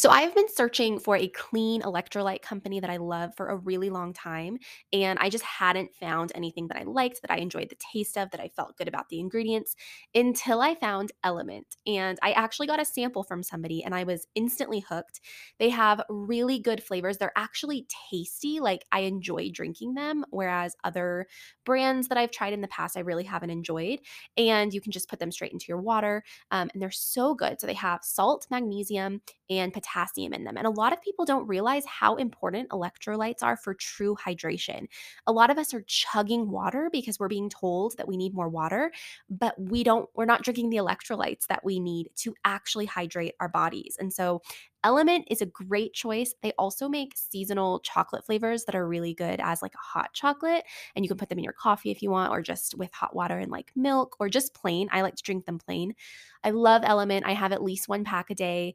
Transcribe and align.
So 0.00 0.08
I 0.08 0.22
have 0.22 0.34
been 0.34 0.48
searching 0.48 0.98
for 0.98 1.14
a 1.14 1.28
clean 1.28 1.82
electrolyte 1.82 2.40
company 2.40 2.80
that 2.80 2.88
I 2.88 2.96
love 2.96 3.34
for 3.36 3.48
a 3.48 3.56
really 3.56 3.90
long 3.90 4.14
time. 4.14 4.56
And 4.94 5.18
I 5.18 5.28
just 5.28 5.44
hadn't 5.44 5.94
found 5.94 6.32
anything 6.34 6.68
that 6.68 6.78
I 6.78 6.84
liked, 6.84 7.20
that 7.20 7.30
I 7.30 7.36
enjoyed 7.36 7.68
the 7.68 7.76
taste 7.92 8.16
of, 8.16 8.30
that 8.30 8.40
I 8.40 8.48
felt 8.48 8.78
good 8.78 8.88
about 8.88 9.10
the 9.10 9.20
ingredients 9.20 9.76
until 10.14 10.62
I 10.62 10.74
found 10.74 11.12
Element. 11.22 11.76
And 11.86 12.18
I 12.22 12.32
actually 12.32 12.66
got 12.66 12.80
a 12.80 12.84
sample 12.86 13.22
from 13.24 13.42
somebody 13.42 13.84
and 13.84 13.94
I 13.94 14.04
was 14.04 14.26
instantly 14.34 14.80
hooked. 14.80 15.20
They 15.58 15.68
have 15.68 16.00
really 16.08 16.58
good 16.60 16.82
flavors. 16.82 17.18
They're 17.18 17.30
actually 17.36 17.86
tasty. 18.10 18.58
Like 18.58 18.86
I 18.92 19.00
enjoy 19.00 19.50
drinking 19.50 19.96
them, 19.96 20.24
whereas 20.30 20.76
other 20.82 21.26
brands 21.66 22.08
that 22.08 22.16
I've 22.16 22.30
tried 22.30 22.54
in 22.54 22.62
the 22.62 22.68
past, 22.68 22.96
I 22.96 23.00
really 23.00 23.24
haven't 23.24 23.50
enjoyed. 23.50 23.98
And 24.38 24.72
you 24.72 24.80
can 24.80 24.92
just 24.92 25.10
put 25.10 25.18
them 25.18 25.30
straight 25.30 25.52
into 25.52 25.66
your 25.68 25.82
water. 25.82 26.24
Um, 26.50 26.70
and 26.72 26.80
they're 26.80 26.90
so 26.90 27.34
good. 27.34 27.60
So 27.60 27.66
they 27.66 27.74
have 27.74 28.02
salt, 28.02 28.46
magnesium, 28.50 29.20
and 29.50 29.74
potassium 29.74 29.89
in 30.16 30.44
them. 30.44 30.56
And 30.56 30.66
a 30.66 30.70
lot 30.70 30.92
of 30.92 31.02
people 31.02 31.24
don't 31.24 31.46
realize 31.46 31.84
how 31.86 32.16
important 32.16 32.68
electrolytes 32.70 33.42
are 33.42 33.56
for 33.56 33.74
true 33.74 34.16
hydration. 34.16 34.86
A 35.26 35.32
lot 35.32 35.50
of 35.50 35.58
us 35.58 35.74
are 35.74 35.82
chugging 35.86 36.50
water 36.50 36.88
because 36.92 37.18
we're 37.18 37.28
being 37.28 37.50
told 37.50 37.96
that 37.96 38.08
we 38.08 38.16
need 38.16 38.34
more 38.34 38.48
water, 38.48 38.92
but 39.28 39.54
we 39.60 39.84
don't, 39.84 40.08
we're 40.14 40.24
not 40.24 40.42
drinking 40.42 40.70
the 40.70 40.78
electrolytes 40.78 41.46
that 41.48 41.64
we 41.64 41.80
need 41.80 42.08
to 42.16 42.34
actually 42.44 42.86
hydrate 42.86 43.34
our 43.40 43.48
bodies. 43.48 43.96
And 43.98 44.12
so 44.12 44.42
Element 44.82 45.26
is 45.30 45.42
a 45.42 45.46
great 45.46 45.92
choice. 45.92 46.34
They 46.42 46.52
also 46.52 46.88
make 46.88 47.12
seasonal 47.14 47.80
chocolate 47.80 48.24
flavors 48.24 48.64
that 48.64 48.74
are 48.74 48.88
really 48.88 49.12
good 49.12 49.38
as 49.38 49.60
like 49.60 49.74
a 49.74 49.98
hot 49.98 50.14
chocolate. 50.14 50.64
And 50.96 51.04
you 51.04 51.08
can 51.08 51.18
put 51.18 51.28
them 51.28 51.38
in 51.38 51.44
your 51.44 51.52
coffee 51.52 51.90
if 51.90 52.02
you 52.02 52.10
want, 52.10 52.32
or 52.32 52.40
just 52.40 52.74
with 52.78 52.92
hot 52.92 53.14
water 53.14 53.38
and 53.38 53.50
like 53.50 53.72
milk, 53.76 54.16
or 54.18 54.30
just 54.30 54.54
plain. 54.54 54.88
I 54.90 55.02
like 55.02 55.16
to 55.16 55.22
drink 55.22 55.44
them 55.44 55.58
plain. 55.58 55.94
I 56.42 56.50
love 56.50 56.82
Element. 56.84 57.26
I 57.26 57.34
have 57.34 57.52
at 57.52 57.62
least 57.62 57.88
one 57.88 58.04
pack 58.04 58.30
a 58.30 58.34
day. 58.34 58.74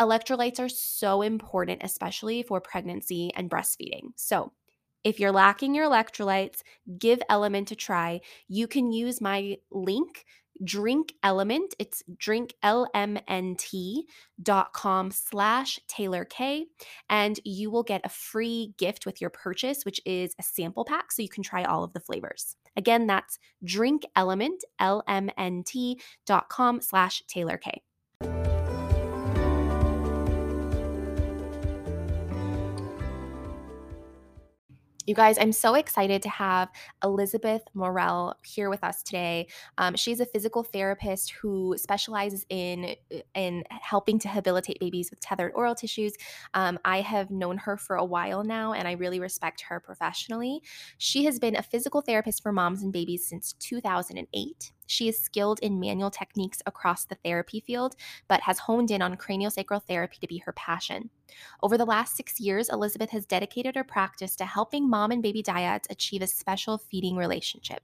Electrolytes 0.00 0.58
are 0.58 0.68
so 0.68 1.22
important, 1.22 1.82
especially 1.84 2.42
for 2.42 2.60
pregnancy 2.60 3.30
and 3.34 3.50
breastfeeding. 3.50 4.08
So, 4.16 4.52
if 5.04 5.20
you're 5.20 5.32
lacking 5.32 5.74
your 5.74 5.88
electrolytes, 5.88 6.62
give 6.98 7.22
Element 7.28 7.70
a 7.70 7.76
try. 7.76 8.22
You 8.48 8.66
can 8.66 8.90
use 8.90 9.20
my 9.20 9.58
link 9.70 10.24
drink 10.62 11.14
element 11.22 11.74
it's 11.80 12.04
drinklmnt.com 12.16 15.10
slash 15.10 15.80
taylor 15.88 16.24
k 16.24 16.66
and 17.10 17.40
you 17.44 17.68
will 17.70 17.82
get 17.82 18.00
a 18.04 18.08
free 18.08 18.72
gift 18.78 19.04
with 19.04 19.20
your 19.20 19.30
purchase 19.30 19.84
which 19.84 20.00
is 20.06 20.32
a 20.38 20.44
sample 20.44 20.84
pack 20.84 21.10
so 21.10 21.22
you 21.22 21.28
can 21.28 21.42
try 21.42 21.64
all 21.64 21.82
of 21.82 21.92
the 21.92 21.98
flavors 21.98 22.54
again 22.76 23.08
that's 23.08 23.40
drinkelement 23.64 24.60
lmnt.com 24.80 26.00
slash 26.80 27.20
taylor 27.26 27.56
k 27.56 27.82
You 35.06 35.14
guys, 35.14 35.36
I'm 35.38 35.52
so 35.52 35.74
excited 35.74 36.22
to 36.22 36.30
have 36.30 36.70
Elizabeth 37.02 37.60
Morel 37.74 38.36
here 38.42 38.70
with 38.70 38.82
us 38.82 39.02
today. 39.02 39.48
Um, 39.76 39.96
she's 39.96 40.18
a 40.18 40.24
physical 40.24 40.62
therapist 40.62 41.32
who 41.32 41.74
specializes 41.76 42.46
in 42.48 42.96
in 43.34 43.64
helping 43.68 44.18
to 44.20 44.28
habilitate 44.28 44.80
babies 44.80 45.10
with 45.10 45.20
tethered 45.20 45.52
oral 45.54 45.74
tissues. 45.74 46.14
Um, 46.54 46.78
I 46.86 47.02
have 47.02 47.30
known 47.30 47.58
her 47.58 47.76
for 47.76 47.96
a 47.96 48.04
while 48.04 48.44
now, 48.44 48.72
and 48.72 48.88
I 48.88 48.92
really 48.92 49.20
respect 49.20 49.60
her 49.68 49.78
professionally. 49.78 50.62
She 50.96 51.26
has 51.26 51.38
been 51.38 51.54
a 51.54 51.62
physical 51.62 52.00
therapist 52.00 52.42
for 52.42 52.50
moms 52.50 52.82
and 52.82 52.90
babies 52.90 53.28
since 53.28 53.52
2008. 53.52 54.72
She 54.86 55.08
is 55.08 55.18
skilled 55.18 55.60
in 55.60 55.80
manual 55.80 56.10
techniques 56.10 56.62
across 56.66 57.04
the 57.04 57.16
therapy 57.24 57.60
field, 57.60 57.96
but 58.28 58.40
has 58.42 58.58
honed 58.58 58.90
in 58.90 59.02
on 59.02 59.16
craniosacral 59.16 59.82
therapy 59.84 60.18
to 60.20 60.26
be 60.26 60.38
her 60.38 60.52
passion. 60.52 61.10
Over 61.62 61.78
the 61.78 61.86
last 61.86 62.16
six 62.16 62.38
years, 62.38 62.68
Elizabeth 62.68 63.10
has 63.10 63.26
dedicated 63.26 63.74
her 63.76 63.84
practice 63.84 64.36
to 64.36 64.44
helping 64.44 64.88
mom 64.88 65.10
and 65.10 65.22
baby 65.22 65.42
dyads 65.42 65.90
achieve 65.90 66.22
a 66.22 66.26
special 66.26 66.78
feeding 66.78 67.16
relationship. 67.16 67.82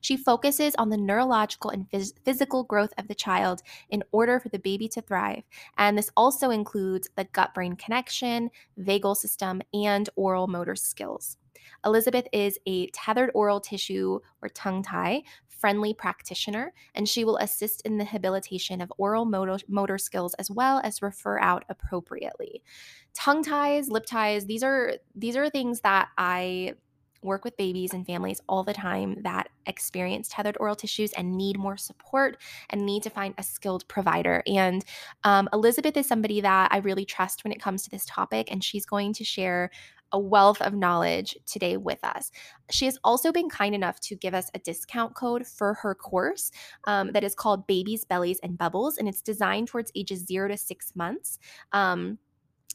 She 0.00 0.16
focuses 0.16 0.74
on 0.76 0.90
the 0.90 0.96
neurological 0.96 1.70
and 1.70 1.88
phys- 1.90 2.14
physical 2.24 2.64
growth 2.64 2.92
of 2.98 3.08
the 3.08 3.14
child 3.14 3.62
in 3.90 4.02
order 4.12 4.38
for 4.40 4.48
the 4.48 4.58
baby 4.58 4.88
to 4.88 5.02
thrive. 5.02 5.42
And 5.76 5.96
this 5.98 6.10
also 6.16 6.50
includes 6.50 7.08
the 7.16 7.24
gut 7.24 7.54
brain 7.54 7.76
connection, 7.76 8.50
vagal 8.78 9.16
system, 9.16 9.62
and 9.74 10.08
oral 10.16 10.46
motor 10.46 10.76
skills. 10.76 11.36
Elizabeth 11.84 12.26
is 12.32 12.58
a 12.66 12.88
tethered 12.90 13.30
oral 13.34 13.60
tissue 13.60 14.20
or 14.40 14.48
tongue 14.48 14.82
tie 14.82 15.22
friendly 15.58 15.94
practitioner, 15.94 16.72
and 16.94 17.08
she 17.08 17.24
will 17.24 17.36
assist 17.38 17.82
in 17.82 17.98
the 17.98 18.04
habilitation 18.04 18.80
of 18.80 18.92
oral 18.98 19.24
motor, 19.24 19.58
motor 19.68 19.98
skills 19.98 20.34
as 20.34 20.50
well 20.50 20.80
as 20.84 21.02
refer 21.02 21.38
out 21.38 21.64
appropriately. 21.68 22.62
Tongue 23.14 23.42
ties, 23.42 23.88
lip 23.88 24.06
ties, 24.06 24.46
these 24.46 24.62
are 24.62 24.94
these 25.14 25.36
are 25.36 25.48
things 25.48 25.80
that 25.80 26.08
I 26.18 26.74
work 27.22 27.44
with 27.44 27.56
babies 27.56 27.92
and 27.92 28.06
families 28.06 28.40
all 28.48 28.62
the 28.62 28.72
time 28.72 29.16
that 29.22 29.48
experience 29.66 30.28
tethered 30.28 30.56
oral 30.60 30.76
tissues 30.76 31.12
and 31.12 31.36
need 31.36 31.58
more 31.58 31.76
support 31.76 32.40
and 32.70 32.86
need 32.86 33.02
to 33.02 33.10
find 33.10 33.34
a 33.36 33.42
skilled 33.42 33.86
provider. 33.88 34.42
And 34.46 34.84
um, 35.24 35.48
Elizabeth 35.52 35.96
is 35.96 36.06
somebody 36.06 36.40
that 36.40 36.72
I 36.72 36.78
really 36.78 37.04
trust 37.04 37.44
when 37.44 37.52
it 37.52 37.60
comes 37.60 37.82
to 37.82 37.90
this 37.90 38.06
topic, 38.06 38.50
and 38.50 38.62
she's 38.62 38.86
going 38.86 39.12
to 39.14 39.24
share 39.24 39.70
a 40.16 40.18
wealth 40.18 40.62
of 40.62 40.72
knowledge 40.72 41.36
today 41.44 41.76
with 41.76 41.98
us. 42.02 42.30
She 42.70 42.86
has 42.86 42.98
also 43.04 43.32
been 43.32 43.50
kind 43.50 43.74
enough 43.74 44.00
to 44.00 44.16
give 44.16 44.32
us 44.32 44.50
a 44.54 44.58
discount 44.58 45.14
code 45.14 45.46
for 45.46 45.74
her 45.74 45.94
course 45.94 46.50
um, 46.86 47.12
that 47.12 47.22
is 47.22 47.34
called 47.34 47.66
Babies, 47.66 48.06
Bellies, 48.06 48.40
and 48.42 48.56
Bubbles, 48.56 48.96
and 48.96 49.06
it's 49.08 49.20
designed 49.20 49.68
towards 49.68 49.92
ages 49.94 50.26
zero 50.26 50.48
to 50.48 50.56
six 50.56 50.96
months. 50.96 51.38
Um, 51.72 52.18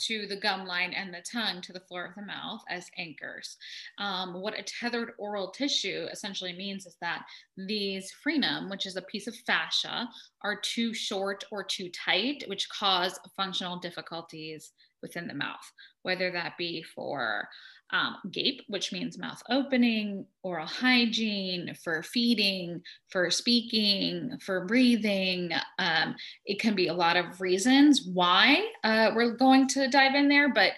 to 0.00 0.26
the 0.26 0.36
gum 0.36 0.66
line 0.66 0.92
and 0.92 1.12
the 1.12 1.24
tongue 1.30 1.60
to 1.62 1.72
the 1.72 1.80
floor 1.80 2.04
of 2.06 2.14
the 2.14 2.22
mouth 2.22 2.62
as 2.68 2.90
anchors. 2.98 3.56
Um, 3.98 4.40
what 4.40 4.58
a 4.58 4.62
tethered 4.62 5.12
oral 5.18 5.50
tissue 5.50 6.06
essentially 6.12 6.52
means 6.52 6.86
is 6.86 6.96
that 7.00 7.24
these 7.56 8.12
frenum, 8.24 8.70
which 8.70 8.86
is 8.86 8.96
a 8.96 9.02
piece 9.02 9.26
of 9.26 9.36
fascia, 9.46 10.08
are 10.42 10.60
too 10.60 10.94
short 10.94 11.44
or 11.50 11.64
too 11.64 11.90
tight, 11.90 12.44
which 12.46 12.68
cause 12.68 13.18
functional 13.36 13.78
difficulties 13.78 14.72
within 15.02 15.26
the 15.26 15.34
mouth, 15.34 15.72
whether 16.02 16.30
that 16.30 16.56
be 16.58 16.82
for 16.82 17.48
um, 17.90 18.16
gape, 18.30 18.62
which 18.68 18.92
means 18.92 19.18
mouth 19.18 19.42
opening, 19.48 20.26
oral 20.42 20.66
hygiene, 20.66 21.74
for 21.82 22.02
feeding, 22.02 22.82
for 23.08 23.30
speaking, 23.30 24.38
for 24.44 24.66
breathing. 24.66 25.52
Um, 25.78 26.14
it 26.44 26.60
can 26.60 26.74
be 26.74 26.88
a 26.88 26.94
lot 26.94 27.16
of 27.16 27.40
reasons 27.40 28.06
why 28.12 28.68
uh, 28.84 29.12
we're 29.14 29.36
going 29.36 29.68
to 29.68 29.88
dive 29.88 30.14
in 30.14 30.28
there, 30.28 30.52
but 30.52 30.72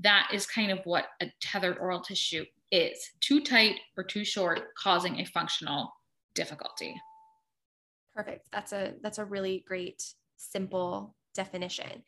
that 0.00 0.30
is 0.32 0.46
kind 0.46 0.70
of 0.70 0.80
what 0.84 1.06
a 1.20 1.26
tethered 1.40 1.78
oral 1.78 2.00
tissue 2.00 2.44
is 2.72 3.10
too 3.20 3.40
tight 3.40 3.76
or 3.96 4.04
too 4.04 4.24
short, 4.24 4.74
causing 4.76 5.20
a 5.20 5.24
functional 5.26 5.92
difficulty. 6.34 6.94
Perfect. 8.14 8.48
That's 8.52 8.72
a 8.72 8.94
that's 9.02 9.18
a 9.18 9.24
really 9.24 9.64
great 9.66 10.02
simple 10.36 11.14
definition. 11.34 12.04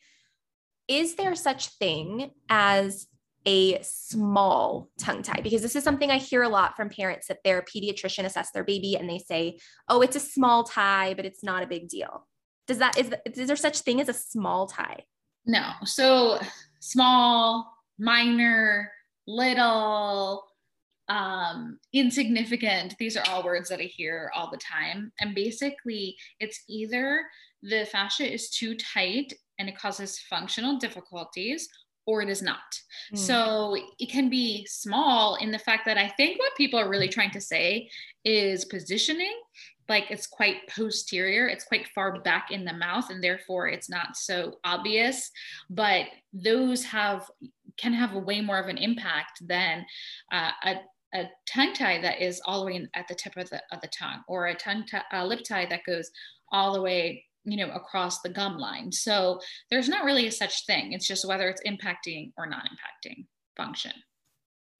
Is 0.87 1.15
there 1.15 1.35
such 1.35 1.69
thing 1.77 2.31
as 2.49 3.07
a 3.45 3.81
small 3.81 4.89
tongue 4.99 5.23
tie 5.23 5.39
because 5.41 5.61
this 5.61 5.75
is 5.75 5.83
something 5.83 6.11
I 6.11 6.17
hear 6.17 6.43
a 6.43 6.49
lot 6.49 6.75
from 6.75 6.89
parents 6.89 7.27
that 7.27 7.39
their 7.45 7.61
pediatrician 7.61 8.25
assess 8.25 8.51
their 8.51 8.65
baby 8.65 8.95
and 8.95 9.09
they 9.09 9.19
say, 9.19 9.59
"Oh, 9.87 10.01
it's 10.01 10.17
a 10.17 10.19
small 10.19 10.65
tie, 10.65 11.13
but 11.13 11.25
it's 11.25 11.43
not 11.43 11.63
a 11.63 11.67
big 11.67 11.87
deal." 11.87 12.27
Does 12.67 12.79
that 12.79 12.97
is, 12.97 13.11
is 13.25 13.47
there 13.47 13.55
such 13.55 13.79
thing 13.79 14.01
as 14.01 14.09
a 14.09 14.13
small 14.13 14.67
tie? 14.67 15.05
No. 15.45 15.71
So 15.85 16.39
small, 16.81 17.73
minor, 17.97 18.91
little, 19.25 20.43
um, 21.07 21.79
insignificant. 21.93 22.95
These 22.99 23.15
are 23.15 23.23
all 23.29 23.43
words 23.43 23.69
that 23.69 23.79
I 23.79 23.83
hear 23.83 24.29
all 24.35 24.51
the 24.51 24.57
time. 24.57 25.13
And 25.21 25.33
basically, 25.33 26.17
it's 26.41 26.61
either 26.67 27.23
the 27.63 27.85
fascia 27.85 28.31
is 28.31 28.49
too 28.49 28.75
tight 28.75 29.33
and 29.59 29.69
it 29.69 29.77
causes 29.77 30.19
functional 30.29 30.77
difficulties, 30.77 31.67
or 32.05 32.21
it 32.21 32.29
is 32.29 32.41
not. 32.41 32.57
Mm. 33.13 33.17
So 33.17 33.75
it 33.99 34.09
can 34.09 34.29
be 34.29 34.65
small 34.65 35.35
in 35.35 35.51
the 35.51 35.59
fact 35.59 35.85
that 35.85 35.97
I 35.97 36.07
think 36.07 36.39
what 36.39 36.55
people 36.55 36.79
are 36.79 36.89
really 36.89 37.09
trying 37.09 37.31
to 37.31 37.41
say 37.41 37.89
is 38.23 38.65
positioning. 38.65 39.33
Like 39.89 40.05
it's 40.09 40.27
quite 40.27 40.67
posterior, 40.69 41.47
it's 41.47 41.63
quite 41.63 41.87
far 41.95 42.19
back 42.21 42.51
in 42.51 42.65
the 42.65 42.73
mouth, 42.73 43.09
and 43.09 43.23
therefore 43.23 43.67
it's 43.67 43.89
not 43.89 44.17
so 44.17 44.55
obvious. 44.63 45.29
But 45.69 46.07
those 46.33 46.83
have 46.85 47.29
can 47.77 47.93
have 47.93 48.15
a 48.15 48.19
way 48.19 48.41
more 48.41 48.59
of 48.59 48.67
an 48.67 48.77
impact 48.77 49.47
than 49.47 49.85
uh, 50.31 50.51
a 50.65 50.75
a 51.13 51.29
tongue 51.49 51.73
tie 51.73 52.01
that 52.01 52.21
is 52.21 52.41
all 52.45 52.59
the 52.59 52.65
way 52.65 52.87
at 52.93 53.07
the 53.07 53.15
tip 53.15 53.37
of 53.37 53.49
the, 53.49 53.61
of 53.71 53.79
the 53.81 53.87
tongue 53.87 54.21
or 54.27 54.47
a 54.47 54.55
tongue 54.55 54.85
tie, 54.85 55.03
a 55.13 55.25
lip 55.25 55.41
tie 55.47 55.65
that 55.65 55.85
goes 55.85 56.11
all 56.51 56.73
the 56.73 56.81
way 56.81 57.23
you 57.47 57.57
know 57.57 57.71
across 57.71 58.21
the 58.21 58.29
gum 58.29 58.57
line. 58.57 58.91
So 58.91 59.39
there's 59.71 59.89
not 59.89 60.05
really 60.05 60.27
a 60.27 60.31
such 60.31 60.65
thing. 60.65 60.93
It's 60.93 61.07
just 61.07 61.27
whether 61.27 61.49
it's 61.49 61.61
impacting 61.65 62.33
or 62.37 62.45
not 62.45 62.63
impacting 62.65 63.25
function. 63.55 63.93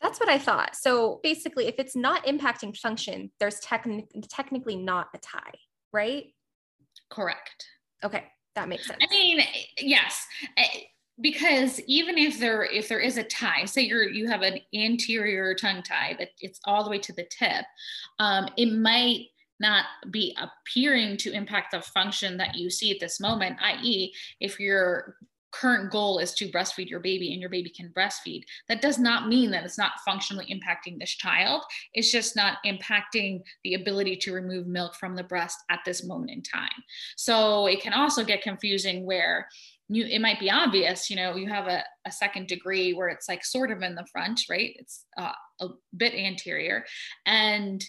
That's 0.02 0.20
what 0.20 0.30
i 0.30 0.38
thought. 0.38 0.76
So 0.76 1.20
basically 1.24 1.68
if 1.68 1.76
it's 1.80 1.96
not 1.96 2.26
impacting 2.26 2.78
function 2.78 3.32
there's 3.40 3.60
techni- 3.62 4.08
technically 4.30 4.76
not 4.76 5.08
a 5.16 5.18
tie 5.18 5.58
right? 5.94 6.26
Correct. 7.10 7.66
Okay 8.04 8.26
that 8.58 8.68
makes 8.68 8.88
sense. 8.88 9.00
i 9.02 9.14
mean 9.14 9.40
yes 9.80 10.26
eh, 10.58 10.82
because 11.22 11.80
even 11.82 12.18
if 12.18 12.40
there 12.40 12.64
if 12.64 12.90
there 12.90 13.00
is 13.00 13.18
a 13.18 13.24
tie 13.24 13.64
say 13.66 13.84
you're 13.84 14.10
you 14.10 14.28
have 14.28 14.42
an 14.42 14.60
anterior 14.76 15.54
tongue 15.54 15.84
tie 15.84 16.16
that 16.20 16.30
it's 16.42 16.60
all 16.66 16.84
the 16.84 16.90
way 16.90 16.98
to 16.98 17.14
the 17.14 17.26
tip 17.30 17.66
um, 18.20 18.48
it 18.58 18.74
might 18.74 19.28
not 19.60 19.86
be 20.12 20.36
appearing 20.40 21.18
to 21.18 21.32
impact 21.32 21.72
the 21.72 21.82
function 21.82 22.38
that 22.38 22.56
you 22.56 22.70
see 22.70 22.92
at 22.92 23.00
this 23.00 23.20
moment, 23.20 23.58
i.e., 23.62 24.14
if 24.40 24.60
your 24.60 25.16
current 25.52 25.92
goal 25.92 26.20
is 26.20 26.34
to 26.34 26.50
breastfeed 26.50 26.90
your 26.90 27.00
baby 27.00 27.32
and 27.32 27.42
your 27.42 27.50
baby 27.50 27.70
can 27.70 27.90
breastfeed, 27.90 28.44
that 28.68 28.82
does 28.82 29.00
not 29.00 29.28
mean 29.28 29.50
that 29.52 29.64
it's 29.64 29.78
not 29.78 29.94
functionally 30.06 30.46
impacting 30.46 31.00
this 31.00 31.12
child. 31.12 31.64
It's 31.94 32.12
just 32.12 32.36
not 32.36 32.58
impacting 32.66 33.42
the 33.64 33.76
ability 33.76 34.18
to 34.18 34.34
remove 34.34 34.68
milk 34.68 34.96
from 34.96 35.16
the 35.16 35.24
breast 35.24 35.58
at 35.70 35.80
this 35.86 36.04
moment 36.04 36.32
in 36.32 36.44
time. 36.44 36.70
So 37.16 37.68
it 37.68 37.82
can 37.82 37.94
also 37.94 38.24
get 38.24 38.42
confusing 38.42 39.06
where 39.06 39.48
you 39.90 40.06
it 40.06 40.20
might 40.20 40.40
be 40.40 40.52
obvious 40.52 41.10
you 41.10 41.16
know 41.16 41.38
you 41.38 41.48
have 41.48 41.68
a, 41.68 41.82
a 42.06 42.12
second 42.12 42.48
degree 42.48 42.94
where 42.94 43.08
it's 43.08 43.30
like 43.30 43.46
sort 43.46 43.72
of 43.72 43.82
in 43.82 43.96
the 43.96 44.06
front 44.12 44.42
right 44.50 44.76
it's 44.78 45.06
uh, 45.18 45.32
a 45.62 45.68
bit 45.96 46.14
anterior 46.14 46.84
and 47.26 47.86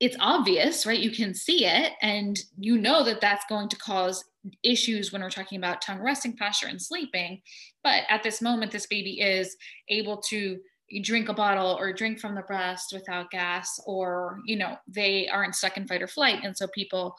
it's 0.00 0.16
obvious, 0.20 0.86
right? 0.86 1.00
You 1.00 1.10
can 1.10 1.34
see 1.34 1.66
it, 1.66 1.92
and 2.02 2.38
you 2.58 2.78
know 2.78 3.04
that 3.04 3.20
that's 3.20 3.44
going 3.48 3.68
to 3.68 3.76
cause 3.76 4.24
issues 4.62 5.12
when 5.12 5.22
we're 5.22 5.30
talking 5.30 5.58
about 5.58 5.80
tongue 5.80 6.00
resting 6.00 6.36
posture 6.36 6.66
and 6.66 6.80
sleeping. 6.80 7.40
But 7.84 8.02
at 8.08 8.22
this 8.22 8.42
moment, 8.42 8.72
this 8.72 8.86
baby 8.86 9.20
is 9.20 9.56
able 9.88 10.18
to 10.28 10.58
drink 11.02 11.28
a 11.28 11.34
bottle 11.34 11.76
or 11.80 11.92
drink 11.92 12.20
from 12.20 12.34
the 12.34 12.42
breast 12.42 12.92
without 12.92 13.30
gas, 13.30 13.80
or, 13.86 14.40
you 14.44 14.56
know, 14.56 14.76
they 14.86 15.26
aren't 15.28 15.54
stuck 15.54 15.76
in 15.76 15.86
fight 15.86 16.02
or 16.02 16.06
flight. 16.06 16.40
And 16.44 16.56
so 16.56 16.66
people 16.74 17.14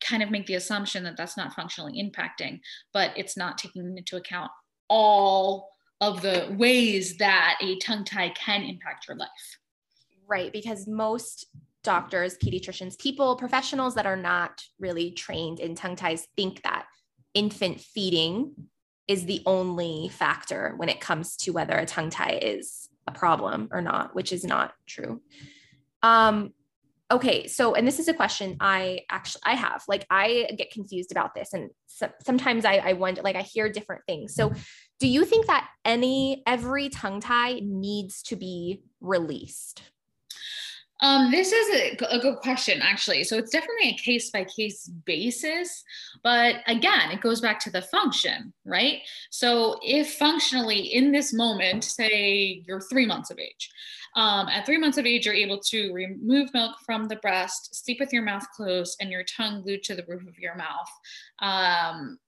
kind 0.00 0.22
of 0.22 0.30
make 0.30 0.46
the 0.46 0.54
assumption 0.54 1.02
that 1.04 1.16
that's 1.16 1.36
not 1.36 1.52
functionally 1.52 2.00
impacting, 2.00 2.60
but 2.92 3.10
it's 3.16 3.36
not 3.36 3.58
taking 3.58 3.96
into 3.96 4.16
account 4.16 4.52
all 4.88 5.70
of 6.00 6.22
the 6.22 6.54
ways 6.58 7.16
that 7.16 7.58
a 7.60 7.78
tongue 7.78 8.04
tie 8.04 8.28
can 8.30 8.62
impact 8.62 9.08
your 9.08 9.16
life. 9.16 9.58
Right. 10.28 10.52
Because 10.52 10.86
most 10.86 11.46
doctors, 11.82 12.36
pediatricians, 12.38 12.98
people, 12.98 13.36
professionals 13.36 13.94
that 13.94 14.06
are 14.06 14.16
not 14.16 14.62
really 14.78 15.10
trained 15.10 15.60
in 15.60 15.74
tongue 15.74 15.96
ties 15.96 16.26
think 16.36 16.62
that 16.62 16.86
infant 17.34 17.80
feeding 17.80 18.52
is 19.08 19.26
the 19.26 19.42
only 19.46 20.08
factor 20.08 20.74
when 20.76 20.88
it 20.88 21.00
comes 21.00 21.36
to 21.36 21.50
whether 21.50 21.76
a 21.76 21.86
tongue 21.86 22.10
tie 22.10 22.38
is 22.40 22.88
a 23.06 23.12
problem 23.12 23.68
or 23.72 23.82
not, 23.82 24.14
which 24.14 24.32
is 24.32 24.44
not 24.44 24.72
true. 24.86 25.20
Um, 26.02 26.52
okay, 27.10 27.46
so 27.46 27.74
and 27.74 27.86
this 27.86 27.98
is 27.98 28.08
a 28.08 28.14
question 28.14 28.56
I 28.60 29.00
actually 29.10 29.42
I 29.44 29.54
have. 29.54 29.82
Like 29.88 30.06
I 30.08 30.50
get 30.56 30.70
confused 30.70 31.10
about 31.10 31.34
this, 31.34 31.52
and 31.52 31.70
so, 31.86 32.10
sometimes 32.24 32.64
I, 32.64 32.76
I 32.76 32.92
wonder, 32.94 33.22
like 33.22 33.36
I 33.36 33.42
hear 33.42 33.68
different 33.68 34.02
things. 34.06 34.34
So, 34.34 34.52
do 35.00 35.08
you 35.08 35.24
think 35.24 35.46
that 35.46 35.68
any 35.84 36.42
every 36.46 36.88
tongue 36.88 37.20
tie 37.20 37.60
needs 37.62 38.22
to 38.24 38.36
be 38.36 38.82
released? 39.00 39.82
Um, 41.02 41.32
this 41.32 41.50
is 41.50 41.68
a, 42.00 42.16
a, 42.16 42.18
good 42.20 42.36
question, 42.36 42.80
actually. 42.80 43.24
So 43.24 43.36
it's 43.36 43.50
definitely 43.50 43.90
a 43.90 43.94
case 43.94 44.30
by 44.30 44.44
case 44.44 44.86
basis. 45.04 45.82
But 46.22 46.56
again, 46.68 47.10
it 47.10 47.20
goes 47.20 47.40
back 47.40 47.58
to 47.60 47.70
the 47.70 47.82
function, 47.82 48.52
right? 48.64 49.00
So 49.28 49.80
if 49.82 50.14
functionally 50.14 50.78
in 50.78 51.10
this 51.10 51.32
moment, 51.32 51.82
say 51.82 52.62
you're 52.66 52.80
three 52.80 53.04
months 53.04 53.32
of 53.32 53.40
age, 53.40 53.68
um, 54.14 54.48
at 54.48 54.64
three 54.64 54.78
months 54.78 54.96
of 54.96 55.06
age, 55.06 55.26
you're 55.26 55.34
able 55.34 55.58
to 55.58 55.92
remove 55.92 56.54
milk 56.54 56.76
from 56.86 57.08
the 57.08 57.16
breast, 57.16 57.74
sleep 57.74 57.98
with 57.98 58.12
your 58.12 58.22
mouth 58.22 58.46
closed, 58.54 58.96
and 59.00 59.10
your 59.10 59.24
tongue 59.24 59.62
glued 59.62 59.82
to 59.84 59.96
the 59.96 60.04
roof 60.06 60.26
of 60.28 60.38
your 60.38 60.54
mouth. 60.54 60.88
Um, 61.40 62.18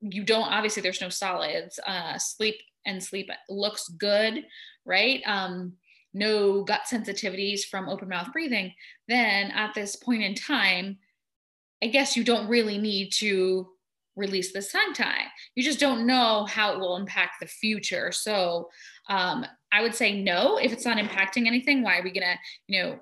you 0.00 0.24
don't, 0.24 0.52
obviously, 0.52 0.82
there's 0.82 1.00
no 1.00 1.08
solids. 1.08 1.80
Uh, 1.86 2.18
sleep 2.18 2.56
and 2.84 3.02
sleep 3.02 3.30
looks 3.48 3.88
good, 3.88 4.44
right? 4.84 5.22
Um, 5.26 5.74
no 6.18 6.64
gut 6.64 6.82
sensitivities 6.90 7.60
from 7.64 7.88
open 7.88 8.08
mouth 8.08 8.32
breathing, 8.32 8.72
then 9.06 9.50
at 9.52 9.74
this 9.74 9.96
point 9.96 10.22
in 10.22 10.34
time, 10.34 10.98
I 11.82 11.86
guess 11.86 12.16
you 12.16 12.24
don't 12.24 12.48
really 12.48 12.78
need 12.78 13.12
to 13.14 13.68
release 14.16 14.52
the 14.52 14.60
tongue 14.60 14.94
tie. 14.94 15.26
You 15.54 15.62
just 15.62 15.78
don't 15.78 16.06
know 16.06 16.44
how 16.46 16.72
it 16.72 16.80
will 16.80 16.96
impact 16.96 17.34
the 17.40 17.46
future. 17.46 18.10
So 18.10 18.68
um, 19.08 19.46
I 19.70 19.80
would 19.80 19.94
say 19.94 20.20
no, 20.20 20.58
if 20.58 20.72
it's 20.72 20.84
not 20.84 20.98
impacting 20.98 21.46
anything, 21.46 21.82
why 21.82 21.98
are 21.98 22.02
we 22.02 22.10
gonna, 22.10 22.38
you 22.66 22.82
know, 22.82 22.98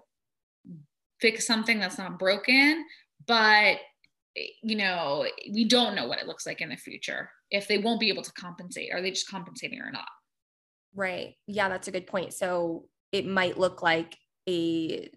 fix 1.20 1.46
something 1.46 1.80
that's 1.80 1.98
not 1.98 2.18
broken? 2.18 2.84
But 3.26 3.78
you 4.62 4.76
know, 4.76 5.26
we 5.50 5.64
don't 5.64 5.94
know 5.94 6.06
what 6.06 6.18
it 6.18 6.26
looks 6.26 6.46
like 6.46 6.60
in 6.60 6.68
the 6.68 6.76
future. 6.76 7.30
if 7.50 7.68
they 7.68 7.78
won't 7.78 8.00
be 8.00 8.08
able 8.08 8.22
to 8.22 8.32
compensate. 8.32 8.92
Are 8.92 9.00
they 9.00 9.10
just 9.10 9.30
compensating 9.30 9.80
or 9.80 9.90
not? 9.90 10.08
Right. 10.94 11.36
Yeah, 11.46 11.68
that's 11.68 11.88
a 11.88 11.92
good 11.92 12.06
point. 12.06 12.34
So 12.34 12.84
it 13.12 13.26
might 13.26 13.58
look 13.58 13.82
like 13.82 14.16
a 14.48 15.10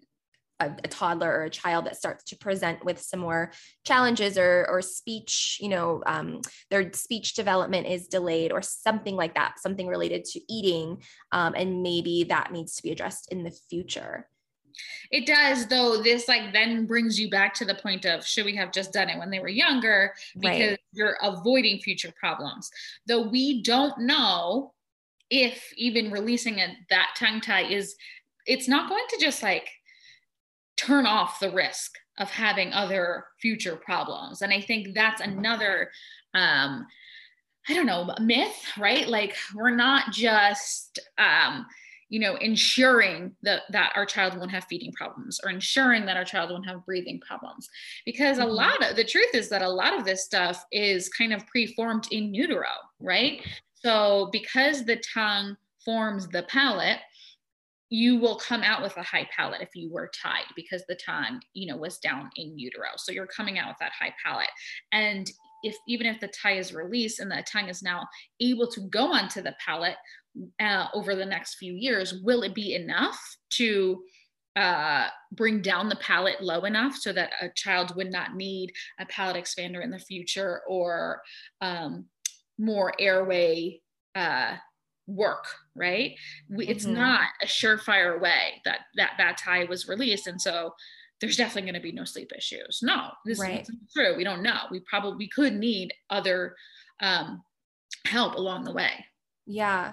a, 0.60 0.70
a, 0.84 0.88
toddler 0.88 1.30
or 1.30 1.44
a 1.44 1.50
child 1.50 1.86
that 1.86 1.96
starts 1.96 2.22
to 2.24 2.36
present 2.36 2.84
with 2.84 3.00
some 3.00 3.20
more 3.20 3.50
challenges 3.86 4.36
or 4.36 4.66
or 4.68 4.82
speech 4.82 5.58
you 5.60 5.68
know 5.68 6.02
um, 6.06 6.40
their 6.70 6.92
speech 6.92 7.34
development 7.34 7.86
is 7.86 8.08
delayed 8.08 8.52
or 8.52 8.60
something 8.62 9.16
like 9.16 9.34
that 9.34 9.58
something 9.58 9.86
related 9.86 10.24
to 10.24 10.40
eating 10.52 11.02
um, 11.32 11.54
and 11.56 11.82
maybe 11.82 12.24
that 12.24 12.52
needs 12.52 12.74
to 12.76 12.82
be 12.82 12.90
addressed 12.90 13.32
in 13.32 13.42
the 13.42 13.50
future. 13.70 14.28
It 15.10 15.26
does 15.26 15.66
though. 15.66 16.02
This 16.02 16.28
like 16.28 16.52
then 16.52 16.86
brings 16.86 17.18
you 17.18 17.28
back 17.28 17.54
to 17.54 17.64
the 17.64 17.74
point 17.74 18.04
of 18.04 18.26
should 18.26 18.44
we 18.44 18.56
have 18.56 18.72
just 18.72 18.92
done 18.92 19.08
it 19.08 19.18
when 19.18 19.30
they 19.30 19.40
were 19.40 19.48
younger? 19.48 20.14
Because 20.38 20.70
right. 20.70 20.80
you're 20.92 21.18
avoiding 21.22 21.80
future 21.80 22.12
problems. 22.18 22.70
Though 23.06 23.28
we 23.28 23.62
don't 23.62 23.98
know 23.98 24.72
if 25.30 25.72
even 25.76 26.10
releasing 26.10 26.58
a, 26.58 26.76
that 26.90 27.14
tongue 27.16 27.40
tie 27.40 27.64
is 27.64 27.94
it's 28.46 28.68
not 28.68 28.88
going 28.88 29.04
to 29.10 29.18
just 29.20 29.42
like 29.42 29.68
turn 30.76 31.06
off 31.06 31.40
the 31.40 31.50
risk 31.50 31.92
of 32.18 32.30
having 32.30 32.72
other 32.72 33.24
future 33.40 33.76
problems. 33.76 34.42
And 34.42 34.52
i 34.52 34.60
think 34.60 34.94
that's 34.94 35.20
another 35.20 35.90
um 36.34 36.86
i 37.68 37.74
don't 37.74 37.86
know 37.86 38.14
myth 38.20 38.64
right? 38.78 39.08
Like 39.08 39.36
we're 39.54 39.74
not 39.74 40.12
just 40.12 40.98
um 41.18 41.66
you 42.08 42.18
know 42.18 42.34
ensuring 42.36 43.32
that 43.42 43.62
that 43.70 43.92
our 43.94 44.04
child 44.04 44.36
won't 44.36 44.50
have 44.50 44.64
feeding 44.64 44.92
problems 44.92 45.40
or 45.44 45.50
ensuring 45.50 46.04
that 46.06 46.16
our 46.16 46.24
child 46.24 46.50
won't 46.50 46.66
have 46.66 46.84
breathing 46.84 47.20
problems. 47.20 47.68
Because 48.04 48.38
a 48.38 48.42
mm-hmm. 48.42 48.52
lot 48.52 48.90
of 48.90 48.96
the 48.96 49.04
truth 49.04 49.34
is 49.34 49.48
that 49.50 49.62
a 49.62 49.68
lot 49.68 49.96
of 49.96 50.04
this 50.04 50.24
stuff 50.24 50.64
is 50.72 51.08
kind 51.08 51.32
of 51.32 51.46
preformed 51.46 52.08
in 52.10 52.34
utero 52.34 52.72
right 52.98 53.42
so 53.82 54.28
because 54.32 54.84
the 54.84 55.02
tongue 55.14 55.56
forms 55.84 56.28
the 56.28 56.42
palate 56.44 56.98
you 57.90 58.18
will 58.18 58.36
come 58.36 58.62
out 58.62 58.82
with 58.82 58.96
a 58.96 59.02
high 59.02 59.28
palate 59.36 59.60
if 59.60 59.70
you 59.74 59.90
were 59.90 60.10
tied 60.22 60.44
because 60.54 60.84
the 60.88 60.94
tongue, 60.94 61.40
you 61.54 61.66
know, 61.66 61.76
was 61.76 61.98
down 61.98 62.30
in 62.36 62.56
utero. 62.56 62.90
So 62.96 63.10
you're 63.10 63.26
coming 63.26 63.58
out 63.58 63.68
with 63.68 63.78
that 63.80 63.90
high 63.98 64.14
palate. 64.24 64.46
And 64.92 65.28
if 65.64 65.76
even 65.88 66.06
if 66.06 66.20
the 66.20 66.28
tie 66.28 66.56
is 66.56 66.72
released 66.72 67.18
and 67.18 67.30
the 67.30 67.44
tongue 67.50 67.68
is 67.68 67.82
now 67.82 68.06
able 68.40 68.68
to 68.68 68.80
go 68.82 69.12
onto 69.12 69.42
the 69.42 69.56
palate 69.64 69.96
uh, 70.60 70.86
over 70.94 71.16
the 71.16 71.26
next 71.26 71.56
few 71.56 71.74
years, 71.74 72.14
will 72.22 72.42
it 72.42 72.54
be 72.54 72.76
enough 72.76 73.20
to 73.54 74.02
uh, 74.54 75.08
bring 75.32 75.60
down 75.60 75.88
the 75.88 75.96
palate 75.96 76.40
low 76.40 76.64
enough 76.64 76.94
so 76.94 77.12
that 77.12 77.32
a 77.40 77.48
child 77.56 77.94
would 77.96 78.10
not 78.10 78.36
need 78.36 78.72
a 79.00 79.06
palate 79.06 79.36
expander 79.36 79.82
in 79.82 79.90
the 79.90 79.98
future 79.98 80.60
or 80.68 81.22
um, 81.60 82.06
more 82.60 82.92
airway 82.98 83.80
uh, 84.14 84.54
work 85.06 85.46
right 85.74 86.14
we, 86.48 86.66
it's 86.66 86.84
mm-hmm. 86.84 86.94
not 86.94 87.28
a 87.42 87.46
surefire 87.46 88.20
way 88.20 88.60
that 88.64 88.80
that 88.96 89.12
that 89.18 89.36
tie 89.36 89.64
was 89.64 89.88
released 89.88 90.26
and 90.26 90.40
so 90.40 90.72
there's 91.20 91.36
definitely 91.36 91.62
going 91.62 91.74
to 91.74 91.80
be 91.80 91.92
no 91.92 92.04
sleep 92.04 92.30
issues 92.36 92.78
no 92.82 93.08
this 93.24 93.40
right. 93.40 93.62
is 93.62 93.70
true 93.92 94.16
we 94.16 94.22
don't 94.22 94.42
know 94.42 94.60
we 94.70 94.80
probably 94.80 95.26
could 95.28 95.54
need 95.54 95.92
other 96.10 96.54
um, 97.00 97.42
help 98.06 98.36
along 98.36 98.62
the 98.62 98.72
way 98.72 99.04
yeah 99.46 99.92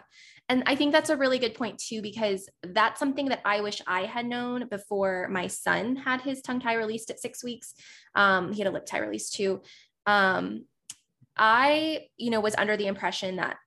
and 0.49 0.63
I 0.65 0.75
think 0.75 0.93
that's 0.93 1.09
a 1.09 1.17
really 1.17 1.39
good 1.39 1.55
point 1.55 1.77
too, 1.77 2.01
because 2.01 2.47
that's 2.63 2.99
something 2.99 3.27
that 3.27 3.41
I 3.43 3.59
wish 3.59 3.81
I 3.85 4.05
had 4.05 4.25
known 4.25 4.67
before 4.69 5.27
my 5.29 5.47
son 5.47 5.97
had 5.97 6.21
his 6.21 6.41
tongue 6.41 6.61
tie 6.61 6.75
released 6.75 7.09
at 7.09 7.19
six 7.19 7.43
weeks. 7.43 7.73
Um, 8.15 8.53
he 8.53 8.61
had 8.61 8.69
a 8.69 8.73
lip 8.73 8.85
tie 8.85 8.99
released 8.99 9.35
too. 9.35 9.61
Um, 10.05 10.65
I, 11.37 12.07
you 12.17 12.29
know, 12.29 12.39
was 12.39 12.55
under 12.55 12.77
the 12.77 12.87
impression 12.87 13.37
that 13.37 13.57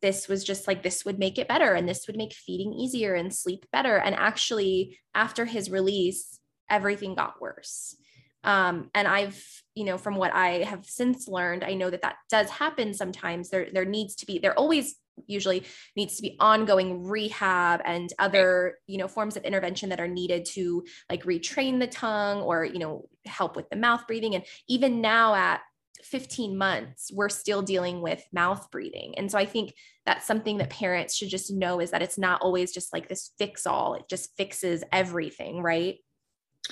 this 0.00 0.28
was 0.28 0.44
just 0.44 0.66
like 0.66 0.82
this 0.82 1.04
would 1.04 1.18
make 1.18 1.38
it 1.38 1.48
better 1.48 1.74
and 1.74 1.88
this 1.88 2.06
would 2.06 2.16
make 2.16 2.32
feeding 2.32 2.72
easier 2.72 3.14
and 3.14 3.34
sleep 3.34 3.66
better. 3.72 3.96
And 3.96 4.14
actually 4.14 4.98
after 5.14 5.44
his 5.44 5.70
release 5.70 6.38
everything 6.70 7.14
got 7.14 7.40
worse. 7.40 7.96
Um, 8.44 8.90
and 8.94 9.08
i've 9.08 9.44
you 9.74 9.84
know 9.84 9.98
from 9.98 10.14
what 10.14 10.32
i 10.32 10.62
have 10.62 10.86
since 10.86 11.26
learned 11.26 11.64
i 11.64 11.74
know 11.74 11.90
that 11.90 12.02
that 12.02 12.16
does 12.30 12.48
happen 12.48 12.94
sometimes. 12.94 13.50
There 13.50 13.68
there 13.72 13.84
needs 13.84 14.14
to 14.16 14.26
be 14.26 14.38
there 14.38 14.56
always 14.56 14.94
usually 15.26 15.64
needs 15.96 16.14
to 16.16 16.22
be 16.22 16.36
ongoing 16.38 17.02
rehab 17.02 17.80
and 17.84 18.12
other 18.20 18.78
you 18.86 18.98
know 18.98 19.08
forms 19.08 19.36
of 19.36 19.42
intervention 19.44 19.88
that 19.88 19.98
are 19.98 20.06
needed 20.06 20.44
to 20.44 20.84
like 21.10 21.24
retrain 21.24 21.80
the 21.80 21.88
tongue 21.88 22.40
or 22.42 22.64
you 22.64 22.78
know 22.78 23.08
help 23.26 23.56
with 23.56 23.68
the 23.70 23.76
mouth 23.76 24.06
breathing. 24.06 24.34
And 24.34 24.44
even 24.68 25.00
now 25.00 25.34
at 25.34 25.60
15 26.02 26.56
months, 26.56 27.10
we're 27.12 27.28
still 27.28 27.62
dealing 27.62 28.00
with 28.00 28.24
mouth 28.32 28.70
breathing. 28.70 29.14
And 29.16 29.30
so 29.30 29.38
I 29.38 29.46
think 29.46 29.74
that's 30.06 30.26
something 30.26 30.58
that 30.58 30.70
parents 30.70 31.14
should 31.14 31.28
just 31.28 31.52
know 31.52 31.80
is 31.80 31.90
that 31.90 32.02
it's 32.02 32.18
not 32.18 32.40
always 32.42 32.72
just 32.72 32.92
like 32.92 33.08
this 33.08 33.32
fix 33.38 33.66
all, 33.66 33.94
it 33.94 34.04
just 34.08 34.36
fixes 34.36 34.84
everything, 34.92 35.62
right? 35.62 35.96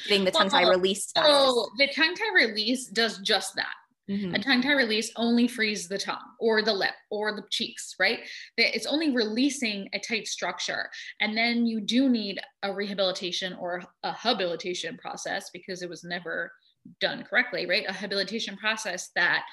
Getting 0.09 0.25
the 0.25 0.30
tongue 0.30 0.49
tie 0.49 0.62
well, 0.62 0.73
released. 0.73 1.12
So 1.16 1.68
the 1.78 1.88
tongue 1.95 2.14
tie 2.14 2.35
release 2.35 2.87
does 2.88 3.18
just 3.18 3.54
that. 3.56 3.75
Mm-hmm. 4.11 4.35
A 4.35 4.38
tongue 4.38 4.62
tie 4.62 4.75
release 4.75 5.11
only 5.16 5.49
frees 5.49 5.88
the 5.88 5.99
tongue 5.99 6.18
or 6.38 6.62
the 6.62 6.73
lip 6.73 6.95
or 7.11 7.35
the 7.35 7.42
cheeks, 7.50 7.95
right? 7.99 8.21
It's 8.56 8.87
only 8.87 9.11
releasing 9.11 9.88
a 9.92 9.99
tight 9.99 10.28
structure. 10.28 10.88
And 11.21 11.37
then 11.37 11.66
you 11.66 11.80
do 11.80 12.09
need 12.09 12.38
a 12.62 12.73
rehabilitation 12.73 13.54
or 13.54 13.83
a 14.04 14.12
habilitation 14.12 14.97
process 14.97 15.50
because 15.52 15.83
it 15.83 15.90
was 15.90 16.04
never 16.04 16.52
done 17.00 17.25
correctly, 17.28 17.66
right? 17.66 17.85
A 17.88 17.93
habilitation 17.93 18.57
process 18.57 19.11
that 19.14 19.45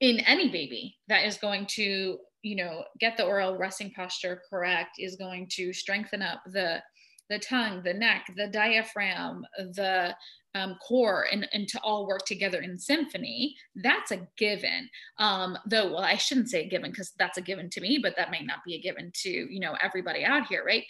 in 0.00 0.20
any 0.20 0.48
baby 0.48 0.96
that 1.08 1.24
is 1.24 1.36
going 1.38 1.66
to, 1.66 2.18
you 2.42 2.56
know, 2.56 2.84
get 3.00 3.16
the 3.16 3.24
oral 3.24 3.56
resting 3.56 3.92
posture 3.92 4.42
correct, 4.48 4.96
is 4.98 5.16
going 5.16 5.48
to 5.52 5.72
strengthen 5.72 6.22
up 6.22 6.42
the 6.46 6.82
the 7.30 7.38
tongue, 7.38 7.82
the 7.82 7.92
neck, 7.92 8.24
the 8.36 8.46
diaphragm, 8.46 9.44
the 9.58 10.14
um, 10.54 10.76
core, 10.86 11.26
and, 11.30 11.46
and 11.52 11.68
to 11.68 11.80
all 11.82 12.06
work 12.06 12.24
together 12.24 12.60
in 12.60 12.78
symphony, 12.78 13.54
that's 13.76 14.10
a 14.10 14.26
given. 14.36 14.88
Um, 15.18 15.58
though, 15.66 15.92
well, 15.92 15.98
I 15.98 16.16
shouldn't 16.16 16.48
say 16.48 16.64
a 16.64 16.68
given 16.68 16.90
because 16.90 17.12
that's 17.18 17.38
a 17.38 17.42
given 17.42 17.68
to 17.70 17.80
me, 17.80 17.98
but 18.02 18.14
that 18.16 18.30
might 18.30 18.46
not 18.46 18.64
be 18.64 18.74
a 18.74 18.80
given 18.80 19.12
to, 19.22 19.28
you 19.28 19.60
know, 19.60 19.76
everybody 19.82 20.24
out 20.24 20.46
here, 20.46 20.64
right? 20.64 20.84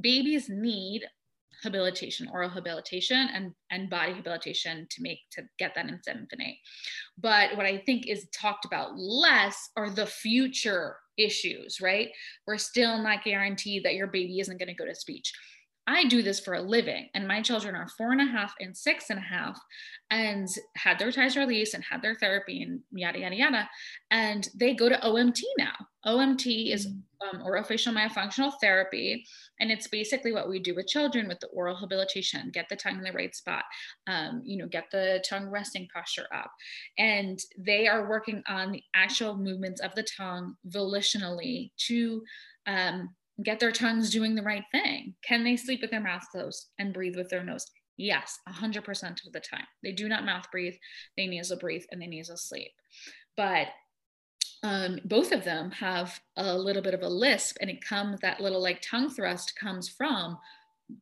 Babies 0.00 0.48
need 0.48 1.04
habilitation, 1.62 2.28
oral 2.32 2.48
habilitation, 2.48 3.28
and, 3.34 3.52
and 3.70 3.90
body 3.90 4.12
habilitation 4.12 4.86
to 4.90 5.02
make 5.02 5.18
to 5.32 5.42
get 5.58 5.74
that 5.74 5.88
in 5.88 6.00
symphony. 6.02 6.60
But 7.18 7.56
what 7.56 7.66
I 7.66 7.78
think 7.78 8.06
is 8.06 8.28
talked 8.32 8.64
about 8.64 8.96
less 8.96 9.70
are 9.76 9.90
the 9.90 10.06
future 10.06 10.96
issues, 11.18 11.80
right? 11.80 12.08
We're 12.46 12.58
still 12.58 13.02
not 13.02 13.24
guaranteed 13.24 13.84
that 13.84 13.94
your 13.94 14.06
baby 14.06 14.40
isn't 14.40 14.58
going 14.58 14.68
to 14.68 14.74
go 14.74 14.86
to 14.86 14.94
speech. 14.94 15.32
I 15.90 16.04
do 16.04 16.22
this 16.22 16.38
for 16.38 16.54
a 16.54 16.62
living, 16.62 17.08
and 17.14 17.26
my 17.26 17.42
children 17.42 17.74
are 17.74 17.88
four 17.88 18.12
and 18.12 18.20
a 18.20 18.24
half 18.24 18.54
and 18.60 18.76
six 18.76 19.10
and 19.10 19.18
a 19.18 19.22
half, 19.22 19.60
and 20.08 20.48
had 20.76 21.00
their 21.00 21.10
ties 21.10 21.36
released 21.36 21.74
and 21.74 21.82
had 21.82 22.00
their 22.00 22.14
therapy 22.14 22.62
and 22.62 22.80
yada 22.92 23.18
yada 23.18 23.34
yada, 23.34 23.68
and 24.12 24.48
they 24.54 24.72
go 24.72 24.88
to 24.88 24.94
OMT 24.98 25.42
now. 25.58 25.74
OMT 26.06 26.72
is 26.72 26.86
mm. 26.86 27.00
um, 27.28 27.42
orofacial 27.44 27.92
myofunctional 27.92 28.52
therapy, 28.60 29.26
and 29.58 29.72
it's 29.72 29.88
basically 29.88 30.30
what 30.30 30.48
we 30.48 30.60
do 30.60 30.76
with 30.76 30.86
children 30.86 31.26
with 31.26 31.40
the 31.40 31.48
oral 31.48 31.74
habilitation: 31.74 32.50
get 32.52 32.68
the 32.68 32.76
tongue 32.76 32.98
in 32.98 33.02
the 33.02 33.12
right 33.12 33.34
spot, 33.34 33.64
um, 34.06 34.42
you 34.44 34.58
know, 34.58 34.68
get 34.68 34.84
the 34.92 35.24
tongue 35.28 35.48
resting 35.48 35.88
posture 35.92 36.28
up, 36.32 36.52
and 36.98 37.40
they 37.58 37.88
are 37.88 38.08
working 38.08 38.44
on 38.46 38.70
the 38.70 38.82
actual 38.94 39.36
movements 39.36 39.80
of 39.80 39.92
the 39.96 40.06
tongue 40.16 40.54
volitionally 40.68 41.72
to 41.88 42.22
um, 42.68 43.08
get 43.42 43.60
their 43.60 43.72
tongues 43.72 44.10
doing 44.10 44.34
the 44.34 44.42
right 44.42 44.64
thing. 44.72 45.14
Can 45.26 45.44
they 45.44 45.56
sleep 45.56 45.80
with 45.82 45.90
their 45.90 46.00
mouth 46.00 46.24
closed 46.30 46.68
and 46.78 46.92
breathe 46.92 47.16
with 47.16 47.28
their 47.28 47.44
nose? 47.44 47.66
Yes, 47.96 48.38
100% 48.48 49.26
of 49.26 49.32
the 49.32 49.40
time. 49.40 49.66
They 49.82 49.92
do 49.92 50.08
not 50.08 50.24
mouth 50.24 50.46
breathe, 50.50 50.74
they 51.16 51.26
nasal 51.26 51.58
breathe, 51.58 51.84
and 51.90 52.00
they 52.00 52.06
nasal 52.06 52.36
sleep. 52.36 52.70
But 53.36 53.68
um, 54.62 55.00
both 55.04 55.32
of 55.32 55.44
them 55.44 55.70
have 55.72 56.18
a 56.36 56.56
little 56.56 56.82
bit 56.82 56.94
of 56.94 57.02
a 57.02 57.08
lisp, 57.08 57.56
and 57.60 57.70
it 57.70 57.84
comes 57.84 58.20
that 58.20 58.40
little 58.40 58.62
like 58.62 58.82
tongue 58.82 59.10
thrust 59.10 59.54
comes 59.58 59.88
from 59.88 60.38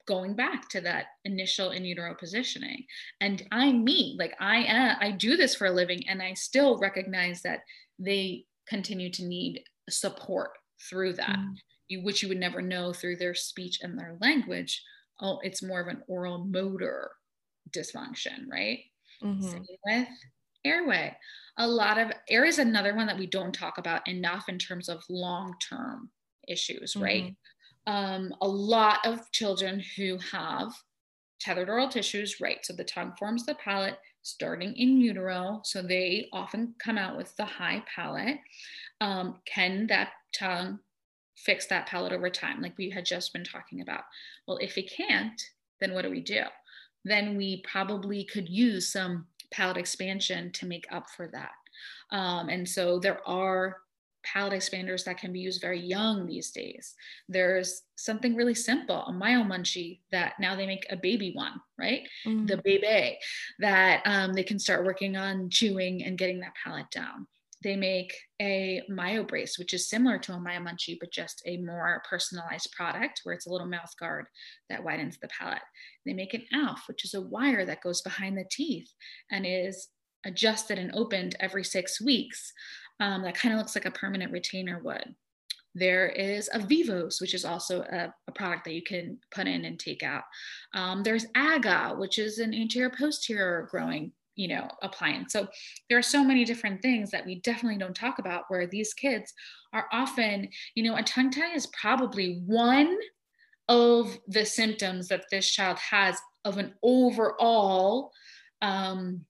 going 0.07 0.35
back 0.35 0.69
to 0.69 0.81
that 0.83 1.07
initial 1.25 1.71
in 1.71 1.85
utero 1.85 2.15
positioning. 2.19 2.85
And 3.21 3.43
I 3.51 3.73
me, 3.73 4.17
like 4.19 4.35
I 4.39 4.65
uh, 4.65 4.95
I 5.01 5.13
do 5.13 5.37
this 5.37 5.55
for 5.55 5.67
a 5.67 5.73
living, 5.73 6.03
and 6.09 6.23
I 6.23 6.35
still 6.35 6.79
recognize 6.79 7.43
that 7.43 7.61
they 7.99 8.45
continue 8.69 9.11
to 9.13 9.25
need 9.25 9.63
support 9.89 10.51
through 10.89 11.15
that. 11.15 11.39
Mm 11.39 11.57
you, 11.89 12.03
which 12.03 12.23
you 12.23 12.29
would 12.29 12.39
never 12.39 12.63
know 12.63 12.93
through 12.93 13.17
their 13.17 13.35
speech 13.35 13.81
and 13.83 13.99
their 13.99 14.17
language. 14.21 14.83
Oh, 15.21 15.41
it's 15.43 15.63
more 15.63 15.81
of 15.81 15.89
an 15.89 16.03
oral 16.07 16.39
motor 16.39 17.11
dysfunction, 17.71 18.47
right? 18.51 18.81
Mm-hmm. 19.23 19.43
Same 19.43 19.67
with 19.85 20.09
airway. 20.65 21.17
A 21.57 21.67
lot 21.67 21.99
of 21.99 22.13
air 22.29 22.45
is 22.45 22.59
another 22.59 22.95
one 22.95 23.07
that 23.07 23.19
we 23.19 23.27
don't 23.27 23.53
talk 23.53 23.79
about 23.79 24.07
enough 24.09 24.49
in 24.49 24.59
terms 24.59 24.89
of 24.89 25.03
long 25.09 25.55
term 25.69 26.11
issues, 26.47 26.93
mm-hmm. 26.93 27.03
right? 27.03 27.37
Um, 27.87 28.35
a 28.43 28.49
lot 28.49 29.05
of 29.07 29.31
children 29.33 29.83
who 29.97 30.19
have 30.31 30.73
tethered 31.41 31.71
oral 31.71 31.89
tissues, 31.89 32.41
right? 32.41 32.59
So 32.63 32.75
the 32.75 32.85
tongue 32.85 33.15
forms 33.19 33.47
the 33.47 33.55
palate, 33.55 33.99
starting 34.23 34.75
in 34.77 34.99
utero. 34.99 35.61
So 35.65 35.83
they 35.83 36.29
often 36.33 36.75
come 36.79 36.99
out 36.99 37.17
with 37.17 37.35
the 37.37 37.45
high 37.45 37.83
palate. 37.95 38.39
Um, 39.01 39.41
can 39.47 39.87
that 39.89 40.11
tongue 40.39 40.81
fix 41.45 41.67
that 41.67 41.87
palate 41.87 42.13
over 42.13 42.31
time, 42.31 42.61
like 42.61 42.77
we 42.79 42.91
had 42.91 43.05
just 43.05 43.33
been 43.33 43.45
talking 43.45 43.81
about? 43.81 44.05
Well, 44.47 44.59
if 44.59 44.77
it 44.79 44.91
can't, 44.91 45.41
then 45.81 45.95
what 45.95 46.03
do 46.03 46.11
we 46.11 46.21
do? 46.21 46.43
Then 47.05 47.37
we 47.37 47.63
probably 47.63 48.25
could 48.25 48.49
use 48.49 48.93
some 48.93 49.27
palate 49.51 49.77
expansion 49.77 50.53
to 50.53 50.67
make 50.67 50.87
up 50.91 51.09
for 51.11 51.29
that. 51.29 51.53
Um, 52.11 52.49
and 52.49 52.69
so 52.69 52.99
there 52.99 53.27
are 53.27 53.79
palate 54.25 54.53
expanders 54.53 55.05
that 55.05 55.19
can 55.19 55.33
be 55.33 55.41
used 55.41 55.61
very 55.61 55.81
young 55.81 56.27
these 56.27 56.51
days. 56.51 56.95
There's 57.29 57.83
something 57.97 58.35
really 58.35 58.55
simple, 58.55 59.03
a 59.07 59.13
MyoMunchie 59.13 60.01
that 60.11 60.35
now 60.39 60.57
they 60.57 60.67
make 60.67 60.87
a 60.91 60.97
baby 60.97 61.33
one, 61.35 61.61
right? 61.79 62.07
Mm. 62.27 62.47
The 62.47 62.59
baby 62.59 63.19
that 63.61 64.03
um, 64.05 64.35
they 64.35 64.43
can 64.43 64.59
start 64.59 64.85
working 64.85 65.17
on 65.17 65.51
chewing 65.51 66.05
and 66.05 66.19
getting 66.19 66.41
that 66.41 66.55
palate 66.63 66.91
down. 66.91 67.27
They 67.63 67.77
make 67.77 68.15
a 68.41 68.83
MyoBrace, 68.91 69.59
which 69.59 69.75
is 69.75 69.89
similar 69.89 70.19
to 70.19 70.33
a 70.33 70.37
MyoMunchie, 70.37 70.99
but 71.01 71.13
just 71.13 71.43
a 71.45 71.57
more 71.59 72.03
personalized 72.09 72.71
product 72.73 73.21
where 73.25 73.35
it's 73.35 73.47
a 73.47 73.51
little 73.51 73.67
mouth 73.67 73.93
guard 73.99 74.27
that 74.71 74.85
widens 74.85 75.19
the 75.19 75.29
palate. 75.29 75.63
They 76.07 76.13
make 76.13 76.35
an 76.35 76.45
ALF, 76.55 76.85
which 76.87 77.05
is 77.05 77.15
a 77.15 77.21
wire 77.21 77.65
that 77.65 77.83
goes 77.83 78.01
behind 78.03 78.39
the 78.39 78.47
teeth 78.51 78.89
and 79.31 79.45
is 79.45 79.89
adjusted 80.25 80.79
and 80.79 80.95
opened 80.95 81.37
every 81.41 81.65
six 81.65 82.01
weeks 82.01 82.53
um, 83.01 83.23
that 83.23 83.35
kind 83.35 83.55
of 83.55 83.59
looks 83.59 83.75
like 83.75 83.87
a 83.87 83.91
permanent 83.91 84.33
retainer 84.33 84.81
would. 84.83 85.15
There 85.75 86.09
is 86.09 86.51
a 86.53 86.59
Vivos, 86.59 87.21
which 87.21 87.35
is 87.35 87.45
also 87.45 87.83
a, 87.83 88.13
a, 88.27 88.33
product 88.33 88.65
that 88.65 88.75
you 88.75 88.83
can 88.83 89.19
put 89.31 89.47
in 89.47 89.65
and 89.65 89.79
take 89.79 90.03
out. 90.03 90.25
Um, 90.75 91.03
there's 91.03 91.27
AGA, 91.37 91.95
which 91.97 92.19
is 92.19 92.39
an 92.39 92.53
anterior 92.55 92.91
posterior 92.91 93.69
growing, 93.71 94.13
you 94.39 94.47
know, 94.47 94.71
appliance. 94.83 95.33
So 95.33 95.49
there 95.89 95.99
are 95.99 96.03
so 96.03 96.23
many 96.23 96.45
different 96.45 96.81
things 96.81 97.11
that 97.11 97.27
we 97.27 97.41
definitely 97.41 97.77
don't 97.77 97.95
talk 97.95 98.21
about 98.21 98.45
where 98.47 98.69
these 98.69 98.95
kids 98.95 99.35
are 99.73 99.87
often, 99.93 100.49
you 100.77 100.85
know, 100.85 100.97
a 100.97 101.03
tongue 101.03 101.33
tie 101.33 101.55
is 101.55 101.67
probably 101.67 102.41
one 102.47 102.97
of 103.69 104.17
the 104.29 104.47
symptoms 104.47 105.09
that 105.09 105.25
this 105.33 105.51
child 105.51 105.77
has 105.79 106.17
of 106.45 106.57
an 106.57 106.73
overall 106.85 108.13
um, 108.63 109.25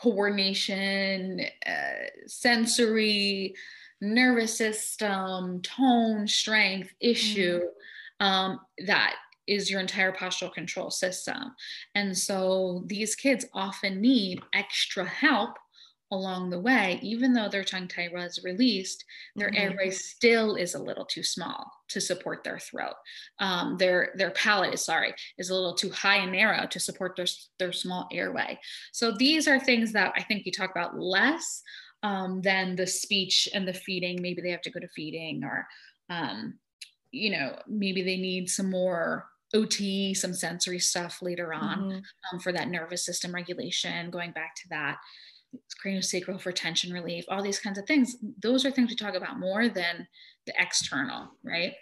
coordination, 0.00 1.42
uh, 1.66 2.06
sensory, 2.26 3.54
nervous 4.00 4.56
system, 4.56 5.60
tone, 5.60 6.26
strength 6.26 6.94
issue 6.98 7.60
mm-hmm. 7.60 8.26
um, 8.26 8.60
that 8.86 9.16
is 9.50 9.70
your 9.70 9.80
entire 9.80 10.12
postural 10.12 10.52
control 10.52 10.90
system. 10.90 11.54
And 11.96 12.16
so 12.16 12.84
these 12.86 13.16
kids 13.16 13.44
often 13.52 14.00
need 14.00 14.40
extra 14.54 15.04
help 15.04 15.58
along 16.12 16.50
the 16.50 16.60
way, 16.60 16.98
even 17.02 17.32
though 17.32 17.48
their 17.48 17.64
tongue 17.64 17.86
tie 17.86 18.10
was 18.12 18.40
released, 18.42 19.04
their 19.36 19.50
mm-hmm. 19.50 19.72
airway 19.72 19.90
still 19.90 20.56
is 20.56 20.74
a 20.74 20.82
little 20.82 21.04
too 21.04 21.22
small 21.22 21.70
to 21.88 22.00
support 22.00 22.42
their 22.42 22.58
throat. 22.58 22.94
Um, 23.38 23.76
their 23.76 24.12
their 24.16 24.30
palate 24.30 24.74
is 24.74 24.84
sorry 24.84 25.14
is 25.38 25.50
a 25.50 25.54
little 25.54 25.74
too 25.74 25.90
high 25.90 26.16
and 26.16 26.32
narrow 26.32 26.66
to 26.66 26.80
support 26.80 27.14
their 27.16 27.26
their 27.58 27.72
small 27.72 28.08
airway. 28.12 28.58
So 28.92 29.12
these 29.12 29.46
are 29.46 29.60
things 29.60 29.92
that 29.92 30.12
I 30.16 30.22
think 30.22 30.44
we 30.44 30.50
talk 30.50 30.70
about 30.70 30.98
less 30.98 31.62
um, 32.02 32.40
than 32.42 32.76
the 32.76 32.86
speech 32.86 33.48
and 33.54 33.66
the 33.66 33.74
feeding. 33.74 34.20
Maybe 34.20 34.42
they 34.42 34.50
have 34.50 34.62
to 34.62 34.70
go 34.70 34.80
to 34.80 34.88
feeding, 34.88 35.44
or 35.44 35.66
um, 36.08 36.58
you 37.12 37.30
know 37.30 37.56
maybe 37.68 38.02
they 38.02 38.16
need 38.16 38.50
some 38.50 38.70
more 38.70 39.29
OT, 39.54 40.14
some 40.14 40.32
sensory 40.32 40.78
stuff 40.78 41.20
later 41.22 41.52
on 41.52 41.78
mm-hmm. 41.78 41.98
um, 42.32 42.40
for 42.40 42.52
that 42.52 42.68
nervous 42.68 43.04
system 43.04 43.34
regulation. 43.34 44.10
Going 44.10 44.32
back 44.32 44.54
to 44.56 44.68
that 44.70 44.98
craniosacral 45.84 46.40
for 46.40 46.52
tension 46.52 46.92
relief, 46.92 47.24
all 47.28 47.42
these 47.42 47.58
kinds 47.58 47.78
of 47.78 47.86
things. 47.86 48.16
Those 48.40 48.64
are 48.64 48.70
things 48.70 48.90
we 48.90 48.96
talk 48.96 49.14
about 49.14 49.38
more 49.38 49.68
than 49.68 50.06
the 50.46 50.54
external, 50.58 51.30
right? 51.42 51.74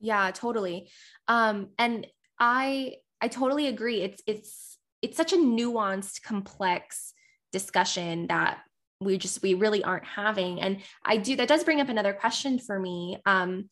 Yeah, 0.00 0.30
totally. 0.32 0.90
Um, 1.28 1.68
and 1.78 2.06
I 2.38 2.96
I 3.20 3.28
totally 3.28 3.68
agree. 3.68 4.02
It's 4.02 4.22
it's 4.26 4.78
it's 5.02 5.16
such 5.16 5.32
a 5.32 5.36
nuanced, 5.36 6.22
complex 6.22 7.12
discussion 7.52 8.26
that 8.28 8.58
we 9.00 9.18
just 9.18 9.42
we 9.42 9.54
really 9.54 9.84
aren't 9.84 10.04
having. 10.04 10.60
And 10.60 10.78
I 11.04 11.16
do 11.18 11.36
that 11.36 11.48
does 11.48 11.64
bring 11.64 11.80
up 11.80 11.88
another 11.88 12.12
question 12.12 12.58
for 12.58 12.78
me. 12.78 13.18
Um, 13.26 13.68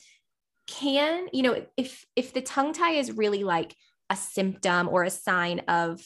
can 0.66 1.26
you 1.32 1.42
know 1.42 1.64
if 1.76 2.04
if 2.16 2.32
the 2.32 2.40
tongue 2.40 2.72
tie 2.72 2.92
is 2.92 3.12
really 3.12 3.44
like 3.44 3.74
a 4.10 4.16
symptom 4.16 4.88
or 4.88 5.04
a 5.04 5.10
sign 5.10 5.60
of 5.60 6.00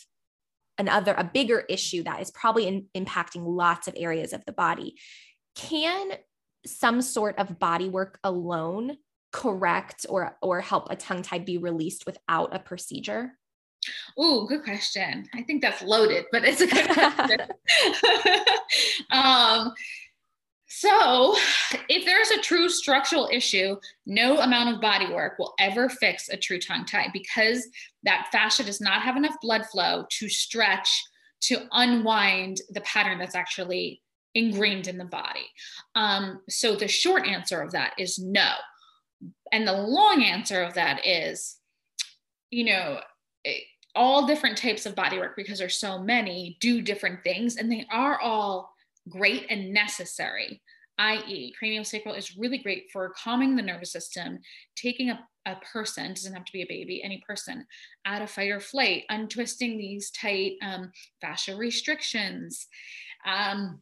another 0.78 1.14
a 1.16 1.24
bigger 1.24 1.60
issue 1.68 2.02
that 2.02 2.20
is 2.20 2.30
probably 2.30 2.66
in, 2.66 2.86
impacting 2.96 3.42
lots 3.44 3.88
of 3.88 3.94
areas 3.96 4.32
of 4.32 4.44
the 4.44 4.52
body 4.52 4.94
can 5.54 6.12
some 6.64 7.00
sort 7.00 7.38
of 7.38 7.58
body 7.58 7.88
work 7.88 8.18
alone 8.24 8.96
correct 9.32 10.06
or 10.08 10.36
or 10.40 10.60
help 10.60 10.90
a 10.90 10.96
tongue 10.96 11.22
tie 11.22 11.38
be 11.38 11.58
released 11.58 12.06
without 12.06 12.54
a 12.54 12.58
procedure 12.58 13.32
Oh, 14.18 14.46
good 14.46 14.64
question. 14.64 15.28
I 15.34 15.42
think 15.42 15.62
that's 15.62 15.82
loaded, 15.82 16.24
but 16.32 16.42
it's 16.44 16.60
a 16.60 16.66
good 16.66 16.88
question. 16.90 17.40
um, 19.12 19.72
so, 20.68 21.36
if 21.88 22.04
there's 22.04 22.30
a 22.30 22.42
true 22.42 22.68
structural 22.68 23.28
issue, 23.32 23.76
no 24.06 24.38
amount 24.38 24.74
of 24.74 24.80
body 24.80 25.12
work 25.12 25.38
will 25.38 25.54
ever 25.58 25.88
fix 25.88 26.28
a 26.28 26.36
true 26.36 26.58
tongue 26.58 26.84
tie 26.84 27.08
because 27.12 27.66
that 28.02 28.28
fascia 28.32 28.64
does 28.64 28.80
not 28.80 29.02
have 29.02 29.16
enough 29.16 29.36
blood 29.40 29.64
flow 29.66 30.04
to 30.18 30.28
stretch 30.28 31.02
to 31.42 31.66
unwind 31.72 32.60
the 32.70 32.80
pattern 32.82 33.18
that's 33.18 33.34
actually 33.34 34.02
ingrained 34.34 34.88
in 34.88 34.98
the 34.98 35.04
body. 35.04 35.46
Um, 35.94 36.40
so, 36.48 36.76
the 36.76 36.88
short 36.88 37.26
answer 37.26 37.60
of 37.60 37.72
that 37.72 37.94
is 37.98 38.18
no. 38.18 38.52
And 39.52 39.66
the 39.66 39.72
long 39.72 40.22
answer 40.22 40.62
of 40.62 40.74
that 40.74 41.06
is, 41.06 41.56
you 42.50 42.64
know, 42.64 43.00
all 43.94 44.26
different 44.26 44.58
types 44.58 44.84
of 44.84 44.94
body 44.94 45.18
work 45.18 45.34
because 45.36 45.58
there's 45.58 45.80
so 45.80 45.98
many 45.98 46.58
do 46.60 46.82
different 46.82 47.22
things 47.24 47.56
and 47.56 47.72
they 47.72 47.86
are 47.90 48.20
all 48.20 48.75
great 49.08 49.46
and 49.50 49.72
necessary 49.72 50.60
i.e., 50.98 51.54
craniosacral 51.62 52.16
is 52.16 52.36
really 52.36 52.58
great 52.58 52.84
for 52.92 53.12
calming 53.22 53.54
the 53.54 53.62
nervous 53.62 53.92
system, 53.92 54.38
taking 54.76 55.10
a, 55.10 55.18
a 55.44 55.56
person, 55.72 56.08
doesn't 56.08 56.32
have 56.32 56.44
to 56.44 56.52
be 56.52 56.62
a 56.62 56.66
baby, 56.68 57.02
any 57.02 57.22
person, 57.26 57.66
out 58.06 58.22
of 58.22 58.30
fight 58.30 58.50
or 58.50 58.60
flight, 58.60 59.04
untwisting 59.08 59.76
these 59.76 60.10
tight 60.10 60.52
um, 60.62 60.90
fascia 61.20 61.54
restrictions. 61.54 62.66
Um, 63.26 63.80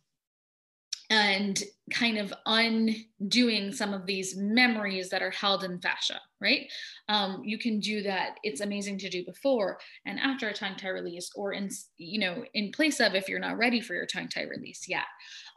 and 1.10 1.62
kind 1.92 2.16
of 2.16 2.32
undoing 2.46 3.72
some 3.72 3.92
of 3.92 4.06
these 4.06 4.36
memories 4.36 5.10
that 5.10 5.22
are 5.22 5.30
held 5.30 5.64
in 5.64 5.78
fascia, 5.80 6.20
right? 6.40 6.66
Um, 7.08 7.42
you 7.44 7.58
can 7.58 7.78
do 7.78 8.02
that. 8.02 8.36
It's 8.42 8.62
amazing 8.62 8.98
to 8.98 9.10
do 9.10 9.24
before 9.24 9.78
and 10.06 10.18
after 10.18 10.48
a 10.48 10.54
tongue 10.54 10.76
tie 10.76 10.88
release, 10.88 11.30
or 11.34 11.52
in 11.52 11.68
you 11.98 12.20
know 12.20 12.44
in 12.54 12.72
place 12.72 13.00
of 13.00 13.14
if 13.14 13.28
you're 13.28 13.38
not 13.38 13.58
ready 13.58 13.80
for 13.80 13.94
your 13.94 14.06
tongue 14.06 14.28
tie 14.28 14.44
release 14.44 14.88
yet. 14.88 15.04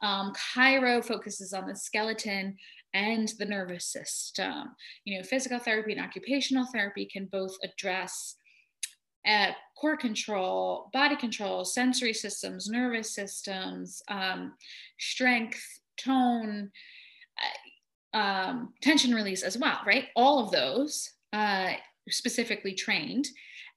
Um, 0.03 0.33
Chiro 0.33 1.03
focuses 1.03 1.53
on 1.53 1.67
the 1.67 1.75
skeleton 1.75 2.57
and 2.93 3.31
the 3.37 3.45
nervous 3.45 3.85
system. 3.85 4.75
You 5.05 5.17
know, 5.17 5.23
physical 5.23 5.59
therapy 5.59 5.93
and 5.93 6.01
occupational 6.01 6.67
therapy 6.73 7.05
can 7.05 7.27
both 7.31 7.55
address 7.63 8.36
uh, 9.27 9.51
core 9.75 9.97
control, 9.97 10.89
body 10.93 11.15
control, 11.15 11.65
sensory 11.65 12.13
systems, 12.13 12.69
nervous 12.69 13.13
systems, 13.13 14.01
um, 14.07 14.53
strength, 14.99 15.61
tone, 15.97 16.71
uh, 18.13 18.17
um, 18.17 18.73
tension 18.81 19.13
release 19.13 19.43
as 19.43 19.57
well, 19.57 19.79
right? 19.85 20.05
All 20.15 20.43
of 20.43 20.51
those 20.51 21.09
uh, 21.33 21.73
specifically 22.09 22.73
trained. 22.73 23.27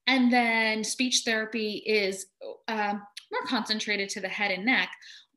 And 0.06 0.32
then 0.32 0.82
speech 0.82 1.22
therapy 1.24 1.82
is 1.86 2.26
uh, 2.68 2.94
more 3.30 3.42
concentrated 3.46 4.08
to 4.10 4.20
the 4.20 4.28
head 4.28 4.50
and 4.50 4.64
neck, 4.64 4.90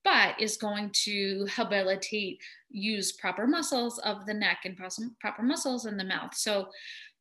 but 0.04 0.40
is 0.40 0.58
going 0.58 0.92
to 1.04 1.48
habilitate, 1.50 2.40
use 2.70 3.12
proper 3.14 3.46
muscles 3.46 4.00
of 4.00 4.26
the 4.26 4.34
neck 4.34 4.60
and 4.66 4.78
proper 4.78 5.44
muscles 5.44 5.86
in 5.86 5.98
the 5.98 6.04
mouth. 6.04 6.34
So 6.36 6.70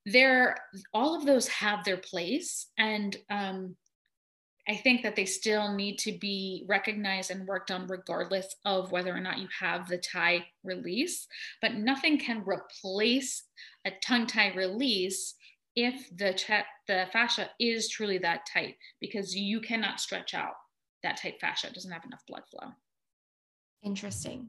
there 0.07 0.57
all 0.93 1.15
of 1.17 1.27
those 1.27 1.47
have 1.49 1.85
their 1.85 1.97
place 1.97 2.67
and 2.79 3.17
um, 3.31 3.77
i 4.69 4.75
think 4.75 5.03
that 5.03 5.15
they 5.15 5.25
still 5.25 5.75
need 5.75 5.99
to 5.99 6.17
be 6.19 6.65
recognized 6.69 7.31
and 7.31 7.47
worked 7.47 7.71
on 7.71 7.87
regardless 7.87 8.57
of 8.65 8.91
whether 8.91 9.15
or 9.15 9.21
not 9.21 9.39
you 9.39 9.49
have 9.59 9.89
the 9.89 9.99
tie 9.99 10.45
release 10.65 11.27
but 11.61 11.75
nothing 11.75 12.19
can 12.19 12.45
replace 12.45 13.45
a 13.85 13.93
tongue 14.05 14.27
tie 14.27 14.53
release 14.55 15.35
if 15.75 16.15
the 16.17 16.35
ch- 16.35 16.67
the 16.87 17.07
fascia 17.13 17.49
is 17.59 17.89
truly 17.89 18.19
that 18.19 18.47
tight 18.53 18.77
because 19.01 19.35
you 19.35 19.61
cannot 19.61 20.01
stretch 20.01 20.35
out 20.35 20.55
that 21.03 21.17
tight 21.17 21.41
fascia. 21.41 21.69
It 21.69 21.75
doesn't 21.75 21.91
have 21.91 22.05
enough 22.05 22.23
blood 22.27 22.43
flow. 22.51 22.71
Interesting 23.83 24.49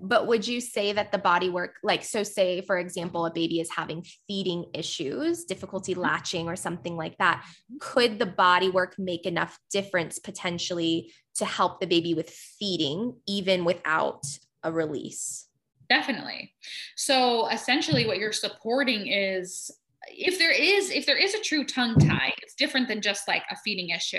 but 0.00 0.26
would 0.26 0.46
you 0.46 0.60
say 0.60 0.92
that 0.92 1.12
the 1.12 1.18
body 1.18 1.48
work 1.48 1.76
like 1.82 2.04
so 2.04 2.22
say 2.22 2.60
for 2.60 2.78
example 2.78 3.26
a 3.26 3.32
baby 3.32 3.60
is 3.60 3.70
having 3.70 4.04
feeding 4.26 4.64
issues 4.74 5.44
difficulty 5.44 5.92
mm-hmm. 5.92 6.02
latching 6.02 6.48
or 6.48 6.56
something 6.56 6.96
like 6.96 7.16
that 7.18 7.44
could 7.80 8.18
the 8.18 8.26
body 8.26 8.68
work 8.68 8.94
make 8.98 9.26
enough 9.26 9.58
difference 9.70 10.18
potentially 10.18 11.12
to 11.34 11.44
help 11.44 11.80
the 11.80 11.86
baby 11.86 12.14
with 12.14 12.30
feeding 12.30 13.14
even 13.26 13.64
without 13.64 14.24
a 14.62 14.70
release 14.70 15.48
definitely 15.88 16.54
so 16.96 17.48
essentially 17.48 18.06
what 18.06 18.18
you're 18.18 18.32
supporting 18.32 19.06
is 19.06 19.70
if 20.08 20.38
there 20.38 20.52
is 20.52 20.90
if 20.90 21.06
there 21.06 21.16
is 21.16 21.34
a 21.34 21.40
true 21.40 21.64
tongue 21.64 21.96
tie 21.96 22.32
it's 22.42 22.54
different 22.54 22.88
than 22.88 23.00
just 23.00 23.26
like 23.28 23.42
a 23.50 23.56
feeding 23.64 23.90
issue. 23.90 24.18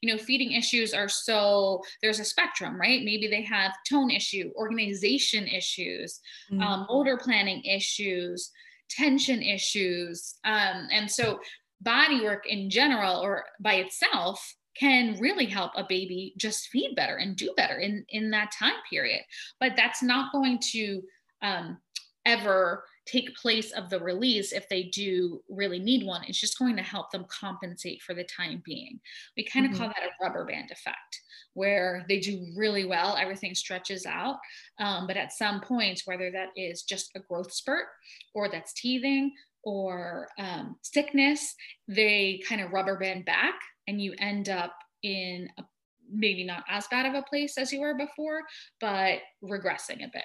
You 0.00 0.12
know 0.12 0.18
feeding 0.18 0.52
issues 0.52 0.94
are 0.94 1.08
so 1.08 1.82
there's 2.02 2.20
a 2.20 2.24
spectrum 2.24 2.80
right? 2.80 3.04
Maybe 3.04 3.28
they 3.28 3.42
have 3.42 3.72
tone 3.88 4.10
issue 4.10 4.50
organization 4.56 5.46
issues 5.46 6.20
mm-hmm. 6.52 6.62
um, 6.62 6.86
motor 6.88 7.16
planning 7.16 7.62
issues 7.64 8.50
tension 8.90 9.42
issues 9.42 10.34
um, 10.44 10.88
and 10.92 11.10
so 11.10 11.40
body 11.80 12.22
work 12.22 12.46
in 12.46 12.70
general 12.70 13.20
or 13.20 13.44
by 13.60 13.74
itself 13.74 14.54
can 14.78 15.16
really 15.20 15.46
help 15.46 15.72
a 15.76 15.84
baby 15.88 16.34
just 16.36 16.68
feed 16.68 16.94
better 16.96 17.16
and 17.16 17.36
do 17.36 17.52
better 17.56 17.78
in 17.78 18.04
in 18.08 18.30
that 18.30 18.52
time 18.58 18.74
period. 18.90 19.22
But 19.60 19.72
that's 19.76 20.02
not 20.02 20.32
going 20.32 20.58
to 20.72 21.02
um, 21.42 21.78
ever 22.26 22.84
take 23.06 23.36
place 23.36 23.72
of 23.72 23.90
the 23.90 24.00
release 24.00 24.52
if 24.52 24.68
they 24.68 24.84
do 24.84 25.42
really 25.48 25.78
need 25.78 26.06
one. 26.06 26.24
It's 26.26 26.40
just 26.40 26.58
going 26.58 26.76
to 26.76 26.82
help 26.82 27.10
them 27.10 27.26
compensate 27.28 28.02
for 28.02 28.14
the 28.14 28.24
time 28.24 28.62
being. 28.64 28.98
We 29.36 29.44
kind 29.44 29.66
of 29.66 29.72
mm-hmm. 29.72 29.80
call 29.80 29.88
that 29.88 30.06
a 30.06 30.24
rubber 30.24 30.44
band 30.44 30.70
effect, 30.70 31.20
where 31.52 32.04
they 32.08 32.18
do 32.18 32.46
really 32.56 32.86
well, 32.86 33.16
everything 33.16 33.54
stretches 33.54 34.06
out. 34.06 34.36
Um, 34.80 35.06
but 35.06 35.16
at 35.16 35.32
some 35.32 35.60
point, 35.60 36.02
whether 36.06 36.30
that 36.30 36.48
is 36.56 36.82
just 36.82 37.10
a 37.14 37.20
growth 37.20 37.52
spurt 37.52 37.86
or 38.34 38.48
that's 38.48 38.72
teething 38.72 39.32
or 39.62 40.28
um, 40.38 40.76
sickness, 40.82 41.54
they 41.88 42.40
kind 42.48 42.60
of 42.60 42.72
rubber 42.72 42.98
band 42.98 43.24
back 43.24 43.54
and 43.86 44.00
you 44.00 44.14
end 44.18 44.48
up 44.48 44.74
in 45.02 45.48
a, 45.58 45.62
maybe 46.10 46.44
not 46.44 46.64
as 46.68 46.86
bad 46.88 47.06
of 47.06 47.14
a 47.14 47.22
place 47.22 47.58
as 47.58 47.72
you 47.72 47.80
were 47.80 47.94
before, 47.94 48.42
but 48.80 49.18
regressing 49.42 50.04
a 50.04 50.10
bit. 50.12 50.24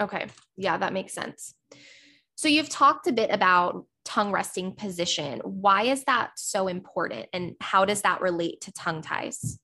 Okay. 0.00 0.26
Yeah, 0.56 0.78
that 0.78 0.92
makes 0.92 1.12
sense. 1.12 1.54
So 2.40 2.48
you've 2.48 2.70
talked 2.70 3.06
a 3.06 3.12
bit 3.12 3.28
about 3.30 3.84
tongue 4.06 4.32
resting 4.32 4.74
position. 4.74 5.40
Why 5.44 5.82
is 5.82 6.04
that 6.04 6.30
so 6.36 6.68
important 6.68 7.26
and 7.34 7.54
how 7.60 7.84
does 7.84 8.00
that 8.00 8.22
relate 8.22 8.62
to 8.62 8.72
tongue 8.72 9.02
ties? 9.02 9.58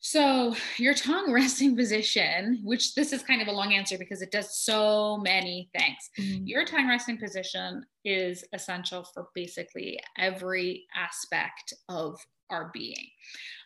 So, 0.00 0.54
your 0.76 0.92
tongue 0.92 1.32
resting 1.32 1.76
position, 1.76 2.60
which 2.62 2.94
this 2.94 3.14
is 3.14 3.22
kind 3.22 3.40
of 3.40 3.48
a 3.48 3.52
long 3.52 3.72
answer 3.72 3.96
because 3.96 4.20
it 4.20 4.32
does 4.32 4.54
so 4.54 5.16
many 5.16 5.70
things. 5.72 6.10
Mm-hmm. 6.20 6.46
Your 6.46 6.66
tongue 6.66 6.90
resting 6.90 7.16
position 7.16 7.86
is 8.04 8.44
essential 8.52 9.02
for 9.14 9.28
basically 9.34 9.98
every 10.18 10.84
aspect 10.94 11.72
of 11.88 12.20
our 12.50 12.70
being. 12.74 13.08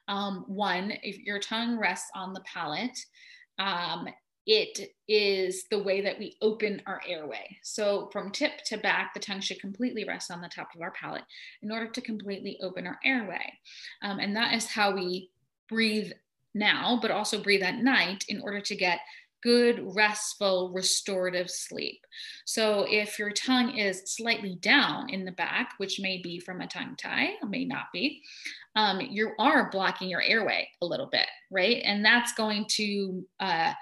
Um, 0.06 0.44
one, 0.46 0.92
if 1.02 1.18
your 1.18 1.40
tongue 1.40 1.76
rests 1.76 2.08
on 2.14 2.34
the 2.34 2.42
palate, 2.42 2.96
um, 3.58 4.06
it 4.48 4.94
is 5.06 5.66
the 5.70 5.78
way 5.78 6.00
that 6.00 6.18
we 6.18 6.38
open 6.40 6.80
our 6.86 7.02
airway. 7.06 7.58
So 7.62 8.08
from 8.10 8.30
tip 8.30 8.64
to 8.64 8.78
back, 8.78 9.12
the 9.12 9.20
tongue 9.20 9.42
should 9.42 9.60
completely 9.60 10.04
rest 10.04 10.30
on 10.30 10.40
the 10.40 10.48
top 10.48 10.70
of 10.74 10.80
our 10.80 10.90
palate 10.92 11.24
in 11.62 11.70
order 11.70 11.86
to 11.88 12.00
completely 12.00 12.58
open 12.62 12.86
our 12.86 12.98
airway. 13.04 13.52
Um, 14.00 14.18
and 14.18 14.34
that 14.36 14.54
is 14.54 14.64
how 14.64 14.94
we 14.94 15.30
breathe 15.68 16.12
now, 16.54 16.98
but 17.00 17.10
also 17.10 17.42
breathe 17.42 17.62
at 17.62 17.82
night 17.82 18.24
in 18.28 18.40
order 18.40 18.62
to 18.62 18.74
get 18.74 19.00
good, 19.42 19.94
restful, 19.94 20.72
restorative 20.72 21.50
sleep. 21.50 22.00
So 22.46 22.86
if 22.88 23.18
your 23.18 23.30
tongue 23.30 23.76
is 23.76 24.02
slightly 24.06 24.56
down 24.62 25.10
in 25.10 25.26
the 25.26 25.32
back, 25.32 25.74
which 25.76 26.00
may 26.00 26.22
be 26.22 26.40
from 26.40 26.62
a 26.62 26.66
tongue 26.66 26.96
tie, 26.96 27.34
may 27.46 27.66
not 27.66 27.92
be, 27.92 28.22
um, 28.76 29.00
you 29.00 29.32
are 29.38 29.70
blocking 29.70 30.08
your 30.08 30.22
airway 30.22 30.68
a 30.80 30.86
little 30.86 31.06
bit, 31.06 31.26
right? 31.50 31.82
And 31.84 32.02
that's 32.02 32.32
going 32.32 32.64
to 32.70 33.26
uh, 33.38 33.74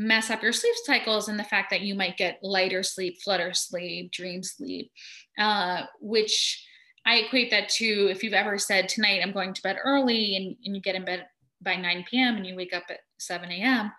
mess 0.00 0.30
up 0.30 0.42
your 0.42 0.52
sleep 0.52 0.74
cycles 0.84 1.28
and 1.28 1.38
the 1.38 1.44
fact 1.44 1.68
that 1.68 1.82
you 1.82 1.94
might 1.94 2.16
get 2.16 2.38
lighter 2.42 2.82
sleep, 2.82 3.20
flutter 3.22 3.52
sleep, 3.52 4.10
dream 4.10 4.42
sleep, 4.42 4.90
uh, 5.38 5.82
which 6.00 6.66
I 7.04 7.16
equate 7.16 7.50
that 7.50 7.68
to 7.70 8.08
if 8.10 8.22
you've 8.22 8.32
ever 8.32 8.56
said, 8.56 8.88
Tonight 8.88 9.20
I'm 9.22 9.32
going 9.32 9.52
to 9.52 9.62
bed 9.62 9.76
early, 9.84 10.36
and, 10.36 10.56
and 10.64 10.74
you 10.74 10.80
get 10.80 10.94
in 10.94 11.04
bed 11.04 11.26
by 11.60 11.76
9 11.76 12.06
p.m. 12.10 12.36
and 12.36 12.46
you 12.46 12.56
wake 12.56 12.74
up 12.74 12.84
at 12.88 13.00
7 13.18 13.50
a.m. 13.50 13.92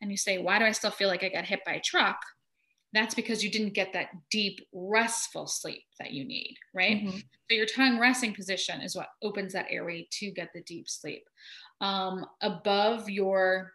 and 0.00 0.12
you 0.12 0.16
say, 0.16 0.38
Why 0.38 0.60
do 0.60 0.64
I 0.64 0.70
still 0.70 0.92
feel 0.92 1.08
like 1.08 1.24
I 1.24 1.28
got 1.28 1.44
hit 1.44 1.64
by 1.66 1.72
a 1.72 1.80
truck? 1.80 2.20
That's 2.92 3.16
because 3.16 3.42
you 3.42 3.50
didn't 3.50 3.74
get 3.74 3.92
that 3.94 4.10
deep, 4.30 4.60
restful 4.72 5.48
sleep 5.48 5.82
that 5.98 6.12
you 6.12 6.24
need, 6.24 6.56
right? 6.72 6.98
Mm-hmm. 6.98 7.18
So, 7.18 7.56
your 7.56 7.66
tongue 7.66 7.98
resting 7.98 8.32
position 8.32 8.80
is 8.80 8.94
what 8.94 9.08
opens 9.24 9.54
that 9.54 9.66
airway 9.70 10.06
to 10.20 10.30
get 10.30 10.50
the 10.54 10.62
deep 10.62 10.88
sleep. 10.88 11.24
Um, 11.80 12.24
above 12.42 13.10
your 13.10 13.72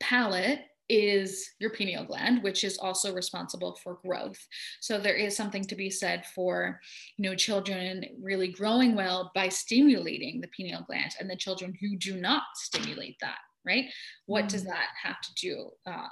palate 0.00 0.60
is 0.88 1.50
your 1.58 1.70
pineal 1.70 2.04
gland 2.04 2.42
which 2.42 2.62
is 2.62 2.78
also 2.78 3.12
responsible 3.12 3.76
for 3.82 3.98
growth 4.04 4.38
so 4.80 4.98
there 4.98 5.16
is 5.16 5.36
something 5.36 5.64
to 5.64 5.74
be 5.74 5.90
said 5.90 6.24
for 6.26 6.78
you 7.16 7.28
know 7.28 7.34
children 7.34 8.04
really 8.22 8.48
growing 8.48 8.94
well 8.94 9.32
by 9.34 9.48
stimulating 9.48 10.40
the 10.40 10.48
pineal 10.56 10.84
gland 10.86 11.12
and 11.18 11.28
the 11.28 11.36
children 11.36 11.74
who 11.80 11.96
do 11.96 12.20
not 12.20 12.44
stimulate 12.54 13.16
that 13.20 13.38
right 13.66 13.86
what 14.26 14.44
mm. 14.44 14.48
does 14.48 14.64
that 14.64 14.90
have 15.02 15.20
to 15.20 15.34
do 15.34 15.68
uh, 15.86 16.06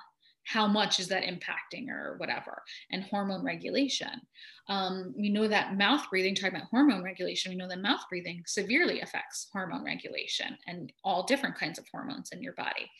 how 0.44 0.66
much 0.66 1.00
is 1.00 1.08
that 1.08 1.24
impacting 1.24 1.88
or 1.88 2.16
whatever 2.18 2.62
and 2.90 3.02
hormone 3.04 3.44
regulation. 3.44 4.20
Um, 4.68 5.14
we 5.16 5.28
know 5.28 5.48
that 5.48 5.76
mouth 5.76 6.06
breathing 6.08 6.34
talking 6.34 6.56
about 6.56 6.68
hormone 6.70 7.02
regulation 7.02 7.50
we 7.50 7.56
know 7.56 7.68
that 7.68 7.82
mouth 7.82 8.02
breathing 8.08 8.42
severely 8.46 9.00
affects 9.00 9.48
hormone 9.52 9.84
regulation 9.84 10.56
and 10.66 10.92
all 11.02 11.24
different 11.24 11.56
kinds 11.56 11.78
of 11.78 11.86
hormones 11.90 12.30
in 12.32 12.42
your 12.42 12.54
body. 12.54 12.90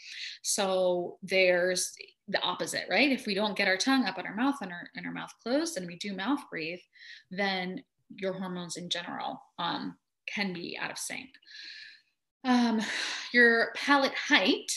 So 0.43 1.19
there's 1.23 1.93
the 2.29 2.41
opposite 2.43 2.87
right? 2.91 3.11
If 3.11 3.27
we 3.27 3.35
don't 3.35 3.57
get 3.57 3.69
our 3.69 3.77
tongue 3.77 4.05
up 4.05 4.19
in 4.19 4.27
our 4.27 4.35
mouth 4.35 4.57
and 4.63 4.73
our, 4.73 4.89
and 4.97 5.07
our 5.07 5.13
mouth 5.13 5.33
closed 5.43 5.77
and 5.77 5.87
we 5.87 5.97
do 5.97 6.15
mouth 6.15 6.41
breathe 6.51 6.81
then 7.31 7.83
your 8.17 8.33
hormones 8.33 8.77
in 8.77 8.89
general 8.89 9.41
um, 9.59 9.97
can 10.27 10.53
be 10.53 10.79
out 10.81 10.91
of 10.91 10.99
sync. 10.99 11.31
Um, 12.45 12.81
your 13.33 13.73
palate 13.75 14.15
height 14.15 14.71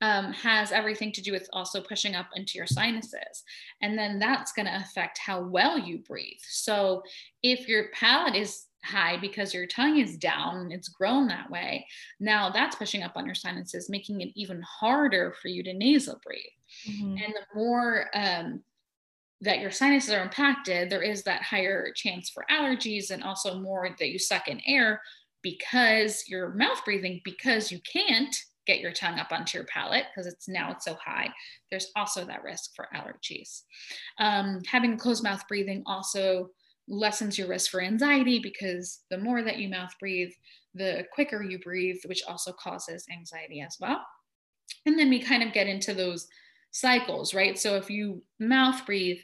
um, 0.00 0.32
has 0.32 0.72
everything 0.72 1.12
to 1.12 1.22
do 1.22 1.32
with 1.32 1.48
also 1.52 1.80
pushing 1.80 2.14
up 2.14 2.28
into 2.34 2.56
your 2.56 2.66
sinuses. 2.66 3.44
And 3.82 3.98
then 3.98 4.18
that's 4.18 4.52
going 4.52 4.66
to 4.66 4.76
affect 4.76 5.18
how 5.18 5.42
well 5.42 5.78
you 5.78 5.98
breathe. 5.98 6.40
So 6.48 7.02
if 7.42 7.68
your 7.68 7.90
palate 7.92 8.34
is 8.34 8.66
high 8.82 9.18
because 9.18 9.52
your 9.52 9.66
tongue 9.66 9.98
is 9.98 10.16
down 10.16 10.58
and 10.58 10.72
it's 10.72 10.88
grown 10.88 11.28
that 11.28 11.50
way, 11.50 11.86
now 12.18 12.48
that's 12.48 12.76
pushing 12.76 13.02
up 13.02 13.12
on 13.16 13.26
your 13.26 13.34
sinuses, 13.34 13.90
making 13.90 14.20
it 14.22 14.30
even 14.34 14.62
harder 14.62 15.34
for 15.40 15.48
you 15.48 15.62
to 15.64 15.74
nasal 15.74 16.20
breathe. 16.24 16.40
Mm-hmm. 16.88 17.16
And 17.24 17.34
the 17.34 17.54
more 17.54 18.06
um, 18.14 18.62
that 19.42 19.60
your 19.60 19.70
sinuses 19.70 20.12
are 20.12 20.22
impacted, 20.22 20.88
there 20.88 21.02
is 21.02 21.22
that 21.24 21.42
higher 21.42 21.92
chance 21.94 22.30
for 22.30 22.46
allergies 22.50 23.10
and 23.10 23.22
also 23.22 23.60
more 23.60 23.88
that 23.98 24.08
you 24.08 24.18
suck 24.18 24.48
in 24.48 24.62
air 24.66 25.02
because 25.42 26.24
you're 26.26 26.50
mouth 26.50 26.82
breathing 26.84 27.20
because 27.24 27.72
you 27.72 27.80
can't 27.90 28.34
get 28.70 28.80
your 28.80 28.92
tongue 28.92 29.18
up 29.18 29.32
onto 29.32 29.58
your 29.58 29.66
palate 29.66 30.04
because 30.14 30.32
it's 30.32 30.48
now 30.48 30.70
it's 30.70 30.84
so 30.84 30.94
high. 30.94 31.28
There's 31.70 31.90
also 31.96 32.24
that 32.24 32.42
risk 32.42 32.70
for 32.76 32.88
allergies. 32.94 33.62
Um, 34.18 34.60
having 34.66 34.96
closed 34.96 35.24
mouth 35.24 35.42
breathing 35.48 35.82
also 35.86 36.50
lessens 36.86 37.36
your 37.36 37.48
risk 37.48 37.70
for 37.70 37.80
anxiety 37.80 38.38
because 38.38 39.00
the 39.10 39.18
more 39.18 39.42
that 39.42 39.58
you 39.58 39.68
mouth 39.68 39.92
breathe, 39.98 40.30
the 40.74 41.04
quicker 41.12 41.42
you 41.42 41.58
breathe, 41.58 41.98
which 42.06 42.22
also 42.28 42.52
causes 42.52 43.04
anxiety 43.12 43.60
as 43.60 43.76
well. 43.80 44.00
And 44.86 44.98
then 44.98 45.10
we 45.10 45.20
kind 45.20 45.42
of 45.42 45.52
get 45.52 45.66
into 45.66 45.94
those 45.94 46.28
cycles, 46.70 47.34
right? 47.34 47.58
So 47.58 47.76
if 47.76 47.90
you 47.90 48.22
mouth 48.38 48.86
breathe, 48.86 49.18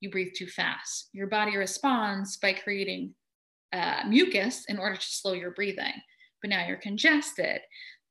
you 0.00 0.10
breathe 0.10 0.32
too 0.36 0.46
fast. 0.46 1.08
Your 1.12 1.26
body 1.26 1.56
responds 1.56 2.36
by 2.36 2.52
creating 2.52 3.14
uh, 3.72 4.02
mucus 4.06 4.64
in 4.68 4.78
order 4.78 4.96
to 4.96 5.06
slow 5.06 5.32
your 5.32 5.52
breathing. 5.52 5.94
But 6.40 6.50
now 6.50 6.66
you're 6.66 6.76
congested 6.76 7.60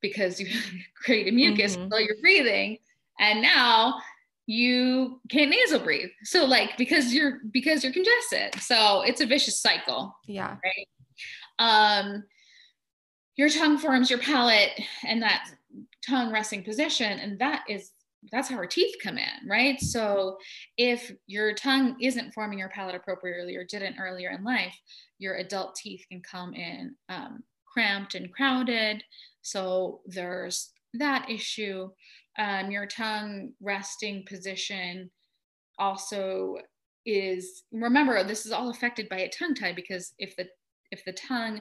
because 0.02 0.40
you 0.40 0.48
create 1.04 1.28
a 1.28 1.32
mucus 1.32 1.76
mm-hmm. 1.76 1.90
while 1.90 2.02
you're 2.02 2.20
breathing 2.22 2.78
and 3.20 3.42
now 3.42 4.02
you 4.48 5.22
can't 5.30 5.52
nasal 5.52 5.80
breathe. 5.80 6.10
So 6.24 6.46
like 6.46 6.78
because 6.78 7.14
you're 7.14 7.40
because 7.52 7.84
you're 7.84 7.94
congested. 7.94 8.62
So 8.62 9.02
it's 9.02 9.22
a 9.22 9.26
vicious 9.26 9.60
cycle 9.62 10.16
yeah. 10.28 10.58
right? 10.64 10.88
Um 11.60 12.24
your 13.38 13.50
tongue 13.50 13.78
forms 13.78 14.10
your 14.10 14.20
palate 14.20 14.72
and 15.08 15.22
that 15.22 15.50
tongue 16.08 16.34
resting 16.34 16.64
position 16.64 17.20
and 17.20 17.40
that 17.40 17.64
is 17.70 17.92
that's 18.32 18.50
how 18.50 18.56
our 18.56 18.68
teeth 18.68 18.96
come 19.02 19.18
in 19.18 19.48
right? 19.48 19.80
So 19.80 20.38
if 20.78 21.12
your 21.28 21.54
tongue 21.54 21.96
isn't 22.02 22.34
forming 22.34 22.60
your 22.60 22.70
palate 22.70 22.96
appropriately 22.96 23.56
or 23.56 23.64
didn't 23.64 24.00
earlier 24.00 24.32
in 24.32 24.44
life 24.44 24.78
your 25.18 25.36
adult 25.36 25.76
teeth 25.76 26.04
can 26.12 26.22
come 26.22 26.54
in 26.54 26.96
um, 27.10 27.44
cramped 27.74 28.16
and 28.16 28.32
crowded 28.34 29.04
so 29.42 30.02
there's 30.06 30.72
that 30.94 31.30
issue. 31.30 31.90
Um, 32.38 32.72
your 32.72 32.86
tongue 32.86 33.54
resting 33.62 34.24
position 34.28 35.10
also 35.78 36.58
is 37.06 37.64
remember 37.72 38.24
this 38.24 38.46
is 38.46 38.52
all 38.52 38.70
affected 38.70 39.10
by 39.10 39.18
a 39.18 39.30
tongue 39.30 39.56
tie 39.56 39.74
because 39.74 40.14
if 40.20 40.36
the 40.36 40.48
if 40.92 41.04
the 41.04 41.14
tongue 41.14 41.60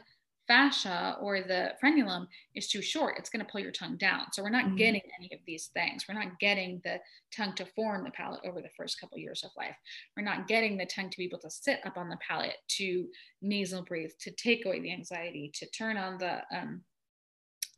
fascia 0.50 1.16
or 1.20 1.42
the 1.42 1.72
frenulum 1.80 2.26
is 2.56 2.66
too 2.66 2.82
short, 2.82 3.14
it's 3.16 3.30
going 3.30 3.44
to 3.44 3.50
pull 3.50 3.60
your 3.60 3.70
tongue 3.70 3.96
down. 3.96 4.32
So 4.32 4.42
we're 4.42 4.50
not 4.50 4.64
mm-hmm. 4.64 4.76
getting 4.76 5.02
any 5.16 5.30
of 5.32 5.38
these 5.46 5.70
things. 5.72 6.06
We're 6.08 6.18
not 6.18 6.40
getting 6.40 6.80
the 6.82 6.98
tongue 7.36 7.54
to 7.54 7.64
form 7.64 8.02
the 8.02 8.10
palate 8.10 8.40
over 8.44 8.60
the 8.60 8.68
first 8.76 9.00
couple 9.00 9.16
years 9.16 9.44
of 9.44 9.52
life. 9.56 9.76
We're 10.16 10.24
not 10.24 10.48
getting 10.48 10.76
the 10.76 10.86
tongue 10.86 11.08
to 11.08 11.16
be 11.16 11.24
able 11.24 11.38
to 11.38 11.50
sit 11.50 11.78
up 11.86 11.96
on 11.96 12.08
the 12.08 12.18
palate, 12.26 12.56
to 12.78 13.06
nasal 13.40 13.82
breathe, 13.82 14.10
to 14.22 14.32
take 14.32 14.66
away 14.66 14.80
the 14.80 14.92
anxiety, 14.92 15.52
to 15.54 15.70
turn 15.70 15.96
on 15.96 16.18
the 16.18 16.42
um, 16.52 16.80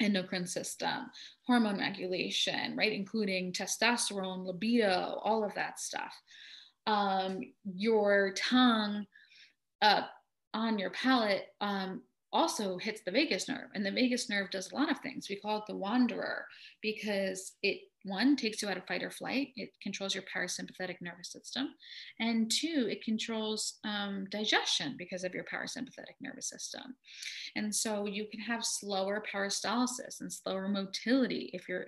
endocrine 0.00 0.46
system, 0.46 1.10
hormone 1.46 1.78
regulation, 1.78 2.74
right, 2.74 2.92
including 2.92 3.52
testosterone, 3.52 4.46
libido, 4.46 5.20
all 5.22 5.44
of 5.44 5.54
that 5.56 5.78
stuff. 5.78 6.14
Um, 6.86 7.40
your 7.64 8.32
tongue 8.34 9.04
uh, 9.82 10.04
on 10.54 10.78
your 10.78 10.90
palate 10.90 11.48
um, 11.60 12.00
also 12.32 12.78
hits 12.78 13.02
the 13.04 13.10
vagus 13.10 13.48
nerve. 13.48 13.68
And 13.74 13.84
the 13.84 13.90
vagus 13.90 14.30
nerve 14.30 14.50
does 14.50 14.72
a 14.72 14.74
lot 14.74 14.90
of 14.90 14.98
things. 15.00 15.28
We 15.28 15.36
call 15.36 15.58
it 15.58 15.64
the 15.66 15.76
wanderer 15.76 16.46
because 16.80 17.52
it, 17.62 17.80
one, 18.04 18.36
takes 18.36 18.62
you 18.62 18.68
out 18.68 18.76
of 18.76 18.86
fight 18.86 19.02
or 19.02 19.10
flight, 19.10 19.48
it 19.56 19.70
controls 19.82 20.14
your 20.14 20.24
parasympathetic 20.24 20.96
nervous 21.00 21.30
system. 21.30 21.74
And 22.18 22.50
two, 22.50 22.88
it 22.90 23.04
controls 23.04 23.78
um, 23.84 24.26
digestion 24.30 24.96
because 24.98 25.24
of 25.24 25.34
your 25.34 25.44
parasympathetic 25.44 26.16
nervous 26.20 26.48
system. 26.48 26.96
And 27.54 27.74
so 27.74 28.06
you 28.06 28.26
can 28.30 28.40
have 28.40 28.64
slower 28.64 29.22
peristalsis 29.32 30.20
and 30.20 30.32
slower 30.32 30.68
motility 30.68 31.50
if 31.52 31.68
you're 31.68 31.86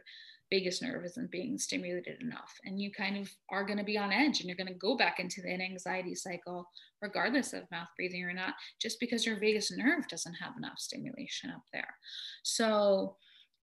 vagus 0.55 0.81
nerve 0.81 1.05
isn't 1.05 1.33
being 1.33 1.59
stimulated 1.59 2.21
enough 2.21 2.55
and 2.65 2.81
you 2.81 2.93
kind 2.93 3.17
of 3.17 3.29
are 3.51 3.65
going 3.65 3.79
to 3.79 3.85
be 3.85 3.99
on 3.99 4.13
edge 4.13 4.39
and 4.39 4.49
you're 4.49 4.57
going 4.57 4.69
to 4.69 4.75
go 4.75 4.97
back 4.97 5.19
into 5.19 5.43
the 5.43 5.51
anxiety 5.51 6.15
cycle 6.15 6.65
regardless 7.03 7.53
of 7.53 7.69
mouth 7.73 7.89
breathing 7.97 8.23
or 8.23 8.33
not 8.33 8.55
just 8.81 9.01
because 9.01 9.27
your 9.27 9.39
vagus 9.41 9.73
nerve 9.77 10.07
doesn't 10.09 10.35
have 10.35 10.53
enough 10.57 10.79
stimulation 10.79 11.51
up 11.51 11.63
there 11.73 11.97
so 12.45 13.17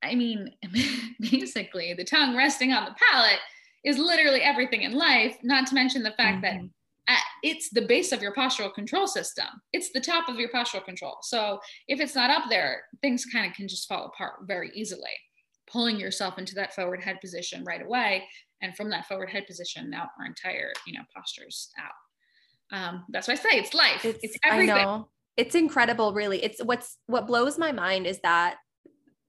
i 0.02 0.16
mean 0.16 0.50
basically 1.20 1.94
the 1.94 2.04
tongue 2.04 2.36
resting 2.36 2.72
on 2.72 2.84
the 2.84 2.96
palate 3.12 3.40
is 3.84 3.96
literally 3.96 4.42
everything 4.42 4.82
in 4.82 4.92
life 4.92 5.36
not 5.44 5.68
to 5.68 5.74
mention 5.74 6.02
the 6.02 6.10
fact 6.12 6.42
mm-hmm. 6.42 6.62
that 6.62 6.70
it's 7.42 7.70
the 7.70 7.82
base 7.82 8.12
of 8.12 8.20
your 8.22 8.34
postural 8.34 8.72
control 8.72 9.06
system. 9.06 9.46
It's 9.72 9.90
the 9.90 10.00
top 10.00 10.28
of 10.28 10.36
your 10.36 10.50
postural 10.50 10.84
control. 10.84 11.16
So 11.22 11.58
if 11.88 11.98
it's 11.98 12.14
not 12.14 12.30
up 12.30 12.44
there, 12.50 12.82
things 13.00 13.24
kind 13.24 13.50
of 13.50 13.56
can 13.56 13.66
just 13.66 13.88
fall 13.88 14.04
apart 14.04 14.40
very 14.46 14.70
easily 14.74 15.10
pulling 15.70 15.98
yourself 15.98 16.38
into 16.38 16.54
that 16.56 16.74
forward 16.74 17.02
head 17.02 17.20
position 17.20 17.64
right 17.64 17.82
away. 17.82 18.24
And 18.62 18.76
from 18.76 18.90
that 18.90 19.06
forward 19.06 19.30
head 19.30 19.46
position, 19.46 19.88
now 19.88 20.10
our 20.18 20.26
entire, 20.26 20.72
you 20.86 20.92
know, 20.92 21.04
posture's 21.14 21.70
out. 21.78 22.76
Um, 22.76 23.04
that's 23.08 23.26
why 23.26 23.32
I 23.32 23.36
say 23.36 23.48
it's 23.52 23.74
life. 23.74 24.04
It's, 24.04 24.18
it's 24.22 24.38
everything. 24.44 24.74
I 24.74 24.84
know. 24.84 25.08
It's 25.36 25.54
incredible, 25.54 26.12
really. 26.12 26.42
It's 26.44 26.62
what's 26.62 26.98
what 27.06 27.26
blows 27.26 27.58
my 27.58 27.72
mind 27.72 28.06
is 28.06 28.20
that 28.22 28.56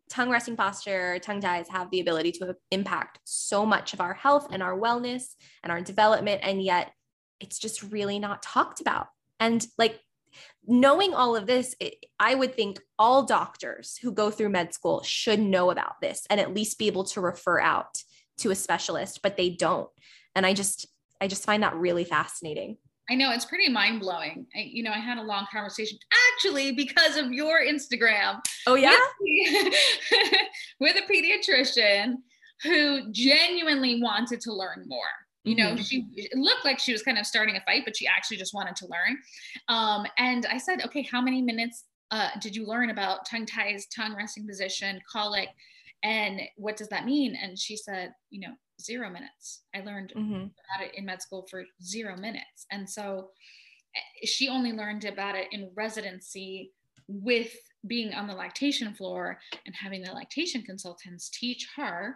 tongue 0.10 0.30
resting 0.30 0.58
posture, 0.58 1.18
tongue 1.20 1.40
ties 1.40 1.70
have 1.70 1.90
the 1.90 2.02
ability 2.02 2.34
to 2.34 2.56
impact 2.70 3.20
so 3.24 3.66
much 3.66 3.94
of 3.94 4.02
our 4.02 4.14
health 4.14 4.48
and 4.52 4.62
our 4.62 4.78
wellness 4.78 5.24
and 5.64 5.72
our 5.72 5.82
development. 5.82 6.42
And 6.44 6.62
yet 6.62 6.92
it's 7.40 7.58
just 7.58 7.82
really 7.84 8.20
not 8.20 8.44
talked 8.44 8.82
about. 8.82 9.08
And 9.40 9.66
like 9.78 10.00
knowing 10.68 11.14
all 11.14 11.36
of 11.36 11.48
this, 11.48 11.76
it, 11.80 11.96
I 12.20 12.36
would 12.36 12.56
think 12.56 12.80
all 13.00 13.24
doctors 13.24 13.98
who 14.02 14.12
go 14.12 14.30
through 14.30 14.50
med 14.50 14.74
school 14.74 15.04
should 15.04 15.40
know 15.40 15.72
about 15.72 16.02
this 16.02 16.26
and 16.30 16.40
at 16.40 16.54
least 16.54 16.78
be 16.78 16.88
able 16.88 17.04
to 17.06 17.22
refer 17.22 17.60
out 17.60 18.02
to 18.40 18.52
a 18.52 18.56
specialist, 18.56 19.22
but 19.22 19.38
they 19.38 19.50
don't. 19.50 19.90
And 20.36 20.46
I 20.46 20.54
just, 20.54 20.88
I 21.20 21.28
just 21.28 21.46
find 21.46 21.64
that 21.64 21.76
really 21.76 22.04
fascinating. 22.04 22.78
I 23.10 23.16
know 23.16 23.32
it's 23.32 23.46
pretty 23.46 23.68
mind 23.68 24.00
blowing. 24.00 24.46
You 24.56 24.84
know, 24.84 24.92
I 24.92 25.00
had 25.00 25.18
a 25.18 25.24
long 25.24 25.46
conversation 25.52 25.98
actually 26.36 26.72
because 26.72 27.18
of 27.18 27.32
your 27.32 27.62
Instagram. 27.62 28.40
Oh 28.68 28.76
yeah, 28.76 28.98
with, 29.20 29.74
with 30.80 30.96
a 30.96 31.12
pediatrician 31.12 32.16
who 32.64 33.12
genuinely 33.12 34.02
wanted 34.02 34.40
to 34.42 34.54
learn 34.54 34.86
more 34.88 35.00
you 35.44 35.56
know 35.56 35.72
mm-hmm. 35.72 35.82
she 35.82 36.06
it 36.16 36.38
looked 36.38 36.66
like 36.66 36.80
she 36.80 36.92
was 36.92 37.02
kind 37.02 37.18
of 37.18 37.26
starting 37.26 37.56
a 37.56 37.62
fight 37.62 37.84
but 37.86 37.98
she 37.98 38.08
actually 38.08 38.38
just 38.38 38.54
wanted 38.54 38.76
to 38.76 38.88
learn 38.88 39.18
um, 39.70 40.06
and 40.18 40.46
i 40.48 40.58
said 40.58 40.84
okay 40.86 41.02
how 41.02 41.22
many 41.22 41.42
minutes 41.42 41.86
uh, 42.12 42.28
did 42.42 42.54
you 42.54 42.68
learn 42.68 42.90
about 42.90 43.26
tongue 43.26 43.46
ties 43.46 43.88
tongue 43.96 44.16
resting 44.16 44.48
position 44.48 45.00
colic 45.12 45.50
and 46.04 46.42
what 46.58 46.78
does 46.78 46.90
that 46.90 47.06
mean 47.06 47.36
and 47.42 47.58
she 47.58 47.76
said 47.76 48.12
you 48.30 48.40
know 48.40 48.54
zero 48.80 49.10
minutes 49.10 49.64
i 49.76 49.80
learned 49.82 50.12
mm-hmm. 50.16 50.34
about 50.36 50.86
it 50.86 50.92
in 50.96 51.06
med 51.06 51.22
school 51.22 51.46
for 51.50 51.64
zero 51.84 52.16
minutes 52.18 52.66
and 52.72 52.90
so 52.90 53.30
eh, 53.96 54.26
she 54.26 54.50
only 54.50 54.72
learned 54.72 55.06
about 55.06 55.36
it 55.36 55.48
in 55.52 55.72
residency 55.76 56.72
with 57.08 57.54
being 57.88 58.14
on 58.14 58.28
the 58.28 58.34
lactation 58.34 58.94
floor 58.94 59.40
and 59.66 59.76
having 59.76 60.02
the 60.02 60.12
lactation 60.12 60.62
consultants 60.62 61.30
teach 61.30 61.68
her 61.76 62.16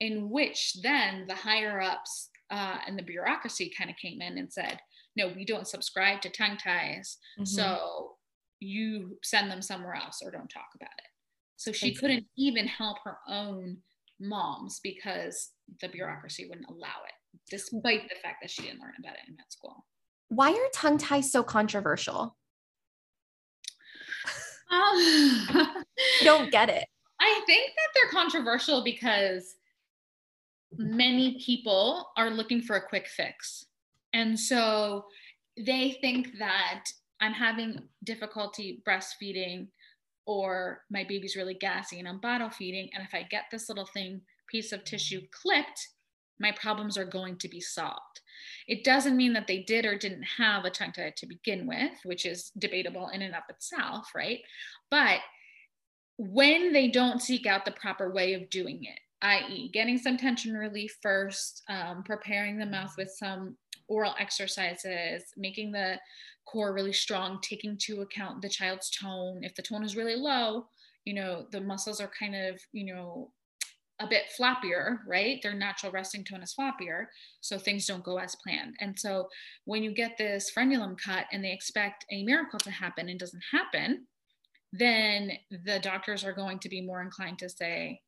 in 0.00 0.28
which 0.28 0.76
then 0.82 1.24
the 1.28 1.34
higher 1.34 1.80
ups 1.80 2.30
uh, 2.50 2.78
and 2.86 2.98
the 2.98 3.02
bureaucracy 3.02 3.72
kind 3.76 3.90
of 3.90 3.96
came 3.96 4.20
in 4.20 4.38
and 4.38 4.52
said, 4.52 4.78
no, 5.16 5.32
we 5.34 5.44
don't 5.44 5.68
subscribe 5.68 6.20
to 6.22 6.30
tongue 6.30 6.56
ties. 6.56 7.18
Mm-hmm. 7.38 7.44
So 7.44 8.12
you 8.60 9.18
send 9.22 9.50
them 9.50 9.62
somewhere 9.62 9.94
else 9.94 10.20
or 10.22 10.30
don't 10.30 10.48
talk 10.48 10.68
about 10.74 10.90
it. 10.98 11.10
So 11.56 11.72
she 11.72 11.94
couldn't 11.94 12.26
even 12.36 12.66
help 12.66 12.98
her 13.04 13.18
own 13.28 13.78
moms 14.20 14.80
because 14.82 15.50
the 15.80 15.88
bureaucracy 15.88 16.46
wouldn't 16.48 16.68
allow 16.68 17.04
it, 17.06 17.40
despite 17.50 18.08
the 18.08 18.16
fact 18.22 18.38
that 18.42 18.50
she 18.50 18.62
didn't 18.62 18.80
learn 18.80 18.94
about 18.98 19.14
it 19.14 19.28
in 19.28 19.36
med 19.36 19.46
school. 19.48 19.84
Why 20.28 20.50
are 20.50 20.68
tongue 20.74 20.98
ties 20.98 21.30
so 21.30 21.42
controversial? 21.42 22.36
Um, 24.70 25.48
don't 26.22 26.50
get 26.50 26.68
it. 26.68 26.86
I 27.20 27.42
think 27.46 27.72
that 27.76 27.88
they're 27.94 28.10
controversial 28.10 28.82
because 28.82 29.54
many 30.76 31.40
people 31.44 32.10
are 32.16 32.30
looking 32.30 32.62
for 32.62 32.76
a 32.76 32.88
quick 32.88 33.08
fix. 33.08 33.66
And 34.12 34.38
so 34.38 35.06
they 35.56 35.98
think 36.00 36.38
that 36.38 36.84
I'm 37.20 37.32
having 37.32 37.80
difficulty 38.04 38.82
breastfeeding 38.86 39.68
or 40.26 40.82
my 40.90 41.04
baby's 41.04 41.36
really 41.36 41.54
gassy 41.54 41.98
and 41.98 42.08
I'm 42.08 42.18
bottle 42.18 42.50
feeding. 42.50 42.90
And 42.94 43.04
if 43.04 43.14
I 43.14 43.22
get 43.22 43.44
this 43.50 43.68
little 43.68 43.86
thing, 43.86 44.20
piece 44.48 44.72
of 44.72 44.84
tissue 44.84 45.20
clipped, 45.30 45.88
my 46.40 46.52
problems 46.52 46.98
are 46.98 47.04
going 47.04 47.36
to 47.38 47.48
be 47.48 47.60
solved. 47.60 48.20
It 48.66 48.84
doesn't 48.84 49.16
mean 49.16 49.32
that 49.34 49.46
they 49.46 49.62
did 49.62 49.84
or 49.84 49.96
didn't 49.96 50.24
have 50.38 50.64
a 50.64 50.70
tongue 50.70 50.92
tie 50.92 51.12
to 51.16 51.26
begin 51.26 51.66
with, 51.66 51.92
which 52.04 52.26
is 52.26 52.50
debatable 52.58 53.08
in 53.08 53.22
and 53.22 53.34
of 53.34 53.42
itself, 53.48 54.10
right? 54.14 54.40
But 54.90 55.20
when 56.18 56.72
they 56.72 56.88
don't 56.88 57.22
seek 57.22 57.46
out 57.46 57.64
the 57.64 57.72
proper 57.72 58.12
way 58.12 58.34
of 58.34 58.50
doing 58.50 58.84
it, 58.84 58.98
i.e., 59.24 59.70
getting 59.72 59.98
some 59.98 60.16
tension 60.16 60.54
relief 60.54 60.96
first, 61.02 61.62
um, 61.68 62.02
preparing 62.04 62.58
the 62.58 62.66
mouth 62.66 62.94
with 62.96 63.10
some 63.10 63.56
oral 63.88 64.14
exercises, 64.18 65.24
making 65.36 65.72
the 65.72 65.98
core 66.46 66.74
really 66.74 66.92
strong, 66.92 67.38
taking 67.42 67.70
into 67.70 68.02
account 68.02 68.42
the 68.42 68.48
child's 68.48 68.90
tone. 68.90 69.42
If 69.42 69.54
the 69.54 69.62
tone 69.62 69.84
is 69.84 69.96
really 69.96 70.14
low, 70.14 70.66
you 71.04 71.14
know, 71.14 71.46
the 71.50 71.60
muscles 71.60 72.00
are 72.00 72.10
kind 72.18 72.34
of, 72.34 72.60
you 72.72 72.94
know, 72.94 73.30
a 74.00 74.06
bit 74.06 74.24
flappier, 74.38 74.98
right? 75.06 75.40
Their 75.42 75.54
natural 75.54 75.92
resting 75.92 76.24
tone 76.24 76.42
is 76.42 76.54
flappier, 76.58 77.06
so 77.40 77.58
things 77.58 77.86
don't 77.86 78.04
go 78.04 78.18
as 78.18 78.36
planned. 78.36 78.74
And 78.80 78.98
so 78.98 79.28
when 79.64 79.82
you 79.82 79.94
get 79.94 80.18
this 80.18 80.50
frenulum 80.56 80.96
cut 80.98 81.26
and 81.32 81.44
they 81.44 81.52
expect 81.52 82.04
a 82.10 82.24
miracle 82.24 82.58
to 82.60 82.70
happen 82.70 83.08
and 83.08 83.18
doesn't 83.18 83.42
happen, 83.52 84.06
then 84.72 85.32
the 85.64 85.78
doctors 85.78 86.24
are 86.24 86.32
going 86.32 86.58
to 86.58 86.68
be 86.68 86.80
more 86.80 87.00
inclined 87.00 87.38
to 87.38 87.48
say, 87.48 88.00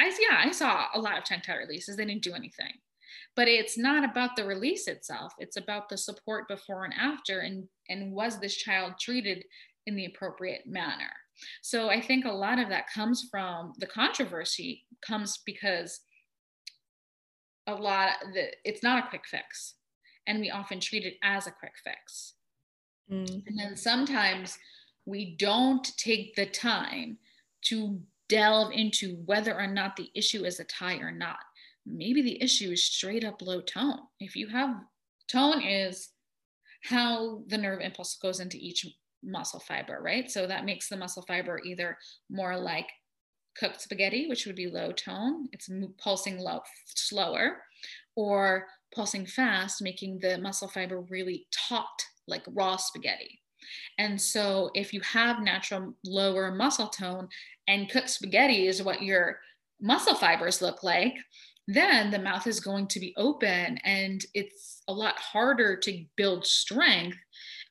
I 0.00 0.06
yeah, 0.06 0.42
I 0.42 0.50
saw 0.50 0.86
a 0.94 1.00
lot 1.00 1.18
of 1.18 1.24
tongue 1.24 1.42
tie 1.44 1.56
releases. 1.56 1.96
They 1.96 2.06
didn't 2.06 2.24
do 2.24 2.34
anything. 2.34 2.72
But 3.36 3.48
it's 3.48 3.78
not 3.78 4.04
about 4.04 4.34
the 4.34 4.44
release 4.44 4.88
itself. 4.88 5.32
It's 5.38 5.56
about 5.56 5.88
the 5.88 5.98
support 5.98 6.48
before 6.48 6.84
and 6.84 6.94
after 6.94 7.40
and 7.40 7.68
and 7.88 8.12
was 8.12 8.40
this 8.40 8.56
child 8.56 8.94
treated 8.98 9.44
in 9.86 9.96
the 9.96 10.06
appropriate 10.06 10.66
manner. 10.66 11.12
So 11.62 11.88
I 11.88 12.00
think 12.00 12.24
a 12.24 12.32
lot 12.32 12.58
of 12.58 12.68
that 12.68 12.90
comes 12.92 13.28
from 13.30 13.72
the 13.78 13.86
controversy 13.86 14.84
comes 15.06 15.38
because 15.44 16.00
a 17.66 17.74
lot 17.74 18.10
the, 18.34 18.48
it's 18.64 18.82
not 18.82 19.04
a 19.04 19.08
quick 19.08 19.26
fix 19.26 19.74
and 20.26 20.40
we 20.40 20.50
often 20.50 20.80
treat 20.80 21.04
it 21.04 21.14
as 21.22 21.46
a 21.46 21.52
quick 21.52 21.74
fix. 21.82 22.34
Mm. 23.10 23.42
And 23.46 23.58
then 23.58 23.76
sometimes 23.76 24.58
we 25.06 25.36
don't 25.38 25.84
take 25.96 26.34
the 26.36 26.46
time 26.46 27.18
to 27.62 28.00
delve 28.30 28.72
into 28.72 29.16
whether 29.26 29.54
or 29.54 29.66
not 29.66 29.96
the 29.96 30.10
issue 30.14 30.44
is 30.44 30.60
a 30.60 30.64
tie 30.64 30.96
or 30.96 31.10
not. 31.10 31.40
Maybe 31.84 32.22
the 32.22 32.42
issue 32.42 32.70
is 32.70 32.84
straight 32.84 33.24
up 33.24 33.42
low 33.42 33.60
tone. 33.60 33.98
If 34.20 34.36
you 34.36 34.48
have 34.48 34.76
tone 35.30 35.62
is 35.62 36.10
how 36.84 37.42
the 37.48 37.58
nerve 37.58 37.80
impulse 37.80 38.16
goes 38.22 38.40
into 38.40 38.56
each 38.56 38.86
muscle 39.22 39.60
fiber, 39.60 40.00
right? 40.00 40.30
So 40.30 40.46
that 40.46 40.64
makes 40.64 40.88
the 40.88 40.96
muscle 40.96 41.24
fiber 41.26 41.60
either 41.64 41.98
more 42.30 42.56
like 42.56 42.86
cooked 43.58 43.82
spaghetti, 43.82 44.28
which 44.28 44.46
would 44.46 44.56
be 44.56 44.68
low 44.68 44.92
tone, 44.92 45.48
it's 45.52 45.68
pulsing 45.98 46.38
low, 46.38 46.60
slower, 46.86 47.58
or 48.16 48.66
pulsing 48.94 49.26
fast, 49.26 49.82
making 49.82 50.20
the 50.20 50.38
muscle 50.38 50.68
fiber 50.68 51.00
really 51.02 51.46
taut, 51.68 51.86
like 52.28 52.44
raw 52.48 52.76
spaghetti. 52.76 53.40
And 53.98 54.20
so, 54.20 54.70
if 54.74 54.92
you 54.94 55.00
have 55.02 55.42
natural 55.42 55.94
lower 56.04 56.50
muscle 56.50 56.88
tone 56.88 57.28
and 57.68 57.88
cooked 57.88 58.10
spaghetti 58.10 58.66
is 58.66 58.82
what 58.82 59.02
your 59.02 59.38
muscle 59.80 60.14
fibers 60.14 60.60
look 60.62 60.82
like, 60.82 61.14
then 61.66 62.10
the 62.10 62.18
mouth 62.18 62.46
is 62.46 62.60
going 62.60 62.86
to 62.88 63.00
be 63.00 63.14
open 63.16 63.78
and 63.84 64.24
it's 64.34 64.82
a 64.88 64.92
lot 64.92 65.16
harder 65.18 65.76
to 65.76 66.04
build 66.16 66.46
strength 66.46 67.16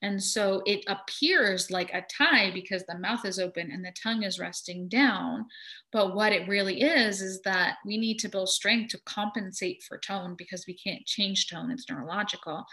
and 0.01 0.21
so 0.21 0.61
it 0.65 0.85
appears 0.87 1.69
like 1.69 1.93
a 1.93 2.05
tie 2.17 2.51
because 2.51 2.83
the 2.85 2.97
mouth 2.97 3.25
is 3.25 3.37
open 3.37 3.69
and 3.71 3.83
the 3.83 3.93
tongue 4.01 4.23
is 4.23 4.39
resting 4.39 4.87
down. 4.87 5.45
But 5.91 6.15
what 6.15 6.31
it 6.31 6.47
really 6.47 6.81
is, 6.81 7.21
is 7.21 7.41
that 7.41 7.77
we 7.85 7.97
need 7.97 8.17
to 8.19 8.29
build 8.29 8.47
strength 8.47 8.91
to 8.91 8.99
compensate 9.05 9.83
for 9.83 9.97
tone 9.97 10.35
because 10.37 10.65
we 10.67 10.77
can't 10.77 11.05
change 11.05 11.49
tone, 11.49 11.71
it's 11.71 11.89
neurological. 11.89 12.65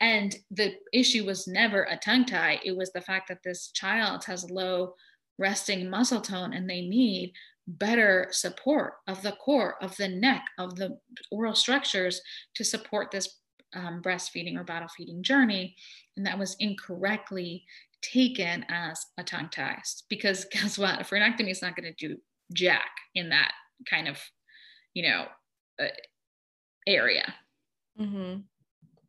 And 0.00 0.36
the 0.50 0.74
issue 0.92 1.24
was 1.24 1.46
never 1.46 1.84
a 1.84 1.96
tongue 1.96 2.26
tie, 2.26 2.60
it 2.64 2.76
was 2.76 2.92
the 2.92 3.00
fact 3.00 3.28
that 3.28 3.42
this 3.42 3.70
child 3.72 4.24
has 4.24 4.50
low 4.50 4.94
resting 5.38 5.90
muscle 5.90 6.20
tone 6.20 6.52
and 6.52 6.68
they 6.68 6.82
need 6.82 7.32
better 7.66 8.28
support 8.30 8.94
of 9.06 9.22
the 9.22 9.32
core, 9.32 9.76
of 9.82 9.96
the 9.96 10.08
neck, 10.08 10.44
of 10.58 10.76
the 10.76 10.98
oral 11.30 11.54
structures 11.54 12.20
to 12.54 12.64
support 12.64 13.10
this 13.10 13.38
um, 13.74 14.00
breastfeeding 14.02 14.58
or 14.58 14.64
bottle 14.64 14.88
feeding 14.88 15.22
journey. 15.22 15.74
And 16.16 16.26
that 16.26 16.38
was 16.38 16.56
incorrectly 16.60 17.64
taken 18.02 18.64
as 18.68 19.04
a 19.18 19.24
tongue 19.24 19.48
tie. 19.50 19.80
Because 20.08 20.44
guess 20.52 20.78
what? 20.78 21.00
A 21.00 21.04
frenectomy 21.04 21.50
is 21.50 21.62
not 21.62 21.76
going 21.76 21.92
to 21.92 22.08
do 22.08 22.16
jack 22.52 22.90
in 23.14 23.30
that 23.30 23.52
kind 23.88 24.08
of, 24.08 24.18
you 24.92 25.08
know, 25.08 25.26
uh, 25.82 25.88
area. 26.86 27.34
Mm-hmm. 27.98 28.40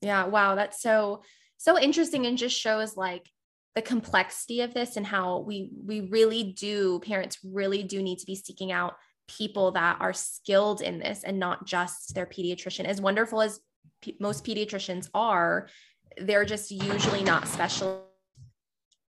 Yeah. 0.01 0.25
Wow. 0.25 0.55
That's 0.55 0.81
so, 0.81 1.23
so 1.57 1.79
interesting 1.79 2.25
and 2.25 2.37
just 2.37 2.57
shows 2.57 2.95
like 2.95 3.27
the 3.75 3.81
complexity 3.81 4.61
of 4.61 4.73
this 4.73 4.95
and 4.95 5.05
how 5.05 5.39
we 5.39 5.69
we 5.85 6.01
really 6.01 6.43
do 6.43 6.99
parents 6.99 7.37
really 7.43 7.83
do 7.83 8.01
need 8.01 8.19
to 8.19 8.25
be 8.25 8.35
seeking 8.35 8.71
out 8.71 8.95
people 9.27 9.71
that 9.71 9.97
are 9.99 10.13
skilled 10.13 10.81
in 10.81 10.99
this 10.99 11.23
and 11.23 11.39
not 11.39 11.65
just 11.65 12.13
their 12.15 12.25
pediatrician 12.25 12.85
as 12.85 13.01
wonderful 13.01 13.41
as 13.41 13.59
most 14.19 14.45
pediatricians 14.45 15.09
are, 15.13 15.67
they're 16.17 16.45
just 16.45 16.71
usually 16.71 17.23
not 17.23 17.47
special 17.47 18.07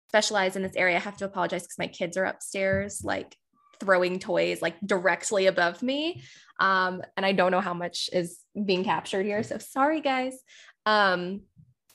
specialized 0.10 0.56
in 0.56 0.64
this 0.64 0.76
area. 0.76 0.96
I 0.96 1.00
have 1.00 1.18
to 1.18 1.26
apologize 1.26 1.64
because 1.64 1.78
my 1.78 1.88
kids 1.88 2.16
are 2.16 2.24
upstairs, 2.24 3.02
like 3.04 3.36
throwing 3.82 4.20
toys 4.20 4.62
like 4.62 4.76
directly 4.86 5.48
above 5.48 5.84
me. 5.84 6.24
Um, 6.60 7.02
and 7.18 7.26
I 7.26 7.34
don't 7.34 7.52
know 7.52 7.60
how 7.60 7.74
much 7.74 8.10
is 8.14 8.40
being 8.66 8.86
captured 8.86 9.26
here. 9.26 9.44
So 9.44 9.58
sorry, 9.58 10.00
guys. 10.00 10.38
Um, 10.86 11.42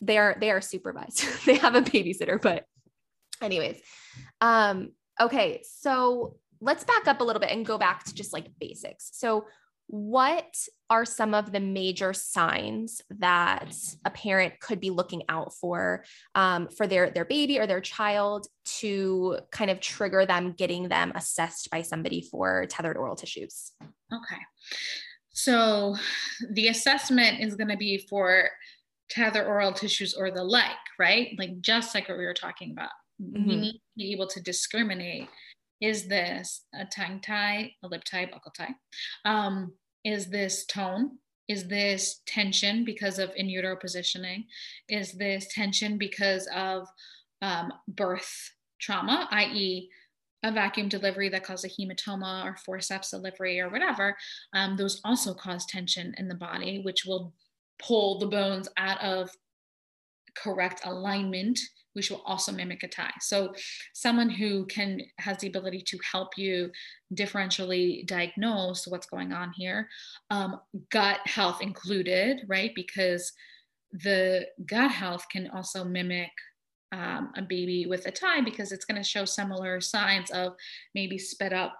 they 0.01 0.19
are 0.19 0.37
they 0.39 0.51
are 0.51 0.61
supervised. 0.61 1.25
they 1.47 1.57
have 1.57 1.75
a 1.75 1.83
babysitter, 1.83 2.41
but 2.41 2.65
anyways. 3.43 3.81
Um, 4.41 4.93
okay, 5.21 5.63
so 5.65 6.37
let's 6.61 6.85
back 6.85 7.07
up 7.07 7.21
a 7.21 7.25
little 7.25 7.41
bit 7.41 7.51
and 7.51 7.65
go 7.65 7.79
back 7.79 8.05
to 8.05 8.15
just 8.15 8.33
like 8.33 8.47
basics. 8.59 9.11
So 9.13 9.47
what 9.91 10.57
are 10.89 11.05
some 11.05 11.35
of 11.35 11.51
the 11.51 11.59
major 11.59 12.13
signs 12.13 13.03
that 13.19 13.75
a 14.05 14.11
parent 14.11 14.61
could 14.61 14.79
be 14.79 14.91
looking 14.91 15.23
out 15.29 15.53
for 15.53 16.05
um, 16.37 16.69
for 16.69 16.87
their 16.87 17.11
their 17.11 17.25
baby 17.25 17.59
or 17.59 17.67
their 17.67 17.81
child 17.81 18.47
to 18.65 19.39
kind 19.51 19.69
of 19.69 19.81
trigger 19.81 20.25
them 20.25 20.53
getting 20.53 20.89
them 20.89 21.11
assessed 21.17 21.71
by 21.71 21.83
somebody 21.83 22.21
for 22.23 22.67
tethered 22.67 22.97
oral 22.97 23.17
tissues 23.17 23.73
okay 24.13 24.41
so 25.33 25.97
the 26.53 26.69
assessment 26.69 27.41
is 27.41 27.57
going 27.57 27.69
to 27.69 27.77
be 27.77 28.07
for 28.09 28.49
tethered 29.11 29.47
oral 29.47 29.73
tissues 29.73 30.15
or 30.15 30.31
the 30.31 30.43
like 30.43 30.71
right 30.99 31.35
like 31.39 31.61
just 31.61 31.95
like 31.95 32.09
what 32.09 32.19
we 32.19 32.25
were 32.25 32.35
talking 32.35 32.71
about 32.73 32.91
mm-hmm. 33.21 33.49
we 33.49 33.57
need 33.57 33.73
to 33.73 33.81
be 33.97 34.13
able 34.13 34.27
to 34.27 34.41
discriminate 34.41 35.29
is 35.81 36.09
this 36.09 36.67
a 36.75 36.85
tongue 36.85 37.21
tie, 37.21 37.73
a 37.83 37.89
lip 37.89 38.05
tie, 38.05 38.27
buccal 38.27 38.53
tie? 38.55 38.75
Um, 39.25 39.73
is 40.05 40.29
this 40.29 40.67
tone? 40.67 41.19
Is 41.49 41.67
this 41.69 42.21
tension 42.27 42.85
because 42.85 43.19
of 43.19 43.33
in 43.35 43.49
utero 43.49 43.77
positioning? 43.77 44.45
Is 44.89 45.13
this 45.13 45.49
tension 45.53 45.99
because 45.99 46.49
of 46.55 46.87
um, 47.43 47.73
birth 47.89 48.51
trauma, 48.81 49.27
i.e., 49.33 49.91
a 50.43 50.53
vacuum 50.53 50.89
delivery 50.89 51.29
that 51.29 51.45
caused 51.45 51.65
a 51.65 51.69
hematoma 51.69 52.45
or 52.45 52.57
forceps 52.65 53.11
delivery 53.11 53.59
or 53.59 53.69
whatever? 53.69 54.17
Um, 54.55 54.77
those 54.77 55.01
also 55.05 55.35
cause 55.35 55.67
tension 55.67 56.15
in 56.19 56.29
the 56.29 56.35
body, 56.35 56.83
which 56.85 57.05
will 57.05 57.35
pull 57.83 58.19
the 58.19 58.27
bones 58.27 58.69
out 58.77 59.01
of 59.03 59.31
correct 60.37 60.83
alignment 60.85 61.59
which 61.95 62.11
will 62.11 62.23
also 62.25 62.53
mimic 62.53 62.83
a 62.83 62.89
tie. 62.89 63.11
So 63.21 63.53
someone 63.93 64.31
who 64.31 64.65
can 64.67 65.01
has 65.19 65.39
the 65.39 65.49
ability 65.49 65.83
to 65.89 65.99
help 66.11 66.37
you 66.37 66.71
differentially 67.15 68.07
diagnose 68.07 68.87
what's 68.87 69.07
going 69.07 69.33
on 69.33 69.53
here, 69.53 69.89
um, 70.31 70.61
gut 70.91 71.19
health 71.27 71.61
included, 71.61 72.43
right? 72.47 72.73
Because 72.75 73.33
the 73.93 74.47
gut 74.67 74.91
health 74.91 75.27
can 75.31 75.51
also 75.51 75.85
mimic 75.85 76.31
um, 76.93 77.33
a 77.37 77.43
baby 77.43 77.87
with 77.87 78.07
a 78.07 78.11
tie 78.11 78.41
because 78.41 78.73
it's 78.73 78.85
going 78.85 79.01
to 79.01 79.09
show 79.09 79.25
similar 79.25 79.81
signs 79.81 80.31
of 80.31 80.55
maybe 80.95 81.19
spit 81.19 81.53
up 81.53 81.77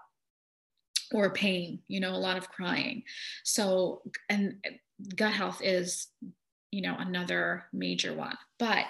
or 1.13 1.33
pain, 1.33 1.79
you 1.87 1.99
know, 1.99 2.11
a 2.11 2.17
lot 2.17 2.37
of 2.37 2.49
crying. 2.49 3.03
So, 3.43 4.01
and 4.29 4.55
gut 5.15 5.33
health 5.33 5.61
is 5.63 6.07
you 6.71 6.81
know 6.81 6.95
another 6.99 7.65
major 7.73 8.13
one. 8.13 8.37
But 8.59 8.85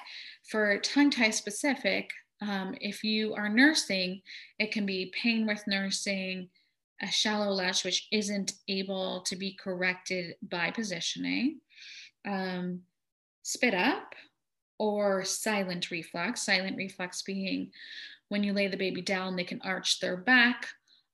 for 0.50 0.78
tongue 0.80 1.10
tie 1.10 1.30
specific 1.30 2.12
um, 2.42 2.76
if 2.82 3.04
you 3.04 3.34
are 3.36 3.50
nursing 3.50 4.22
it 4.60 4.72
can 4.72 4.86
be 4.86 5.14
pain 5.20 5.46
with 5.46 5.64
nursing 5.68 6.50
a 7.02 7.08
shallow 7.08 7.52
latch 7.52 7.84
which 7.84 8.08
isn't 8.12 8.54
able 8.68 9.22
to 9.22 9.36
be 9.36 9.54
corrected 9.54 10.36
by 10.42 10.72
positioning 10.72 11.60
um, 12.28 12.82
spit 13.44 13.74
up 13.74 14.14
or 14.78 15.24
silent 15.24 15.92
reflux. 15.92 16.44
Silent 16.44 16.78
reflux 16.78 17.22
being 17.22 17.72
when 18.30 18.44
you 18.44 18.54
lay 18.54 18.68
the 18.68 18.78
baby 18.78 19.02
down 19.02 19.36
they 19.36 19.44
can 19.44 19.62
arch 19.62 20.00
their 20.00 20.18
back 20.18 20.68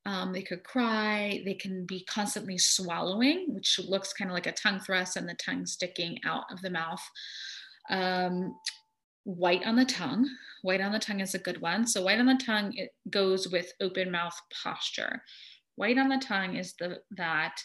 um, 0.07 0.31
they 0.31 0.41
could 0.41 0.63
cry. 0.63 1.41
They 1.43 1.53
can 1.53 1.85
be 1.85 2.05
constantly 2.05 2.57
swallowing, 2.57 3.47
which 3.49 3.77
looks 3.77 4.13
kind 4.13 4.31
of 4.31 4.35
like 4.35 4.47
a 4.47 4.53
tongue 4.53 4.79
thrust 4.79 5.17
and 5.17 5.27
the 5.27 5.35
tongue 5.35 5.65
sticking 5.65 6.17
out 6.23 6.45
of 6.49 6.61
the 6.61 6.69
mouth. 6.69 7.03
Um, 7.89 8.55
white 9.25 9.65
on 9.65 9.75
the 9.75 9.83
tongue. 9.83 10.25
White 10.61 10.79
on 10.79 10.93
the 10.93 10.99
tongue 10.99 11.19
is 11.19 11.35
a 11.35 11.39
good 11.39 11.59
one. 11.59 11.85
So, 11.85 12.01
white 12.01 12.19
on 12.19 12.25
the 12.25 12.41
tongue 12.43 12.71
it 12.75 12.91
goes 13.09 13.49
with 13.49 13.73
open 13.81 14.09
mouth 14.09 14.39
posture. 14.63 15.21
White 15.75 15.97
on 15.97 16.07
the 16.07 16.23
tongue 16.25 16.55
is 16.55 16.73
the 16.79 17.01
that 17.17 17.61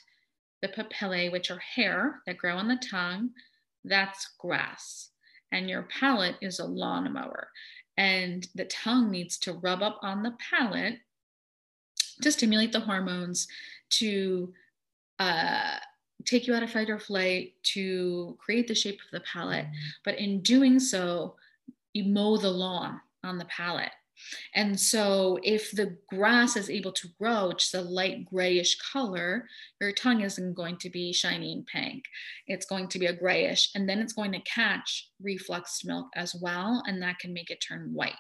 the 0.63 0.69
papillae, 0.69 1.31
which 1.31 1.53
are 1.53 1.61
hair 1.61 2.23
that 2.27 2.39
grow 2.39 2.57
on 2.57 2.67
the 2.67 2.83
tongue, 2.91 3.31
that's 3.85 4.35
grass. 4.41 5.11
And 5.53 5.71
your 5.71 5.83
palate 5.85 6.37
is 6.41 6.59
a 6.59 6.65
lawnmower. 6.65 7.51
And 7.97 8.49
the 8.57 8.65
tongue 8.65 9.13
needs 9.13 9.39
to 9.41 9.53
rub 9.53 9.81
up 9.81 10.01
on 10.03 10.25
the 10.25 10.35
palate 10.51 10.99
to 12.23 12.33
stimulate 12.33 12.73
the 12.73 12.81
hormones, 12.81 13.49
to 13.91 14.53
uh, 15.19 15.77
take 16.25 16.47
you 16.47 16.55
out 16.55 16.63
of 16.63 16.71
fight 16.71 16.91
or 16.91 16.99
flight, 16.99 17.55
to 17.63 18.37
create 18.39 18.69
the 18.69 18.75
shape 18.75 19.01
of 19.01 19.11
the 19.13 19.25
palate. 19.27 19.67
Mm-hmm. 19.67 19.89
But 20.05 20.19
in 20.19 20.43
doing 20.43 20.79
so, 20.81 21.37
you 21.93 22.05
mow 22.05 22.37
the 22.37 22.51
lawn 22.51 23.01
on 23.25 23.39
the 23.39 23.45
palate. 23.47 23.93
And 24.55 24.79
so, 24.79 25.39
if 25.43 25.73
the 25.73 25.97
grass 26.09 26.57
is 26.57 26.71
able 26.71 26.93
to 26.93 27.09
grow, 27.21 27.49
which 27.49 27.65
is 27.65 27.75
a 27.75 27.81
light 27.81 28.25
grayish 28.27 28.79
color, 28.79 29.49
your 29.81 29.93
tongue 29.93 30.21
isn't 30.21 30.55
going 30.55 30.77
to 30.79 30.91
be 30.91 31.13
shiny 31.13 31.53
and 31.53 31.67
pink. 31.67 32.05
It's 32.47 32.67
going 32.67 32.89
to 32.89 32.99
be 32.99 33.07
a 33.07 33.17
grayish, 33.17 33.71
and 33.75 33.89
then 33.89 33.99
it's 33.99 34.13
going 34.13 34.33
to 34.33 34.41
catch 34.41 35.09
refluxed 35.25 35.85
milk 35.85 36.09
as 36.15 36.37
well, 36.41 36.83
and 36.87 37.03
that 37.03 37.19
can 37.19 37.33
make 37.33 37.51
it 37.51 37.65
turn 37.67 37.93
white. 37.93 38.15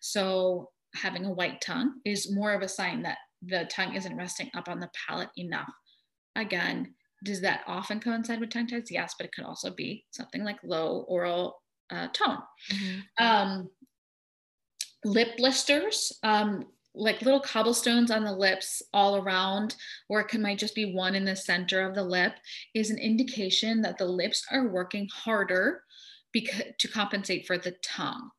So, 0.00 0.70
having 0.94 1.24
a 1.24 1.32
white 1.32 1.60
tongue 1.60 2.00
is 2.04 2.32
more 2.32 2.52
of 2.52 2.62
a 2.62 2.68
sign 2.68 3.02
that 3.02 3.18
the 3.42 3.68
tongue 3.70 3.94
isn't 3.94 4.16
resting 4.16 4.50
up 4.54 4.68
on 4.68 4.80
the 4.80 4.90
palate 5.06 5.30
enough. 5.36 5.72
Again, 6.36 6.94
does 7.24 7.40
that 7.42 7.62
often 7.66 8.00
coincide 8.00 8.40
with 8.40 8.50
tongue 8.50 8.66
ties? 8.66 8.90
Yes, 8.90 9.14
but 9.18 9.26
it 9.26 9.32
could 9.32 9.44
also 9.44 9.70
be 9.70 10.04
something 10.10 10.44
like 10.44 10.58
low 10.62 11.04
oral 11.08 11.62
uh, 11.90 12.08
tone. 12.08 12.38
Mm-hmm. 12.72 13.24
Um, 13.24 13.70
lip 15.04 15.36
blisters, 15.36 16.12
um, 16.22 16.66
like 16.94 17.22
little 17.22 17.40
cobblestones 17.40 18.10
on 18.10 18.24
the 18.24 18.32
lips 18.32 18.82
all 18.92 19.16
around, 19.16 19.76
or 20.08 20.20
it 20.20 20.28
can, 20.28 20.42
might 20.42 20.58
just 20.58 20.74
be 20.74 20.94
one 20.94 21.14
in 21.14 21.24
the 21.24 21.36
center 21.36 21.80
of 21.82 21.94
the 21.94 22.02
lip, 22.02 22.34
is 22.74 22.90
an 22.90 22.98
indication 22.98 23.80
that 23.82 23.98
the 23.98 24.04
lips 24.04 24.44
are 24.50 24.68
working 24.68 25.08
harder 25.12 25.82
because, 26.32 26.62
to 26.78 26.88
compensate 26.88 27.46
for 27.46 27.58
the 27.58 27.74
tongue. 27.82 28.30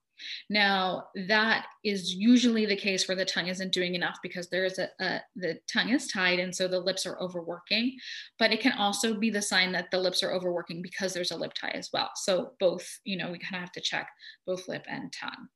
Now, 0.50 1.08
that 1.28 1.66
is 1.84 2.14
usually 2.14 2.66
the 2.66 2.76
case 2.76 3.08
where 3.08 3.18
the 3.18 3.26
tongue 3.26 3.48
isn't 3.48 3.74
doing 3.74 3.96
enough 3.96 4.18
because 4.22 4.50
there 4.50 4.66
is 4.66 4.80
a, 4.80 4.90
a, 5.00 5.22
the 5.36 5.60
tongue 5.72 5.90
is 5.90 6.08
tied 6.08 6.40
and 6.40 6.56
so 6.56 6.68
the 6.68 6.80
lips 6.80 7.06
are 7.06 7.20
overworking. 7.20 7.98
But 8.40 8.52
it 8.52 8.60
can 8.60 8.74
also 8.74 9.14
be 9.14 9.30
the 9.30 9.42
sign 9.42 9.72
that 9.74 9.92
the 9.92 10.00
lips 10.00 10.24
are 10.24 10.34
overworking 10.34 10.82
because 10.82 11.14
there's 11.14 11.32
a 11.32 11.38
lip 11.38 11.54
tie 11.54 11.70
as 11.70 11.90
well. 11.94 12.12
So 12.16 12.52
both, 12.60 12.88
you 13.06 13.18
know, 13.18 13.32
we 13.32 13.40
kind 13.40 13.56
of 13.56 13.62
have 13.62 13.72
to 13.74 13.82
check 13.82 14.10
both 14.46 14.68
lip 14.68 14.86
and 14.90 15.14
tongue. 15.14 15.48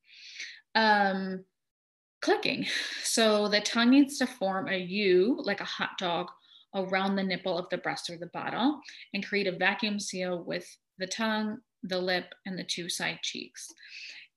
Um, 0.76 1.46
clicking. 2.22 2.66
So 3.04 3.48
the 3.48 3.62
tongue 3.62 3.92
needs 3.92 4.18
to 4.18 4.28
form 4.28 4.68
a 4.68 4.78
U 4.78 5.40
like 5.44 5.62
a 5.62 5.66
hot 5.66 5.92
dog 6.00 6.28
around 6.74 7.16
the 7.16 7.24
nipple 7.24 7.58
of 7.58 7.70
the 7.70 7.78
breast 7.78 8.10
or 8.10 8.18
the 8.18 8.28
bottle 8.28 8.82
and 9.14 9.26
create 9.26 9.48
a 9.48 9.58
vacuum 9.58 10.00
seal 10.00 10.44
with 10.44 10.68
the 10.98 11.08
tongue, 11.08 11.60
the 11.84 12.00
lip, 12.00 12.34
and 12.46 12.58
the 12.58 12.64
two 12.64 12.90
side 12.90 13.20
cheeks 13.22 13.72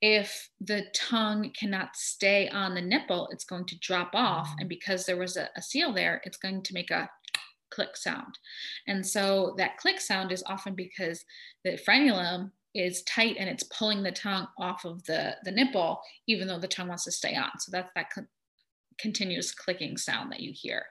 if 0.01 0.51
the 0.61 0.85
tongue 0.95 1.51
cannot 1.59 1.97
stay 1.97 2.49
on 2.49 2.75
the 2.75 2.81
nipple, 2.81 3.29
it's 3.33 3.45
going 3.45 3.67
to 3.67 3.79
drop 3.81 4.11
off. 4.15 4.49
And 4.59 4.69
because 4.69 5.07
there 5.07 5.17
was 5.17 5.37
a, 5.37 5.49
a, 5.57 5.63
seal 5.63 5.93
there, 5.93 6.21
it's 6.25 6.37
going 6.37 6.63
to 6.63 6.75
make 6.75 6.91
a 6.91 7.11
click 7.71 7.97
sound. 7.97 8.39
And 8.87 9.05
so 9.05 9.55
that 9.59 9.77
click 9.77 10.01
sound 10.01 10.31
is 10.31 10.45
often 10.47 10.75
because 10.75 11.25
the 11.65 11.79
frenulum 11.87 12.53
is 12.75 13.03
tight 13.03 13.37
and 13.39 13.49
it's 13.49 13.65
pulling 13.65 14.03
the 14.03 14.13
tongue 14.13 14.47
off 14.59 14.85
of 14.85 15.03
the, 15.05 15.35
the 15.45 15.51
nipple, 15.51 16.01
even 16.29 16.47
though 16.47 16.61
the 16.61 16.69
tongue 16.69 16.89
wants 16.89 17.05
to 17.05 17.13
stay 17.13 17.35
on. 17.35 17.51
So 17.59 17.71
that's 17.73 17.91
that 17.97 18.07
continuous 18.99 19.53
clicking 19.53 19.97
sound 19.97 20.31
that 20.31 20.41
you 20.41 20.53
hear, 20.55 20.85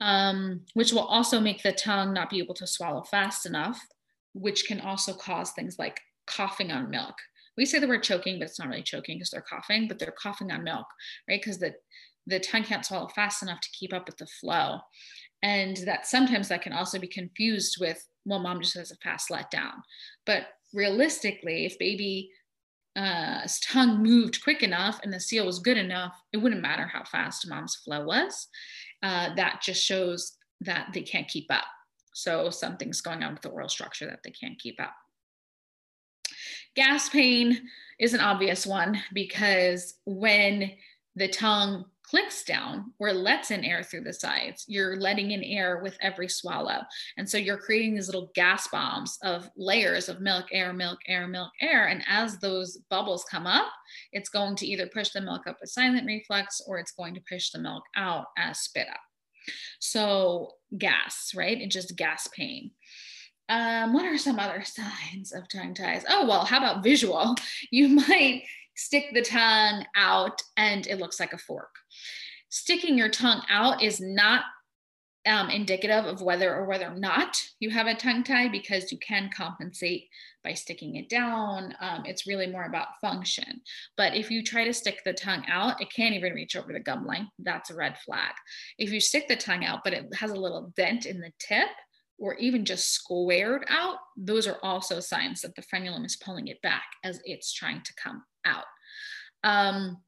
um, 0.00 0.60
which 0.74 0.92
will 0.92 1.00
also 1.00 1.40
make 1.40 1.62
the 1.62 1.72
tongue 1.72 2.12
not 2.12 2.30
be 2.30 2.38
able 2.38 2.54
to 2.54 2.66
swallow 2.66 3.02
fast 3.02 3.44
enough, 3.44 3.80
which 4.34 4.66
can 4.66 4.80
also 4.80 5.14
cause 5.14 5.50
things 5.50 5.78
like 5.80 6.00
coughing 6.26 6.70
on 6.70 6.90
milk 6.90 7.16
we 7.60 7.66
say 7.66 7.78
the 7.78 7.86
word 7.86 8.02
choking, 8.02 8.38
but 8.38 8.48
it's 8.48 8.58
not 8.58 8.68
really 8.68 8.82
choking 8.82 9.18
because 9.18 9.28
they're 9.28 9.42
coughing, 9.42 9.86
but 9.86 9.98
they're 9.98 10.14
coughing 10.18 10.50
on 10.50 10.64
milk, 10.64 10.86
right? 11.28 11.40
Because 11.40 11.58
the 11.58 11.74
the 12.26 12.40
tongue 12.40 12.64
can't 12.64 12.86
swallow 12.86 13.08
fast 13.08 13.42
enough 13.42 13.60
to 13.60 13.70
keep 13.72 13.92
up 13.92 14.06
with 14.06 14.16
the 14.16 14.26
flow. 14.26 14.78
And 15.42 15.76
that 15.78 16.06
sometimes 16.06 16.48
that 16.48 16.62
can 16.62 16.72
also 16.72 16.98
be 16.98 17.06
confused 17.06 17.76
with, 17.80 18.06
well, 18.24 18.38
mom 18.38 18.62
just 18.62 18.76
has 18.76 18.90
a 18.90 18.96
fast 18.96 19.28
letdown. 19.30 19.82
But 20.24 20.46
realistically, 20.72 21.66
if 21.66 21.78
baby 21.78 22.30
uh, 22.96 23.46
tongue 23.62 24.02
moved 24.02 24.42
quick 24.42 24.62
enough 24.62 25.00
and 25.02 25.12
the 25.12 25.20
seal 25.20 25.44
was 25.44 25.58
good 25.58 25.78
enough, 25.78 26.14
it 26.32 26.38
wouldn't 26.38 26.62
matter 26.62 26.86
how 26.86 27.04
fast 27.04 27.48
mom's 27.48 27.76
flow 27.76 28.04
was. 28.04 28.48
Uh, 29.02 29.34
that 29.34 29.60
just 29.62 29.84
shows 29.84 30.36
that 30.62 30.88
they 30.94 31.02
can't 31.02 31.28
keep 31.28 31.46
up. 31.50 31.66
So 32.14 32.50
something's 32.50 33.00
going 33.02 33.22
on 33.22 33.32
with 33.32 33.42
the 33.42 33.50
oral 33.50 33.68
structure 33.68 34.06
that 34.06 34.20
they 34.24 34.30
can't 34.30 34.58
keep 34.58 34.80
up. 34.80 34.94
Gas 36.76 37.08
pain 37.08 37.68
is 37.98 38.14
an 38.14 38.20
obvious 38.20 38.66
one 38.66 39.00
because 39.12 39.94
when 40.04 40.72
the 41.16 41.28
tongue 41.28 41.84
clicks 42.02 42.42
down 42.42 42.92
or 42.98 43.12
lets 43.12 43.52
in 43.52 43.64
air 43.64 43.84
through 43.84 44.02
the 44.02 44.12
sides, 44.12 44.64
you're 44.66 44.96
letting 44.96 45.30
in 45.30 45.44
air 45.44 45.80
with 45.80 45.96
every 46.00 46.28
swallow. 46.28 46.80
And 47.16 47.28
so 47.28 47.38
you're 47.38 47.56
creating 47.56 47.94
these 47.94 48.08
little 48.08 48.32
gas 48.34 48.66
bombs 48.68 49.16
of 49.22 49.48
layers 49.56 50.08
of 50.08 50.20
milk, 50.20 50.46
air, 50.50 50.72
milk, 50.72 50.98
air, 51.06 51.28
milk, 51.28 51.50
air. 51.60 51.86
And 51.86 52.02
as 52.08 52.38
those 52.38 52.78
bubbles 52.90 53.24
come 53.30 53.46
up, 53.46 53.68
it's 54.12 54.28
going 54.28 54.56
to 54.56 54.66
either 54.66 54.88
push 54.88 55.10
the 55.10 55.20
milk 55.20 55.46
up 55.46 55.58
as 55.62 55.72
silent 55.72 56.06
reflux 56.06 56.60
or 56.66 56.78
it's 56.78 56.92
going 56.92 57.14
to 57.14 57.22
push 57.28 57.50
the 57.50 57.60
milk 57.60 57.84
out 57.94 58.26
as 58.36 58.58
spit 58.58 58.88
up. 58.88 59.00
So 59.78 60.52
gas, 60.78 61.32
right? 61.34 61.60
It's 61.60 61.74
just 61.74 61.96
gas 61.96 62.28
pain. 62.28 62.72
Um, 63.50 63.92
what 63.92 64.06
are 64.06 64.16
some 64.16 64.38
other 64.38 64.62
signs 64.64 65.32
of 65.32 65.48
tongue 65.48 65.74
ties? 65.74 66.04
Oh, 66.08 66.24
well, 66.24 66.44
how 66.44 66.58
about 66.58 66.84
visual? 66.84 67.34
You 67.72 67.88
might 67.88 68.44
stick 68.76 69.06
the 69.12 69.22
tongue 69.22 69.84
out 69.94 70.40
and 70.56 70.86
it 70.86 70.98
looks 70.98 71.20
like 71.20 71.32
a 71.32 71.38
fork. 71.38 71.74
Sticking 72.48 72.96
your 72.96 73.10
tongue 73.10 73.42
out 73.48 73.82
is 73.82 74.00
not 74.00 74.44
um, 75.26 75.50
indicative 75.50 76.06
of 76.06 76.22
whether 76.22 76.54
or 76.54 76.64
whether 76.64 76.86
or 76.86 76.96
not 76.96 77.36
you 77.58 77.70
have 77.70 77.86
a 77.86 77.94
tongue 77.94 78.24
tie 78.24 78.48
because 78.48 78.90
you 78.90 78.98
can 78.98 79.30
compensate 79.36 80.08
by 80.42 80.54
sticking 80.54 80.96
it 80.96 81.08
down. 81.08 81.74
Um, 81.80 82.04
it's 82.06 82.26
really 82.26 82.46
more 82.46 82.64
about 82.64 83.00
function. 83.00 83.60
But 83.96 84.14
if 84.14 84.30
you 84.30 84.42
try 84.42 84.64
to 84.64 84.72
stick 84.72 85.02
the 85.04 85.12
tongue 85.12 85.44
out, 85.48 85.80
it 85.80 85.92
can't 85.92 86.14
even 86.14 86.32
reach 86.32 86.56
over 86.56 86.72
the 86.72 86.80
gum 86.80 87.06
line. 87.06 87.28
That's 87.38 87.70
a 87.70 87.76
red 87.76 87.98
flag. 87.98 88.32
If 88.78 88.90
you 88.92 89.00
stick 89.00 89.28
the 89.28 89.36
tongue 89.36 89.64
out, 89.64 89.80
but 89.84 89.92
it 89.92 90.06
has 90.14 90.30
a 90.30 90.36
little 90.36 90.72
dent 90.76 91.04
in 91.04 91.20
the 91.20 91.32
tip, 91.38 91.68
or 92.20 92.34
even 92.34 92.64
just 92.64 92.92
squared 92.92 93.64
out, 93.68 93.96
those 94.16 94.46
are 94.46 94.58
also 94.62 95.00
signs 95.00 95.40
that 95.40 95.54
the 95.56 95.62
frenulum 95.62 96.04
is 96.04 96.16
pulling 96.16 96.48
it 96.48 96.60
back 96.62 96.84
as 97.02 97.20
it's 97.24 97.52
trying 97.52 97.80
to 97.82 97.94
come 97.94 98.22
out. 98.44 98.66
Um, 99.42 99.98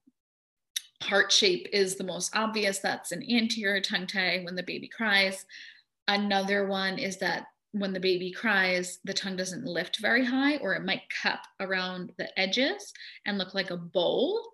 heart 1.03 1.33
shape 1.33 1.67
is 1.73 1.97
the 1.97 2.05
most 2.05 2.37
obvious. 2.37 2.79
That's 2.79 3.13
an 3.13 3.25
anterior 3.29 3.81
tongue 3.81 4.07
tie 4.07 4.41
when 4.45 4.55
the 4.55 4.63
baby 4.63 4.89
cries. 4.89 5.45
Another 6.07 6.67
one 6.67 6.99
is 6.99 7.17
that 7.19 7.47
when 7.73 7.95
the 7.95 8.01
baby 8.01 8.31
cries, 8.31 8.99
the 9.05 9.15
tongue 9.15 9.37
doesn't 9.37 9.65
lift 9.65 9.99
very 9.99 10.25
high, 10.25 10.59
or 10.59 10.75
it 10.75 10.85
might 10.85 11.09
cup 11.23 11.41
around 11.61 12.13
the 12.19 12.39
edges 12.39 12.93
and 13.25 13.39
look 13.39 13.55
like 13.55 13.71
a 13.71 13.77
bowl. 13.77 14.53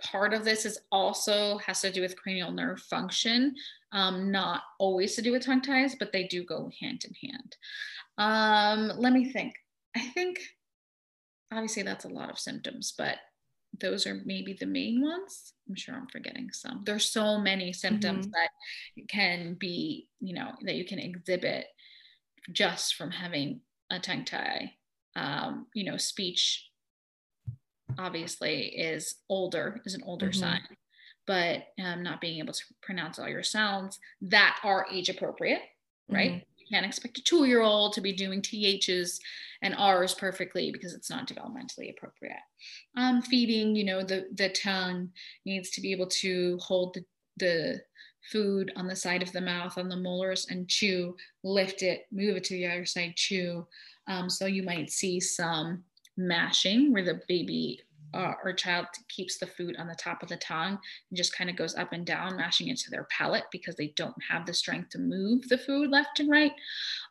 Part 0.00 0.32
of 0.32 0.44
this 0.44 0.64
is 0.64 0.78
also 0.92 1.58
has 1.58 1.80
to 1.80 1.90
do 1.90 2.00
with 2.00 2.16
cranial 2.16 2.52
nerve 2.52 2.80
function 2.80 3.56
um, 3.92 4.30
not 4.30 4.62
always 4.78 5.16
to 5.16 5.22
do 5.22 5.32
with 5.32 5.44
tongue 5.44 5.62
ties, 5.62 5.94
but 5.94 6.12
they 6.12 6.24
do 6.24 6.44
go 6.44 6.70
hand 6.80 7.04
in 7.04 7.30
hand. 7.30 7.56
Um, 8.18 8.92
let 8.98 9.12
me 9.12 9.32
think. 9.32 9.54
I 9.96 10.00
think 10.00 10.40
obviously 11.52 11.82
that's 11.82 12.04
a 12.04 12.08
lot 12.08 12.30
of 12.30 12.38
symptoms, 12.38 12.94
but 12.96 13.16
those 13.80 14.06
are 14.06 14.20
maybe 14.24 14.56
the 14.58 14.66
main 14.66 15.02
ones. 15.02 15.52
I'm 15.68 15.74
sure 15.74 15.94
I'm 15.94 16.08
forgetting 16.08 16.50
some. 16.52 16.82
There's 16.84 17.06
so 17.06 17.38
many 17.38 17.72
symptoms 17.72 18.26
mm-hmm. 18.26 18.32
that 18.32 19.08
can 19.08 19.54
be, 19.54 20.08
you 20.20 20.34
know, 20.34 20.52
that 20.62 20.74
you 20.74 20.84
can 20.84 20.98
exhibit 20.98 21.66
just 22.52 22.94
from 22.94 23.10
having 23.10 23.60
a 23.90 23.98
tongue 23.98 24.24
tie. 24.24 24.72
Um, 25.16 25.66
you 25.74 25.84
know, 25.84 25.96
speech 25.96 26.68
obviously 27.98 28.66
is 28.66 29.16
older, 29.28 29.80
is 29.84 29.94
an 29.94 30.02
older 30.04 30.28
mm-hmm. 30.28 30.40
sign 30.40 30.76
but 31.30 31.68
um, 31.80 32.02
not 32.02 32.20
being 32.20 32.40
able 32.40 32.52
to 32.52 32.64
pronounce 32.82 33.20
all 33.20 33.28
your 33.28 33.44
sounds 33.44 34.00
that 34.20 34.58
are 34.64 34.88
age 34.90 35.08
appropriate, 35.08 35.62
right? 36.08 36.32
Mm-hmm. 36.32 36.44
You 36.58 36.66
can't 36.68 36.84
expect 36.84 37.18
a 37.18 37.22
two 37.22 37.44
year 37.44 37.62
old 37.62 37.92
to 37.92 38.00
be 38.00 38.12
doing 38.12 38.42
THs 38.42 39.20
and 39.62 39.76
Rs 39.80 40.14
perfectly 40.14 40.72
because 40.72 40.92
it's 40.92 41.08
not 41.08 41.28
developmentally 41.28 41.96
appropriate. 41.96 42.42
Um, 42.96 43.22
feeding, 43.22 43.76
you 43.76 43.84
know, 43.84 44.02
the, 44.02 44.26
the 44.34 44.48
tongue 44.48 45.10
needs 45.46 45.70
to 45.70 45.80
be 45.80 45.92
able 45.92 46.08
to 46.08 46.58
hold 46.60 46.94
the, 46.94 47.04
the 47.36 47.80
food 48.32 48.72
on 48.74 48.88
the 48.88 48.96
side 48.96 49.22
of 49.22 49.30
the 49.30 49.40
mouth 49.40 49.78
on 49.78 49.88
the 49.88 49.96
molars 49.96 50.48
and 50.50 50.66
chew, 50.66 51.14
lift 51.44 51.84
it, 51.84 52.06
move 52.10 52.38
it 52.38 52.42
to 52.42 52.54
the 52.54 52.66
other 52.66 52.84
side, 52.84 53.14
chew. 53.14 53.64
Um, 54.08 54.28
so 54.28 54.46
you 54.46 54.64
might 54.64 54.90
see 54.90 55.20
some 55.20 55.84
mashing 56.16 56.92
where 56.92 57.04
the 57.04 57.20
baby 57.28 57.82
uh, 58.14 58.32
or 58.44 58.52
child 58.52 58.86
keeps 59.08 59.38
the 59.38 59.46
food 59.46 59.76
on 59.78 59.86
the 59.86 59.94
top 59.94 60.22
of 60.22 60.28
the 60.28 60.36
tongue 60.36 60.78
and 61.10 61.16
just 61.16 61.36
kind 61.36 61.50
of 61.50 61.56
goes 61.56 61.76
up 61.76 61.92
and 61.92 62.06
down, 62.06 62.36
mashing 62.36 62.68
it 62.68 62.78
to 62.78 62.90
their 62.90 63.04
palate 63.04 63.44
because 63.52 63.76
they 63.76 63.88
don't 63.96 64.16
have 64.28 64.46
the 64.46 64.54
strength 64.54 64.90
to 64.90 64.98
move 64.98 65.48
the 65.48 65.58
food 65.58 65.90
left 65.90 66.20
and 66.20 66.30
right. 66.30 66.52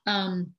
Um, 0.06 0.54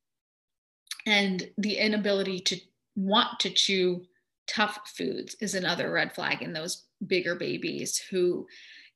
and 1.06 1.48
the 1.58 1.76
inability 1.76 2.40
to 2.40 2.60
want 2.96 3.40
to 3.40 3.50
chew 3.50 4.04
tough 4.46 4.80
foods 4.96 5.36
is 5.40 5.54
another 5.54 5.92
red 5.92 6.12
flag 6.14 6.42
in 6.42 6.52
those 6.52 6.84
bigger 7.06 7.34
babies 7.34 7.98
who 8.10 8.46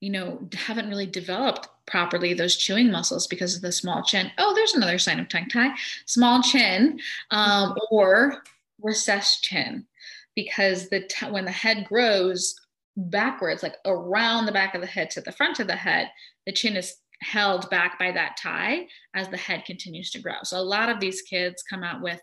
you 0.01 0.11
know 0.11 0.47
haven't 0.53 0.88
really 0.88 1.07
developed 1.07 1.68
properly 1.86 2.34
those 2.34 2.57
chewing 2.57 2.90
muscles 2.90 3.26
because 3.26 3.57
of 3.57 3.62
the 3.62 3.72
small 3.72 4.03
chin. 4.03 4.30
Oh 4.38 4.55
there's 4.55 4.74
another 4.74 4.99
sign 4.99 5.20
of 5.20 5.28
tongue 5.28 5.49
tie. 5.49 5.74
Small 6.07 6.42
chin 6.42 6.99
um, 7.30 7.74
or 7.90 8.42
recessed 8.82 9.45
chin 9.45 9.86
because 10.35 10.89
the 10.89 11.07
t- 11.09 11.30
when 11.30 11.45
the 11.45 11.51
head 11.51 11.85
grows 11.87 12.55
backwards, 12.97 13.62
like 13.62 13.76
around 13.87 14.47
the 14.47 14.53
back 14.53 14.74
of 14.74 14.80
the 14.80 14.87
head 14.87 15.11
to 15.11 15.20
the 15.20 15.32
front 15.32 15.61
of 15.61 15.66
the 15.66 15.76
head, 15.76 16.11
the 16.47 16.53
chin 16.53 16.76
is 16.76 16.97
held 17.22 17.68
back 17.70 17.99
by 17.99 18.12
that 18.12 18.37
tie 18.41 18.87
as 19.14 19.28
the 19.28 19.37
head 19.37 19.64
continues 19.64 20.11
to 20.11 20.20
grow. 20.20 20.35
So 20.43 20.59
a 20.59 20.62
lot 20.62 20.89
of 20.89 21.01
these 21.01 21.22
kids 21.22 21.62
come 21.68 21.82
out 21.82 22.03
with 22.03 22.20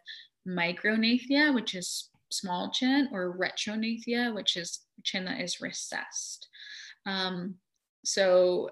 micrognathia, 0.48 1.54
which 1.54 1.76
is 1.76 2.10
small 2.30 2.72
chin, 2.72 3.10
or 3.12 3.38
retrognathia, 3.38 4.34
which 4.34 4.58
is 4.58 4.82
chin 5.04 5.26
that 5.26 5.42
is 5.42 5.62
recessed. 5.62 6.48
Um, 7.06 7.56
so 8.06 8.70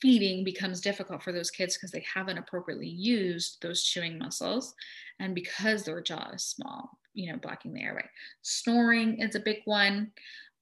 feeding 0.00 0.44
becomes 0.44 0.80
difficult 0.80 1.22
for 1.22 1.32
those 1.32 1.50
kids 1.50 1.76
because 1.76 1.90
they 1.90 2.04
haven't 2.12 2.38
appropriately 2.38 2.88
used 2.88 3.58
those 3.60 3.82
chewing 3.82 4.18
muscles 4.18 4.74
and 5.20 5.34
because 5.34 5.84
their 5.84 6.00
jaw 6.00 6.30
is 6.32 6.44
small 6.44 6.90
you 7.14 7.32
know, 7.32 7.38
blocking 7.38 7.72
the 7.72 7.82
airway. 7.82 8.04
Snoring 8.42 9.20
is 9.20 9.34
a 9.34 9.40
big 9.40 9.58
one. 9.64 10.10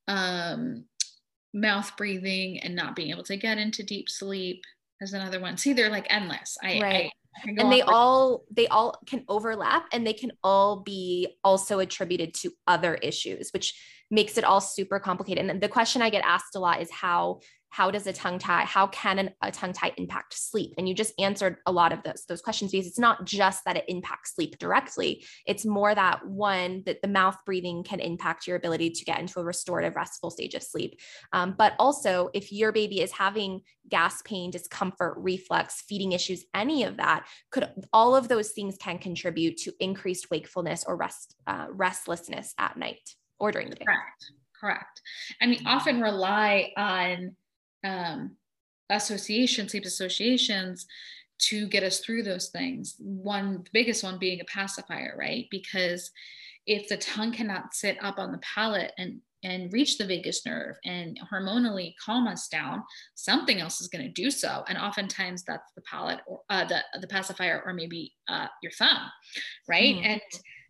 Um, 0.08 0.84
mouth 1.54 1.92
breathing 1.96 2.60
and 2.60 2.74
not 2.74 2.96
being 2.96 3.10
able 3.10 3.24
to 3.24 3.36
get 3.36 3.58
into 3.58 3.82
deep 3.82 4.08
sleep 4.08 4.62
is 5.00 5.12
another 5.12 5.40
one. 5.40 5.56
See, 5.56 5.72
they're 5.72 5.90
like 5.90 6.06
endless. 6.10 6.56
I, 6.62 6.80
right. 6.80 7.12
and 7.46 7.72
they 7.72 7.82
all 7.82 8.44
they 8.50 8.68
all 8.68 8.98
can 9.06 9.24
overlap 9.28 9.86
and 9.92 10.06
they 10.06 10.12
can 10.12 10.32
all 10.44 10.80
be 10.82 11.36
also 11.42 11.78
attributed 11.78 12.34
to 12.34 12.52
other 12.66 12.94
issues 12.96 13.50
which 13.52 13.74
makes 14.10 14.36
it 14.36 14.44
all 14.44 14.60
super 14.60 15.00
complicated 15.00 15.48
and 15.48 15.58
the 15.58 15.68
question 15.68 16.02
i 16.02 16.10
get 16.10 16.22
asked 16.26 16.54
a 16.56 16.58
lot 16.58 16.82
is 16.82 16.90
how 16.90 17.40
how 17.72 17.90
does 17.90 18.06
a 18.06 18.12
tongue 18.12 18.38
tie 18.38 18.64
how 18.64 18.86
can 18.88 19.18
an, 19.18 19.30
a 19.40 19.50
tongue 19.50 19.72
tie 19.72 19.92
impact 19.96 20.34
sleep? 20.34 20.74
And 20.76 20.86
you 20.86 20.94
just 20.94 21.14
answered 21.18 21.56
a 21.64 21.72
lot 21.72 21.92
of 21.92 22.02
those 22.02 22.24
those 22.28 22.42
questions 22.42 22.70
because 22.70 22.86
it's 22.86 22.98
not 22.98 23.24
just 23.24 23.64
that 23.64 23.78
it 23.78 23.86
impacts 23.88 24.34
sleep 24.34 24.58
directly. 24.58 25.24
It's 25.46 25.64
more 25.64 25.94
that 25.94 26.26
one 26.26 26.82
that 26.84 27.00
the 27.00 27.08
mouth 27.08 27.38
breathing 27.46 27.82
can 27.82 27.98
impact 27.98 28.46
your 28.46 28.56
ability 28.56 28.90
to 28.90 29.04
get 29.06 29.18
into 29.18 29.40
a 29.40 29.44
restorative 29.44 29.96
restful 29.96 30.30
stage 30.30 30.54
of 30.54 30.62
sleep. 30.62 31.00
Um, 31.32 31.54
but 31.56 31.72
also 31.78 32.28
if 32.34 32.52
your 32.52 32.72
baby 32.72 33.00
is 33.00 33.10
having 33.10 33.62
gas 33.88 34.20
pain 34.22 34.50
discomfort 34.50 35.14
reflux 35.16 35.82
feeding 35.88 36.12
issues 36.12 36.44
any 36.54 36.84
of 36.84 36.98
that 36.98 37.26
could 37.50 37.68
all 37.92 38.14
of 38.14 38.28
those 38.28 38.50
things 38.50 38.76
can 38.78 38.98
contribute 38.98 39.56
to 39.56 39.72
increased 39.80 40.30
wakefulness 40.30 40.84
or 40.86 40.94
rest 40.96 41.34
uh, 41.46 41.66
restlessness 41.70 42.54
at 42.58 42.76
night 42.76 43.14
or 43.40 43.50
during 43.50 43.70
the 43.70 43.76
day. 43.76 43.84
Correct. 43.86 44.30
Correct. 44.60 45.00
And 45.40 45.50
we 45.50 45.60
often 45.66 46.00
rely 46.00 46.72
on 46.76 47.34
um, 47.84 48.36
associations, 48.90 49.72
sleep 49.72 49.84
associations 49.84 50.86
to 51.38 51.66
get 51.66 51.82
us 51.82 52.00
through 52.00 52.22
those 52.22 52.48
things. 52.48 52.94
One, 52.98 53.64
the 53.64 53.70
biggest 53.72 54.04
one 54.04 54.18
being 54.18 54.40
a 54.40 54.44
pacifier, 54.44 55.14
right? 55.18 55.46
Because 55.50 56.10
if 56.66 56.88
the 56.88 56.96
tongue 56.96 57.32
cannot 57.32 57.74
sit 57.74 57.96
up 58.02 58.18
on 58.18 58.32
the 58.32 58.38
palate 58.38 58.92
and 58.98 59.20
and 59.44 59.72
reach 59.72 59.98
the 59.98 60.06
vagus 60.06 60.46
nerve 60.46 60.76
and 60.84 61.18
hormonally 61.32 61.94
calm 62.04 62.28
us 62.28 62.46
down, 62.46 62.80
something 63.16 63.60
else 63.60 63.80
is 63.80 63.88
going 63.88 64.04
to 64.04 64.12
do 64.12 64.30
so. 64.30 64.62
And 64.68 64.78
oftentimes 64.78 65.42
that's 65.42 65.72
the 65.74 65.82
palate 65.82 66.20
or 66.26 66.42
uh, 66.48 66.64
the 66.64 66.80
the 67.00 67.08
pacifier 67.08 67.60
or 67.66 67.74
maybe 67.74 68.12
uh, 68.28 68.46
your 68.62 68.70
thumb, 68.72 69.10
right? 69.68 69.96
Mm. 69.96 70.06
And 70.06 70.20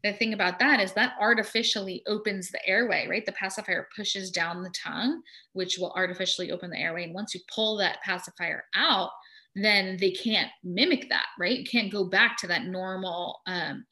the 0.02 0.12
thing 0.12 0.32
about 0.32 0.58
that 0.58 0.80
is 0.80 0.92
that 0.94 1.14
artificially 1.20 2.02
opens 2.06 2.50
the 2.50 2.66
airway, 2.66 3.06
right? 3.08 3.24
The 3.24 3.32
pacifier 3.32 3.88
pushes 3.94 4.30
down 4.30 4.62
the 4.62 4.72
tongue, 4.84 5.22
which 5.52 5.78
will 5.78 5.92
artificially 5.96 6.50
open 6.50 6.70
the 6.70 6.78
airway. 6.78 7.04
And 7.04 7.14
once 7.14 7.34
you 7.34 7.40
pull 7.54 7.76
that 7.76 8.02
pacifier 8.02 8.64
out, 8.74 9.10
then 9.54 9.96
they 10.00 10.10
can't 10.10 10.50
mimic 10.64 11.08
that, 11.10 11.26
right? 11.38 11.58
You 11.58 11.64
can't 11.64 11.92
go 11.92 12.04
back 12.04 12.36
to 12.38 12.46
that 12.48 12.64
normal 12.64 13.40
um, 13.46 13.84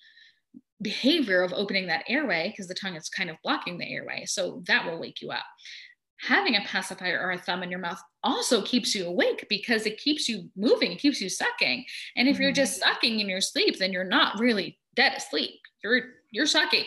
behavior 0.83 1.43
of 1.43 1.53
opening 1.53 1.87
that 1.87 2.05
airway 2.09 2.49
because 2.49 2.67
the 2.67 2.75
tongue 2.75 2.97
is 2.97 3.09
kind 3.09 3.31
of 3.31 3.37
blocking 3.45 3.79
the 3.79 3.93
airway. 3.93 4.25
So 4.27 4.63
that 4.67 4.85
will 4.85 4.99
wake 4.99 5.21
you 5.21 5.31
up. 5.31 5.45
Having 6.23 6.57
a 6.57 6.65
pacifier 6.67 7.21
or 7.21 7.31
a 7.31 7.39
thumb 7.39 7.63
in 7.63 7.71
your 7.71 7.81
mouth 7.81 8.01
also 8.23 8.63
keeps 8.63 8.95
you 8.95 9.07
awake 9.07 9.47
because 9.49 9.87
it 9.87 9.99
keeps 9.99 10.29
you 10.29 10.51
moving, 10.57 10.93
it 10.93 10.99
keeps 10.99 11.21
you 11.21 11.29
sucking. 11.29 11.85
And 12.17 12.29
if 12.29 12.39
you're 12.39 12.51
mm-hmm. 12.51 12.57
just 12.57 12.81
sucking 12.81 13.21
in 13.21 13.29
your 13.29 13.41
sleep, 13.41 13.79
then 13.79 13.93
you're 13.93 14.05
not 14.05 14.39
really 14.39 14.80
dead 14.95 15.15
asleep. 15.17 15.61
You're 15.83 16.03
you're 16.31 16.47
sucking. 16.47 16.85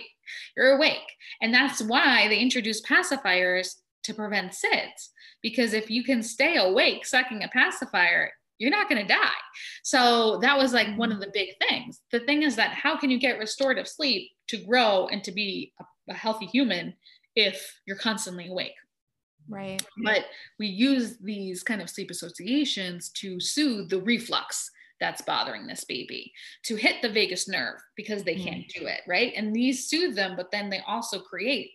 You're 0.55 0.75
awake. 0.75 1.11
And 1.41 1.53
that's 1.53 1.81
why 1.81 2.27
they 2.27 2.39
introduce 2.39 2.81
pacifiers 2.81 3.75
to 4.03 4.13
prevent 4.13 4.53
SIDS 4.53 5.09
because 5.41 5.73
if 5.73 5.89
you 5.89 6.03
can 6.03 6.23
stay 6.23 6.57
awake 6.57 7.05
sucking 7.05 7.43
a 7.43 7.49
pacifier 7.49 8.31
you're 8.63 8.71
not 8.71 8.89
going 8.89 9.01
to 9.01 9.13
die. 9.13 9.41
So 9.83 10.39
that 10.41 10.57
was 10.57 10.73
like 10.73 10.95
one 10.97 11.11
of 11.11 11.19
the 11.19 11.31
big 11.33 11.49
things. 11.67 11.99
The 12.11 12.21
thing 12.21 12.43
is 12.43 12.55
that 12.55 12.71
how 12.71 12.97
can 12.97 13.09
you 13.09 13.19
get 13.19 13.39
restorative 13.39 13.87
sleep 13.87 14.31
to 14.47 14.57
grow 14.57 15.07
and 15.07 15.23
to 15.23 15.31
be 15.31 15.73
a, 15.81 16.11
a 16.11 16.13
healthy 16.13 16.45
human 16.45 16.93
if 17.35 17.79
you're 17.85 17.97
constantly 17.97 18.47
awake? 18.47 18.75
Right. 19.49 19.85
But 20.03 20.25
we 20.59 20.67
use 20.67 21.17
these 21.17 21.63
kind 21.63 21.81
of 21.81 21.89
sleep 21.89 22.09
associations 22.09 23.09
to 23.15 23.39
soothe 23.39 23.89
the 23.89 24.01
reflux 24.01 24.71
that's 24.99 25.21
bothering 25.21 25.67
this 25.67 25.83
baby 25.83 26.31
to 26.63 26.75
hit 26.75 27.01
the 27.01 27.09
vagus 27.09 27.47
nerve 27.47 27.79
because 27.95 28.23
they 28.23 28.35
can't 28.35 28.63
mm. 28.63 28.73
do 28.79 28.85
it 28.85 29.01
right? 29.07 29.33
And 29.35 29.53
these 29.53 29.87
soothe 29.87 30.15
them 30.15 30.35
but 30.35 30.51
then 30.51 30.69
they 30.69 30.81
also 30.87 31.19
create 31.19 31.71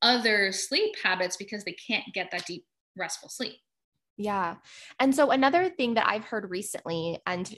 other 0.00 0.52
sleep 0.52 0.94
habits 1.02 1.36
because 1.36 1.64
they 1.64 1.72
can't 1.72 2.04
get 2.12 2.30
that 2.32 2.46
deep 2.46 2.64
restful 2.96 3.28
sleep. 3.28 3.56
Yeah. 4.16 4.56
And 4.98 5.14
so 5.14 5.30
another 5.30 5.68
thing 5.68 5.94
that 5.94 6.06
i've 6.06 6.24
heard 6.24 6.50
recently 6.50 7.20
and 7.26 7.54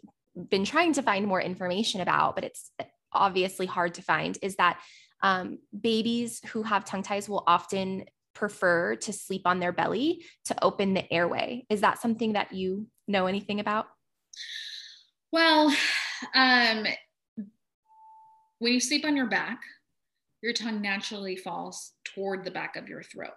been 0.51 0.65
trying 0.65 0.93
to 0.95 1.03
find 1.03 1.27
more 1.27 1.41
information 1.41 2.01
about 2.01 2.35
but 2.35 2.45
it's 2.45 2.71
obviously 3.13 3.67
hard 3.67 3.95
to 3.95 4.03
find 4.03 4.37
is 4.43 4.57
that 4.57 4.81
um, 5.23 5.59
babies 5.79 6.41
who 6.49 6.63
have 6.63 6.85
tongue 6.85 7.03
ties 7.03 7.29
will 7.29 7.45
often 7.47 8.05
prefer 8.35 8.97
to 8.97 9.13
sleep 9.13 9.43
on 9.47 9.61
their 9.61 9.73
belly 9.73 10.25
to 10.47 10.65
open 10.65 10.93
the 10.93 11.11
airway. 11.13 11.65
Is 11.71 11.81
that 11.81 12.01
something 12.01 12.35
that 12.35 12.53
you 12.53 12.89
know 13.09 13.27
anything 13.27 13.61
about 13.61 13.87
well, 15.35 15.75
um, 16.35 16.87
when 18.61 18.73
you 18.73 18.81
sleep 18.81 19.05
on 19.05 19.17
your 19.17 19.27
back, 19.27 19.61
your 20.43 20.53
tongue 20.53 20.81
naturally 20.81 21.37
falls 21.37 21.93
toward 22.05 22.45
the 22.45 22.51
back 22.51 22.77
of 22.77 22.89
your 22.89 23.03
throat, 23.03 23.35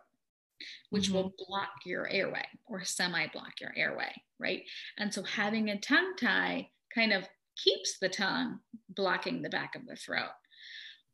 which 0.90 1.08
mm-hmm. 1.08 1.16
will 1.16 1.34
block 1.48 1.70
your 1.86 2.08
airway 2.10 2.46
or 2.68 2.84
semi 2.84 3.28
block 3.34 3.54
your 3.60 3.74
airway, 3.76 4.12
right? 4.40 4.64
And 4.98 5.14
so 5.14 5.24
having 5.24 5.70
a 5.70 5.80
tongue 5.80 6.14
tie 6.20 6.70
kind 6.94 7.12
of 7.12 7.28
keeps 7.62 7.98
the 8.00 8.10
tongue 8.10 8.60
blocking 8.90 9.42
the 9.42 9.50
back 9.50 9.76
of 9.76 9.86
the 9.88 9.96
throat. 9.96 10.30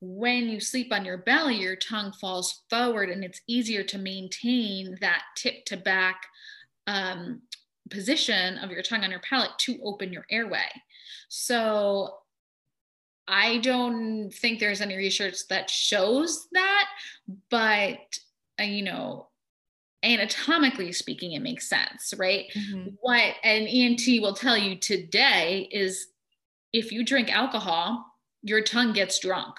When 0.01 0.49
you 0.49 0.59
sleep 0.59 0.91
on 0.91 1.05
your 1.05 1.19
belly, 1.19 1.55
your 1.55 1.77
tongue 1.77 2.11
falls 2.19 2.63
forward 2.69 3.09
and 3.09 3.23
it's 3.23 3.41
easier 3.47 3.84
to 3.84 3.97
maintain 3.97 4.97
that 4.99 5.21
tip 5.38 5.63
to 5.65 5.77
back 5.77 6.23
um, 6.88 7.41
position 7.89 8.57
of 8.59 8.71
your 8.71 8.81
tongue 8.81 9.03
on 9.03 9.11
your 9.11 9.19
palate 9.19 9.57
to 9.59 9.79
open 9.84 10.13
your 10.13 10.25
airway. 10.29 10.69
So 11.29 12.15
I 13.27 13.57
don't 13.59 14.31
think 14.31 14.59
there's 14.59 14.81
any 14.81 14.97
research 14.97 15.47
that 15.49 15.69
shows 15.69 16.47
that, 16.51 16.88
but 17.49 17.99
uh, 18.59 18.63
you 18.63 18.84
know, 18.84 19.27
anatomically 20.03 20.91
speaking, 20.91 21.31
it 21.31 21.41
makes 21.41 21.69
sense, 21.69 22.13
right? 22.17 22.45
Mm-hmm. 22.55 22.89
What 23.01 23.36
an 23.43 23.67
ENT 23.67 24.21
will 24.21 24.34
tell 24.34 24.57
you 24.57 24.75
today 24.75 25.69
is 25.71 26.07
if 26.73 26.91
you 26.91 27.05
drink 27.05 27.31
alcohol, 27.31 28.05
your 28.41 28.61
tongue 28.61 28.93
gets 28.93 29.19
drunk. 29.19 29.55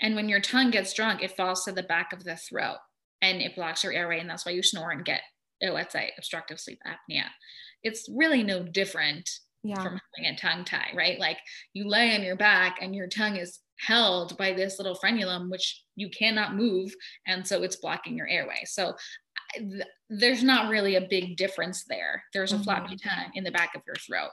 And 0.00 0.14
when 0.14 0.28
your 0.28 0.40
tongue 0.40 0.70
gets 0.70 0.94
drunk, 0.94 1.22
it 1.22 1.36
falls 1.36 1.64
to 1.64 1.72
the 1.72 1.82
back 1.82 2.12
of 2.12 2.24
the 2.24 2.36
throat 2.36 2.78
and 3.20 3.42
it 3.42 3.54
blocks 3.54 3.84
your 3.84 3.92
airway. 3.92 4.20
And 4.20 4.30
that's 4.30 4.46
why 4.46 4.52
you 4.52 4.62
snore 4.62 4.90
and 4.90 5.04
get, 5.04 5.20
oh, 5.64 5.72
let's 5.72 5.92
say, 5.92 6.12
obstructive 6.18 6.60
sleep 6.60 6.78
apnea 6.86 7.24
it's 7.82 8.08
really 8.12 8.42
no 8.42 8.62
different 8.62 9.28
yeah. 9.62 9.82
from 9.82 9.98
having 10.16 10.32
a 10.32 10.36
tongue 10.36 10.64
tie, 10.64 10.90
right? 10.94 11.18
Like 11.18 11.38
you 11.72 11.88
lay 11.88 12.14
on 12.14 12.22
your 12.22 12.36
back 12.36 12.78
and 12.80 12.94
your 12.94 13.08
tongue 13.08 13.36
is 13.36 13.60
held 13.78 14.36
by 14.38 14.52
this 14.52 14.78
little 14.78 14.96
frenulum, 14.96 15.50
which 15.50 15.82
you 15.96 16.08
cannot 16.10 16.56
move. 16.56 16.94
And 17.26 17.46
so 17.46 17.62
it's 17.62 17.76
blocking 17.76 18.16
your 18.16 18.28
airway. 18.28 18.62
So 18.64 18.94
th- 19.54 19.82
there's 20.08 20.42
not 20.42 20.70
really 20.70 20.96
a 20.96 21.06
big 21.08 21.36
difference 21.36 21.84
there. 21.88 22.22
There's 22.32 22.52
a 22.52 22.56
mm-hmm. 22.56 22.64
flappy 22.64 22.96
tongue 22.96 23.30
in 23.34 23.44
the 23.44 23.50
back 23.50 23.74
of 23.74 23.82
your 23.86 23.96
throat. 23.96 24.30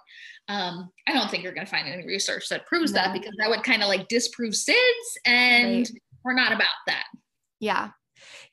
Um, 0.48 0.90
I 1.08 1.14
don't 1.14 1.30
think 1.30 1.44
you're 1.44 1.54
going 1.54 1.66
to 1.66 1.72
find 1.72 1.88
any 1.88 2.06
research 2.06 2.50
that 2.50 2.68
proves 2.68 2.92
no. 2.92 3.02
that 3.02 3.14
because 3.14 3.34
that 3.40 3.50
would 3.50 3.64
kind 3.64 3.82
of 3.82 3.90
like 3.90 4.08
disprove 4.08 4.54
SIDS 4.54 4.76
and 5.26 5.78
right. 5.78 5.92
we're 6.24 6.34
not 6.34 6.52
about 6.52 6.68
that. 6.88 7.06
Yeah 7.60 7.90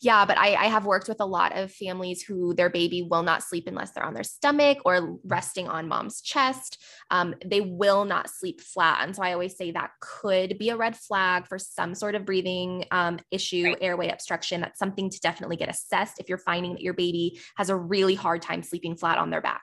yeah, 0.01 0.25
but 0.25 0.39
I, 0.39 0.55
I 0.55 0.67
have 0.67 0.87
worked 0.87 1.09
with 1.09 1.21
a 1.21 1.27
lot 1.27 1.57
of 1.57 1.73
families 1.73 2.23
who 2.23 2.55
their 2.55 2.71
baby 2.71 3.03
will 3.03 3.23
not 3.23 3.43
sleep 3.43 3.65
unless 3.67 3.93
they're 3.93 4.05
on 4.05 4.15
their 4.15 4.25
stomach 4.25 4.79
or 4.85 5.19
resting 5.25 5.69
on 5.69 5.89
mom's 5.89 6.21
chest. 6.21 6.83
Um, 7.11 7.35
they 7.45 7.61
will 7.61 8.05
not 8.05 8.31
sleep 8.31 8.61
flat. 8.61 9.01
And 9.03 9.15
so 9.15 9.23
I 9.23 9.33
always 9.33 9.57
say 9.57 9.71
that 9.71 9.91
could 10.01 10.59
be 10.59 10.71
a 10.71 10.77
red 10.77 10.97
flag 10.97 11.47
for 11.47 11.59
some 11.59 11.95
sort 11.95 12.15
of 12.15 12.25
breathing 12.25 12.85
um, 12.91 13.19
issue, 13.31 13.65
right. 13.65 13.79
airway 13.81 14.09
obstruction. 14.09 14.61
That's 14.61 14.79
something 14.79 15.11
to 15.11 15.21
definitely 15.21 15.57
get 15.57 15.69
assessed 15.69 16.19
if 16.19 16.29
you're 16.29 16.39
finding 16.39 16.73
that 16.73 16.83
your 16.83 16.95
baby 16.95 17.41
has 17.57 17.71
a 17.71 17.77
really 17.77 18.15
hard 18.15 18.43
time 18.43 18.63
sleeping 18.63 18.97
flat 18.97 19.19
on 19.19 19.31
their 19.31 19.41
back. 19.41 19.63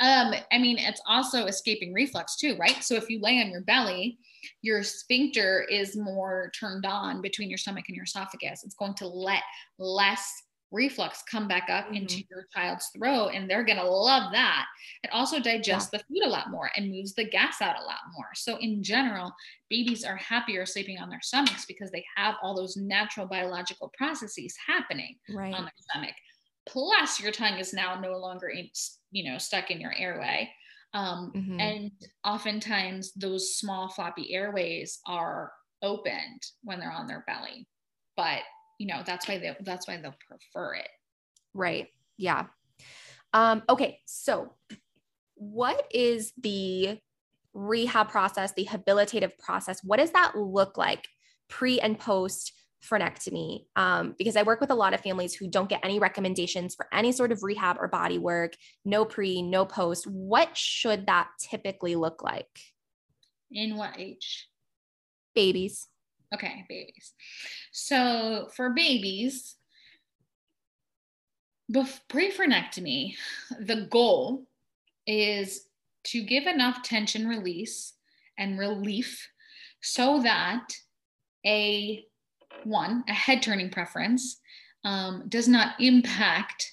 Um, 0.00 0.34
I 0.52 0.58
mean, 0.58 0.78
it's 0.78 1.00
also 1.06 1.46
escaping 1.46 1.92
reflux 1.92 2.36
too, 2.36 2.56
right? 2.56 2.82
So 2.82 2.94
if 2.94 3.08
you 3.08 3.20
lay 3.20 3.40
on 3.40 3.50
your 3.50 3.62
belly, 3.62 4.18
your 4.62 4.82
sphincter 4.82 5.66
is 5.70 5.96
more 5.96 6.50
turned 6.58 6.86
on 6.86 7.20
between 7.20 7.48
your 7.48 7.58
stomach 7.58 7.84
and 7.88 7.96
your 7.96 8.04
esophagus. 8.04 8.64
It's 8.64 8.74
going 8.74 8.94
to 8.94 9.06
let 9.06 9.42
less 9.78 10.30
reflux 10.74 11.22
come 11.30 11.46
back 11.46 11.68
up 11.70 11.86
mm-hmm. 11.86 11.94
into 11.94 12.22
your 12.28 12.46
child's 12.52 12.90
throat 12.96 13.30
and 13.32 13.48
they're 13.48 13.64
going 13.64 13.78
to 13.78 13.88
love 13.88 14.32
that 14.32 14.66
it 15.04 15.10
also 15.12 15.38
digests 15.38 15.90
yeah. 15.92 15.98
the 15.98 16.04
food 16.04 16.26
a 16.26 16.28
lot 16.28 16.50
more 16.50 16.70
and 16.76 16.90
moves 16.90 17.14
the 17.14 17.28
gas 17.28 17.62
out 17.62 17.78
a 17.78 17.84
lot 17.84 18.00
more 18.16 18.26
so 18.34 18.56
in 18.58 18.82
general 18.82 19.32
babies 19.70 20.04
are 20.04 20.16
happier 20.16 20.66
sleeping 20.66 20.98
on 20.98 21.08
their 21.08 21.22
stomachs 21.22 21.64
because 21.64 21.90
they 21.92 22.04
have 22.16 22.34
all 22.42 22.56
those 22.56 22.76
natural 22.76 23.26
biological 23.26 23.92
processes 23.96 24.54
happening 24.66 25.16
right. 25.30 25.54
on 25.54 25.62
their 25.62 25.72
stomach 25.78 26.14
plus 26.66 27.20
your 27.20 27.30
tongue 27.30 27.58
is 27.58 27.72
now 27.72 28.00
no 28.00 28.18
longer 28.18 28.48
in, 28.48 28.68
you 29.12 29.30
know 29.30 29.38
stuck 29.38 29.70
in 29.70 29.80
your 29.80 29.94
airway 29.96 30.50
um, 30.94 31.32
mm-hmm. 31.34 31.60
and 31.60 31.90
oftentimes 32.24 33.12
those 33.14 33.56
small 33.56 33.88
floppy 33.88 34.32
airways 34.32 35.00
are 35.06 35.52
opened 35.82 36.42
when 36.62 36.80
they're 36.80 36.92
on 36.92 37.06
their 37.06 37.24
belly 37.26 37.66
but 38.16 38.40
you 38.78 38.86
know 38.86 39.02
that's 39.04 39.28
why 39.28 39.38
they 39.38 39.56
that's 39.60 39.86
why 39.86 39.96
they'll 39.96 40.14
prefer 40.28 40.74
it. 40.74 40.88
Right. 41.52 41.88
Yeah. 42.16 42.46
Um, 43.32 43.62
okay. 43.68 44.00
So 44.06 44.52
what 45.34 45.86
is 45.92 46.32
the 46.40 46.98
rehab 47.52 48.08
process, 48.08 48.52
the 48.52 48.66
habilitative 48.66 49.36
process, 49.38 49.82
what 49.84 49.98
does 49.98 50.10
that 50.12 50.36
look 50.36 50.76
like 50.76 51.06
pre 51.48 51.80
and 51.80 51.98
post 51.98 52.52
frenectomy? 52.88 53.64
Um, 53.76 54.14
because 54.18 54.36
I 54.36 54.42
work 54.42 54.60
with 54.60 54.70
a 54.70 54.74
lot 54.74 54.94
of 54.94 55.00
families 55.00 55.34
who 55.34 55.48
don't 55.48 55.68
get 55.68 55.80
any 55.84 55.98
recommendations 55.98 56.74
for 56.74 56.86
any 56.92 57.12
sort 57.12 57.32
of 57.32 57.42
rehab 57.42 57.76
or 57.80 57.88
body 57.88 58.18
work, 58.18 58.54
no 58.84 59.04
pre, 59.04 59.42
no 59.42 59.64
post. 59.64 60.06
What 60.06 60.56
should 60.56 61.06
that 61.06 61.28
typically 61.38 61.96
look 61.96 62.22
like? 62.22 62.60
In 63.50 63.76
what 63.76 63.98
age? 63.98 64.48
Babies. 65.34 65.88
Okay, 66.32 66.64
babies. 66.68 67.12
So 67.72 68.48
for 68.54 68.70
babies, 68.70 69.56
pre 72.08 72.30
frenectomy, 72.30 73.14
the 73.60 73.86
goal 73.90 74.46
is 75.06 75.66
to 76.04 76.22
give 76.22 76.46
enough 76.46 76.82
tension 76.82 77.26
release 77.26 77.94
and 78.38 78.58
relief 78.58 79.28
so 79.80 80.22
that 80.22 80.68
a 81.46 82.04
one, 82.66 83.04
a 83.08 83.12
head 83.12 83.42
turning 83.42 83.70
preference 83.70 84.40
um, 84.84 85.24
does 85.28 85.48
not 85.48 85.80
impact 85.80 86.72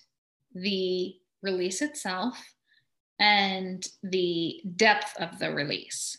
the 0.53 1.15
release 1.41 1.81
itself 1.81 2.37
and 3.19 3.87
the 4.03 4.61
depth 4.75 5.15
of 5.19 5.39
the 5.39 5.51
release 5.53 6.17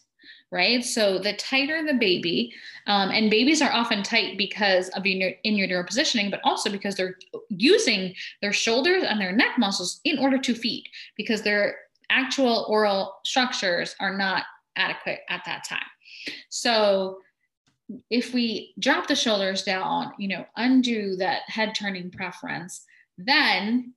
right? 0.52 0.84
So 0.84 1.18
the 1.18 1.32
tighter 1.32 1.82
the 1.82 1.94
baby, 1.94 2.52
um, 2.86 3.10
and 3.10 3.30
babies 3.30 3.62
are 3.62 3.72
often 3.72 4.02
tight 4.02 4.36
because 4.36 4.90
of 4.90 5.06
your 5.06 5.30
in 5.42 5.56
your 5.56 5.66
neural 5.66 5.86
positioning, 5.86 6.30
but 6.30 6.42
also 6.44 6.70
because 6.70 6.94
they're 6.94 7.16
using 7.48 8.14
their 8.42 8.52
shoulders 8.52 9.02
and 9.02 9.18
their 9.18 9.32
neck 9.32 9.58
muscles 9.58 10.00
in 10.04 10.18
order 10.18 10.38
to 10.38 10.54
feed 10.54 10.84
because 11.16 11.42
their 11.42 11.76
actual 12.10 12.66
oral 12.68 13.14
structures 13.24 13.96
are 13.98 14.16
not 14.16 14.44
adequate 14.76 15.20
at 15.30 15.42
that 15.46 15.64
time. 15.66 15.80
So 16.50 17.18
if 18.10 18.32
we 18.34 18.74
drop 18.78 19.06
the 19.06 19.14
shoulders 19.14 19.62
down, 19.62 20.12
you 20.18 20.28
know, 20.28 20.44
undo 20.56 21.16
that 21.16 21.42
head 21.46 21.74
turning 21.74 22.10
preference, 22.10 22.84
then 23.18 23.94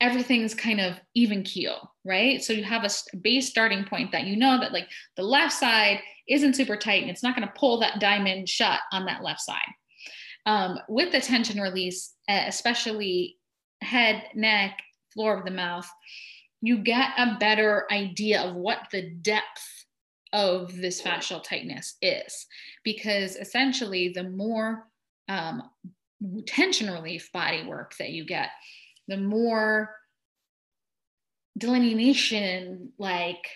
everything's 0.00 0.54
kind 0.54 0.80
of 0.80 1.00
even 1.14 1.42
keel, 1.42 1.92
right? 2.04 2.42
So 2.42 2.52
you 2.52 2.64
have 2.64 2.84
a 2.84 3.16
base 3.18 3.48
starting 3.48 3.84
point 3.84 4.12
that 4.12 4.26
you 4.26 4.36
know 4.36 4.58
that 4.60 4.72
like 4.72 4.88
the 5.16 5.22
left 5.22 5.52
side 5.52 6.00
isn't 6.28 6.56
super 6.56 6.76
tight 6.76 7.02
and 7.02 7.10
it's 7.10 7.22
not 7.22 7.36
going 7.36 7.46
to 7.46 7.54
pull 7.54 7.80
that 7.80 8.00
diamond 8.00 8.48
shut 8.48 8.80
on 8.92 9.06
that 9.06 9.22
left 9.22 9.40
side. 9.40 9.72
Um, 10.46 10.78
with 10.88 11.12
the 11.12 11.20
tension 11.20 11.60
release, 11.60 12.14
especially 12.28 13.38
head, 13.80 14.24
neck, 14.34 14.78
floor 15.12 15.38
of 15.38 15.44
the 15.44 15.50
mouth, 15.50 15.88
you 16.60 16.78
get 16.78 17.10
a 17.18 17.36
better 17.38 17.86
idea 17.90 18.42
of 18.42 18.54
what 18.54 18.86
the 18.90 19.10
depth 19.10 19.83
of 20.34 20.76
this 20.76 21.00
fascial 21.00 21.42
tightness 21.42 21.94
is. 22.02 22.46
Because 22.82 23.36
essentially, 23.36 24.10
the 24.10 24.24
more 24.24 24.86
um, 25.28 25.62
tension 26.46 26.92
relief 26.92 27.30
body 27.32 27.64
work 27.66 27.96
that 27.98 28.10
you 28.10 28.26
get, 28.26 28.50
the 29.08 29.16
more 29.16 29.94
delineation, 31.56 32.92
like, 32.98 33.46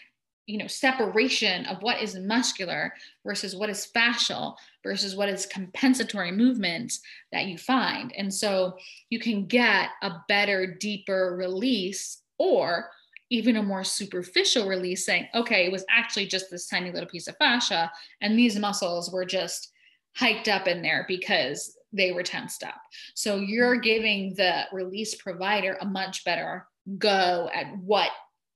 you 0.47 0.57
know, 0.57 0.69
separation 0.69 1.67
of 1.67 1.83
what 1.83 2.01
is 2.01 2.15
muscular 2.15 2.95
versus 3.27 3.55
what 3.55 3.69
is 3.69 3.89
fascial 3.95 4.55
versus 4.83 5.15
what 5.15 5.29
is 5.29 5.47
compensatory 5.47 6.33
movements 6.33 7.01
that 7.33 7.47
you 7.47 7.59
find. 7.59 8.15
And 8.17 8.33
so 8.33 8.79
you 9.11 9.19
can 9.19 9.47
get 9.47 9.91
a 10.03 10.13
better, 10.29 10.75
deeper 10.81 11.35
release 11.37 12.23
or 12.39 12.89
even 13.31 13.57
a 13.57 13.63
more 13.63 13.85
superficial 13.85 14.69
release 14.69 15.05
saying, 15.05 15.29
okay, 15.35 15.67
it 15.67 15.73
was 15.73 15.85
actually 15.91 16.27
just 16.27 16.51
this 16.51 16.67
tiny 16.67 16.91
little 16.91 17.09
piece 17.09 17.29
of 17.29 17.37
fascia, 17.37 17.91
and 18.21 18.39
these 18.39 18.59
muscles 18.59 19.13
were 19.13 19.25
just 19.25 19.71
hiked 20.17 20.49
up 20.49 20.67
in 20.67 20.83
there 20.83 21.05
because 21.07 21.77
they 21.93 22.13
were 22.13 22.23
tensed 22.23 22.63
up. 22.65 22.81
So 23.15 23.37
you're 23.37 23.77
giving 23.77 24.35
the 24.35 24.65
release 24.73 25.15
provider 25.15 25.79
a 25.81 25.87
much 25.87 26.25
better 26.25 26.67
go 26.99 27.51
at 27.55 27.67
what 27.79 28.11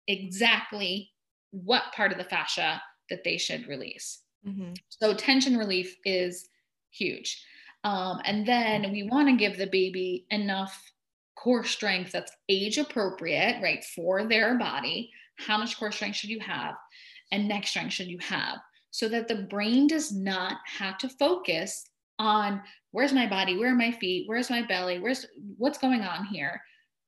exactly 0.08 1.10
what 1.50 1.84
part 1.94 2.12
of 2.12 2.18
the 2.18 2.24
fascia 2.24 2.82
that 3.10 3.24
they 3.24 3.36
should 3.36 3.68
release. 3.68 4.20
Mm-hmm. 4.46 4.72
So 4.88 5.14
tension 5.14 5.56
relief 5.56 5.96
is 6.04 6.48
huge. 6.90 7.44
Um, 7.84 8.20
and 8.24 8.46
then 8.46 8.90
we 8.92 9.04
want 9.04 9.28
to 9.28 9.36
give 9.36 9.56
the 9.56 9.66
baby 9.66 10.26
enough 10.30 10.91
core 11.42 11.64
strength 11.64 12.12
that's 12.12 12.32
age 12.48 12.78
appropriate, 12.78 13.60
right, 13.62 13.84
for 13.84 14.24
their 14.24 14.56
body. 14.58 15.10
How 15.36 15.58
much 15.58 15.78
core 15.78 15.90
strength 15.90 16.16
should 16.16 16.30
you 16.30 16.40
have? 16.40 16.74
And 17.32 17.48
neck 17.48 17.66
strength 17.66 17.94
should 17.94 18.06
you 18.06 18.18
have? 18.20 18.58
So 18.90 19.08
that 19.08 19.26
the 19.26 19.46
brain 19.50 19.86
does 19.86 20.12
not 20.12 20.58
have 20.66 20.98
to 20.98 21.08
focus 21.08 21.84
on 22.18 22.62
where's 22.92 23.12
my 23.12 23.26
body, 23.26 23.56
where 23.56 23.72
are 23.72 23.76
my 23.76 23.90
feet, 23.90 24.28
where's 24.28 24.50
my 24.50 24.62
belly, 24.62 25.00
where's 25.00 25.26
what's 25.56 25.78
going 25.78 26.02
on 26.02 26.26
here. 26.26 26.60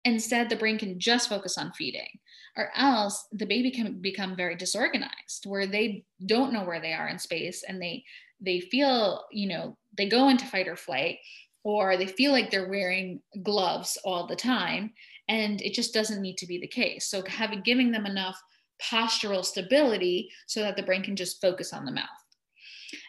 Instead, 0.04 0.48
the 0.48 0.56
brain 0.56 0.78
can 0.78 0.98
just 0.98 1.28
focus 1.28 1.56
on 1.56 1.72
feeding, 1.72 2.08
or 2.56 2.70
else 2.74 3.26
the 3.32 3.46
baby 3.46 3.70
can 3.70 4.00
become 4.00 4.36
very 4.36 4.56
disorganized 4.56 5.44
where 5.46 5.66
they 5.66 6.04
don't 6.26 6.52
know 6.52 6.64
where 6.64 6.80
they 6.80 6.92
are 6.92 7.08
in 7.08 7.18
space 7.18 7.64
and 7.66 7.80
they 7.80 8.04
they 8.40 8.60
feel, 8.60 9.24
you 9.30 9.48
know, 9.48 9.76
they 9.96 10.08
go 10.08 10.28
into 10.28 10.44
fight 10.44 10.68
or 10.68 10.76
flight 10.76 11.18
or 11.64 11.96
they 11.96 12.06
feel 12.06 12.30
like 12.30 12.50
they're 12.50 12.68
wearing 12.68 13.20
gloves 13.42 13.98
all 14.04 14.26
the 14.26 14.36
time 14.36 14.92
and 15.28 15.60
it 15.62 15.72
just 15.72 15.94
doesn't 15.94 16.20
need 16.20 16.36
to 16.38 16.46
be 16.46 16.58
the 16.58 16.66
case. 16.66 17.06
So 17.08 17.22
having 17.26 17.62
giving 17.62 17.90
them 17.90 18.06
enough 18.06 18.40
postural 18.82 19.44
stability 19.44 20.30
so 20.46 20.60
that 20.60 20.76
the 20.76 20.82
brain 20.82 21.02
can 21.02 21.16
just 21.16 21.40
focus 21.40 21.72
on 21.72 21.84
the 21.84 21.92
mouth. 21.92 22.04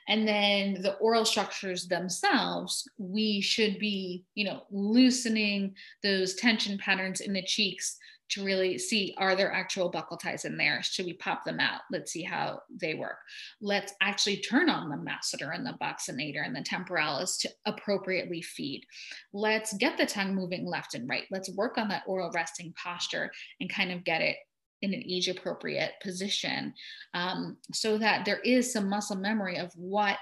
And 0.07 0.27
then 0.27 0.81
the 0.81 0.93
oral 0.95 1.25
structures 1.25 1.87
themselves 1.87 2.87
we 2.97 3.41
should 3.41 3.77
be 3.77 4.23
you 4.33 4.45
know 4.45 4.63
loosening 4.71 5.75
those 6.01 6.35
tension 6.35 6.77
patterns 6.77 7.21
in 7.21 7.33
the 7.33 7.43
cheeks 7.43 7.97
to 8.29 8.43
really 8.43 8.77
see 8.77 9.13
are 9.17 9.35
there 9.35 9.51
actual 9.51 9.91
buccal 9.91 10.19
ties 10.19 10.45
in 10.45 10.57
there? 10.57 10.81
Should 10.83 11.05
we 11.05 11.13
pop 11.13 11.43
them 11.43 11.59
out? 11.59 11.81
Let's 11.91 12.11
see 12.11 12.23
how 12.23 12.61
they 12.69 12.95
work. 12.95 13.17
Let's 13.61 13.93
actually 14.01 14.37
turn 14.37 14.69
on 14.69 14.89
the 14.89 14.95
masseter 14.95 15.53
and 15.53 15.65
the 15.65 15.77
buccinator 15.81 16.45
and 16.45 16.55
the 16.55 16.63
temporalis 16.63 17.37
to 17.37 17.49
appropriately 17.65 18.41
feed. 18.41 18.85
Let's 19.33 19.73
get 19.73 19.97
the 19.97 20.05
tongue 20.05 20.33
moving 20.33 20.65
left 20.65 20.95
and 20.95 21.07
right. 21.07 21.25
Let's 21.31 21.49
work 21.51 21.77
on 21.77 21.87
that 21.89 22.03
oral 22.07 22.31
resting 22.33 22.73
posture 22.81 23.31
and 23.59 23.69
kind 23.69 23.91
of 23.91 24.03
get 24.03 24.21
it 24.21 24.37
in 24.81 24.93
an 24.93 25.03
age 25.07 25.27
appropriate 25.27 25.93
position 26.01 26.73
um, 27.13 27.57
so 27.73 27.97
that 27.97 28.25
there 28.25 28.39
is 28.39 28.71
some 28.71 28.89
muscle 28.89 29.15
memory 29.15 29.57
of 29.57 29.71
what 29.75 30.17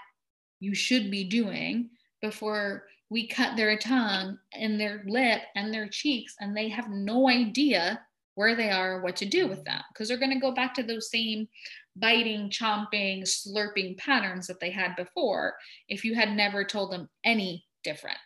you 0.60 0.76
should 0.76 1.10
be 1.10 1.24
doing 1.24 1.90
before 2.22 2.86
we 3.14 3.28
cut 3.28 3.56
their 3.56 3.78
tongue 3.78 4.40
and 4.54 4.82
their 4.82 5.04
lip 5.06 5.44
and 5.56 5.72
their 5.72 5.88
cheeks, 5.88 6.34
and 6.40 6.58
they 6.58 6.68
have 6.68 6.90
no 6.90 7.30
idea 7.30 8.02
where 8.34 8.56
they 8.56 8.72
are, 8.72 9.04
what 9.04 9.16
to 9.18 9.26
do 9.26 9.48
with 9.48 9.60
mm. 9.60 9.66
them, 9.66 9.82
because 9.94 10.08
they're 10.08 10.18
going 10.18 10.34
to 10.34 10.40
go 10.40 10.52
back 10.52 10.74
to 10.74 10.82
those 10.82 11.12
same 11.12 11.48
biting, 11.96 12.50
chomping, 12.50 13.22
slurping 13.22 13.96
patterns 14.00 14.48
that 14.48 14.60
they 14.60 14.72
had 14.72 14.96
before 14.96 15.54
if 15.88 16.04
you 16.04 16.16
had 16.16 16.36
never 16.36 16.64
told 16.64 16.92
them 16.92 17.08
any 17.24 17.64
different. 17.84 18.18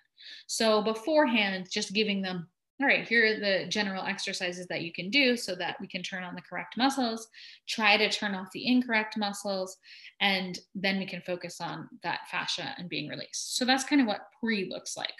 So, 0.47 0.81
beforehand, 0.81 1.67
just 1.69 1.93
giving 1.93 2.21
them 2.21 2.47
all 2.79 2.85
right, 2.85 3.07
here 3.07 3.25
are 3.25 3.39
the 3.39 3.67
general 3.69 4.05
exercises 4.05 4.67
that 4.67 4.83
you 4.83 4.93
can 4.93 5.09
do 5.09 5.35
so 5.35 5.55
that 5.55 5.77
we 5.81 5.87
can 5.87 6.03
turn 6.03 6.23
on 6.23 6.35
the 6.35 6.41
correct 6.41 6.77
muscles, 6.77 7.27
try 7.67 7.97
to 7.97 8.09
turn 8.09 8.35
off 8.35 8.51
the 8.51 8.67
incorrect 8.67 9.17
muscles, 9.17 9.77
and 10.21 10.59
then 10.75 10.99
we 10.99 11.05
can 11.07 11.21
focus 11.21 11.59
on 11.59 11.89
that 12.03 12.27
fascia 12.29 12.75
and 12.77 12.87
being 12.87 13.09
released. 13.09 13.57
So 13.57 13.65
that's 13.65 13.83
kind 13.83 14.01
of 14.01 14.07
what 14.07 14.27
pre 14.39 14.69
looks 14.69 14.95
like. 14.95 15.13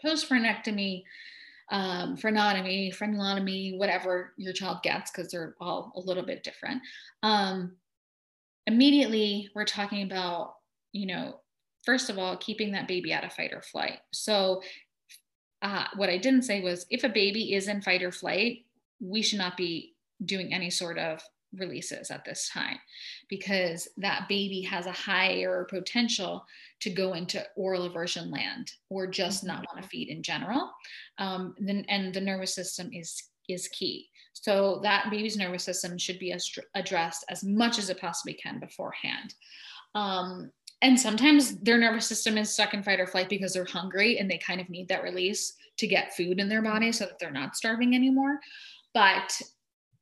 Post 0.00 0.28
frenectomy, 0.28 1.02
um, 1.72 2.16
frenotomy, 2.16 2.96
frenulotomy, 2.96 3.76
whatever 3.76 4.32
your 4.36 4.52
child 4.52 4.82
gets, 4.84 5.10
because 5.10 5.32
they're 5.32 5.56
all 5.60 5.92
a 5.96 6.00
little 6.00 6.24
bit 6.24 6.44
different. 6.44 6.80
Um, 7.24 7.72
immediately, 8.68 9.50
we're 9.56 9.64
talking 9.64 10.04
about, 10.04 10.54
you 10.92 11.06
know, 11.06 11.40
first 11.84 12.08
of 12.08 12.18
all, 12.18 12.36
keeping 12.36 12.70
that 12.72 12.86
baby 12.86 13.12
out 13.12 13.24
of 13.24 13.32
fight 13.32 13.52
or 13.52 13.62
flight. 13.62 13.98
So 14.12 14.62
uh, 15.62 15.84
what 15.96 16.08
I 16.08 16.18
didn't 16.18 16.42
say 16.42 16.60
was 16.60 16.86
if 16.90 17.04
a 17.04 17.08
baby 17.08 17.54
is 17.54 17.68
in 17.68 17.82
fight 17.82 18.02
or 18.02 18.12
flight, 18.12 18.64
we 19.00 19.22
should 19.22 19.38
not 19.38 19.56
be 19.56 19.94
doing 20.24 20.52
any 20.52 20.70
sort 20.70 20.98
of 20.98 21.22
releases 21.56 22.10
at 22.10 22.24
this 22.24 22.48
time 22.48 22.78
because 23.28 23.88
that 23.96 24.28
baby 24.28 24.60
has 24.62 24.86
a 24.86 24.92
higher 24.92 25.66
potential 25.68 26.44
to 26.80 26.90
go 26.90 27.14
into 27.14 27.44
oral 27.56 27.84
aversion 27.84 28.30
land 28.30 28.70
or 28.88 29.06
just 29.06 29.44
not 29.44 29.64
want 29.68 29.82
to 29.82 29.88
feed 29.88 30.08
in 30.08 30.22
general. 30.22 30.70
Um, 31.18 31.54
then, 31.58 31.84
and 31.88 32.14
the 32.14 32.20
nervous 32.20 32.54
system 32.54 32.90
is 32.92 33.22
is 33.48 33.68
key. 33.68 34.08
So 34.32 34.80
that 34.84 35.10
baby's 35.10 35.36
nervous 35.36 35.64
system 35.64 35.98
should 35.98 36.18
be 36.18 36.34
addressed 36.74 37.24
as 37.28 37.42
much 37.42 37.78
as 37.78 37.90
it 37.90 38.00
possibly 38.00 38.34
can 38.34 38.60
beforehand. 38.60 39.34
Um, 39.94 40.52
and 40.82 40.98
sometimes 40.98 41.56
their 41.58 41.78
nervous 41.78 42.06
system 42.06 42.38
is 42.38 42.50
stuck 42.50 42.74
in 42.74 42.82
fight 42.82 43.00
or 43.00 43.06
flight 43.06 43.28
because 43.28 43.52
they're 43.52 43.64
hungry 43.64 44.18
and 44.18 44.30
they 44.30 44.38
kind 44.38 44.60
of 44.60 44.70
need 44.70 44.88
that 44.88 45.02
release 45.02 45.54
to 45.78 45.86
get 45.86 46.14
food 46.16 46.40
in 46.40 46.48
their 46.48 46.62
body 46.62 46.92
so 46.92 47.04
that 47.04 47.18
they're 47.18 47.30
not 47.30 47.56
starving 47.56 47.94
anymore 47.94 48.40
but 48.94 49.40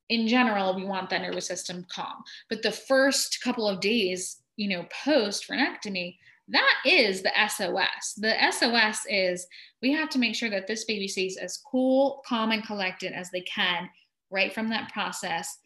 in 0.08 0.26
general, 0.26 0.74
we 0.74 0.84
want 0.84 1.10
that 1.10 1.22
nervous 1.22 1.46
system 1.46 1.86
calm. 1.90 2.22
But 2.48 2.62
the 2.62 2.72
first 2.72 3.40
couple 3.42 3.68
of 3.68 3.80
days, 3.80 4.38
you 4.56 4.68
know, 4.68 4.86
post 5.04 5.46
frenectomy, 5.48 6.16
that 6.48 6.74
is 6.86 7.22
the 7.22 7.32
SOS. 7.46 8.14
The 8.16 8.34
SOS 8.50 9.00
is 9.08 9.46
we 9.82 9.92
have 9.92 10.08
to 10.10 10.18
make 10.18 10.34
sure 10.34 10.48
that 10.48 10.66
this 10.66 10.84
baby 10.86 11.08
stays 11.08 11.36
as 11.36 11.60
cool, 11.70 12.22
calm, 12.26 12.52
and 12.52 12.64
collected 12.64 13.12
as 13.12 13.30
they 13.30 13.42
can 13.42 13.88
right 14.30 14.52
from 14.52 14.70
that 14.70 14.90
process. 14.92 15.58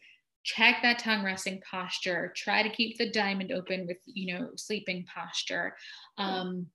Check 0.43 0.81
that 0.81 0.99
tongue 0.99 1.23
resting 1.23 1.61
posture. 1.69 2.33
Try 2.35 2.63
to 2.63 2.69
keep 2.69 2.97
the 2.97 3.09
diamond 3.09 3.51
open 3.51 3.87
with, 3.87 3.97
you 4.05 4.33
know, 4.33 4.49
sleeping 4.55 5.05
posture. 5.05 5.75
Um, 6.17 6.67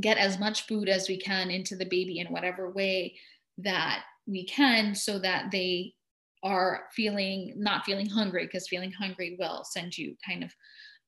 get 0.00 0.18
as 0.18 0.38
much 0.38 0.66
food 0.66 0.88
as 0.88 1.08
we 1.08 1.18
can 1.18 1.50
into 1.50 1.76
the 1.76 1.86
baby 1.86 2.18
in 2.18 2.26
whatever 2.28 2.70
way 2.70 3.16
that 3.58 4.04
we 4.26 4.44
can 4.44 4.94
so 4.94 5.18
that 5.18 5.50
they 5.50 5.94
are 6.42 6.84
feeling 6.92 7.54
not 7.56 7.84
feeling 7.84 8.08
hungry 8.08 8.44
because 8.46 8.68
feeling 8.68 8.92
hungry 8.92 9.36
will 9.38 9.64
send 9.64 9.96
you 9.96 10.14
kind 10.24 10.44
of 10.44 10.54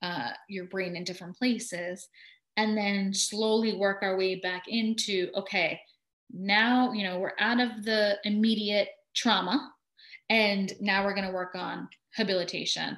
uh, 0.02 0.30
your 0.48 0.64
brain 0.64 0.96
in 0.96 1.04
different 1.04 1.36
places 1.36 2.08
and 2.56 2.76
then 2.76 3.14
slowly 3.14 3.76
work 3.76 3.98
our 4.02 4.16
way 4.16 4.36
back 4.36 4.64
into 4.66 5.28
okay 5.36 5.80
now 6.32 6.92
you 6.92 7.04
know 7.04 7.18
we're 7.18 7.32
out 7.38 7.60
of 7.60 7.84
the 7.84 8.16
immediate 8.24 8.88
trauma 9.14 9.70
and 10.30 10.72
now 10.80 11.04
we're 11.04 11.14
going 11.14 11.26
to 11.26 11.34
work 11.34 11.54
on 11.54 11.88
habilitation 12.16 12.96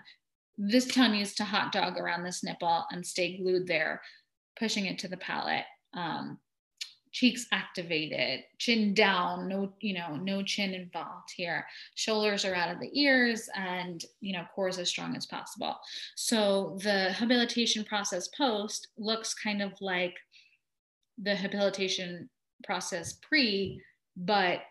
this 0.59 0.87
tongue 0.87 1.13
needs 1.13 1.35
to 1.35 1.45
hot 1.45 1.73
dog 1.73 1.99
around 1.99 2.23
this 2.23 2.45
nipple 2.45 2.85
and 2.93 3.05
stay 3.05 3.37
glued 3.37 3.67
there 3.67 4.01
pushing 4.57 4.87
it 4.87 4.99
to 4.99 5.09
the 5.09 5.17
palate 5.17 5.65
um, 5.95 6.39
cheeks 7.13 7.47
activated, 7.53 8.41
chin 8.59 8.95
down, 8.95 9.47
no, 9.47 9.73
you 9.81 9.95
know, 9.95 10.17
no 10.17 10.43
chin 10.43 10.73
involved 10.73 11.31
here. 11.37 11.67
Shoulders 11.95 12.45
are 12.45 12.55
out 12.55 12.75
of 12.75 12.81
the 12.81 12.91
ears 12.99 13.49
and, 13.55 14.03
you 14.21 14.33
know, 14.33 14.45
core 14.55 14.69
is 14.69 14.79
as 14.79 14.89
strong 14.89 15.15
as 15.15 15.27
possible. 15.27 15.77
So 16.17 16.79
the 16.83 17.13
habilitation 17.13 17.85
process 17.85 18.29
post 18.29 18.89
looks 18.97 19.35
kind 19.35 19.63
of 19.63 19.73
like 19.81 20.15
the 21.23 21.37
habilitation 21.37 22.31
process 22.65 23.19
pre, 23.23 23.81
but 24.17 24.63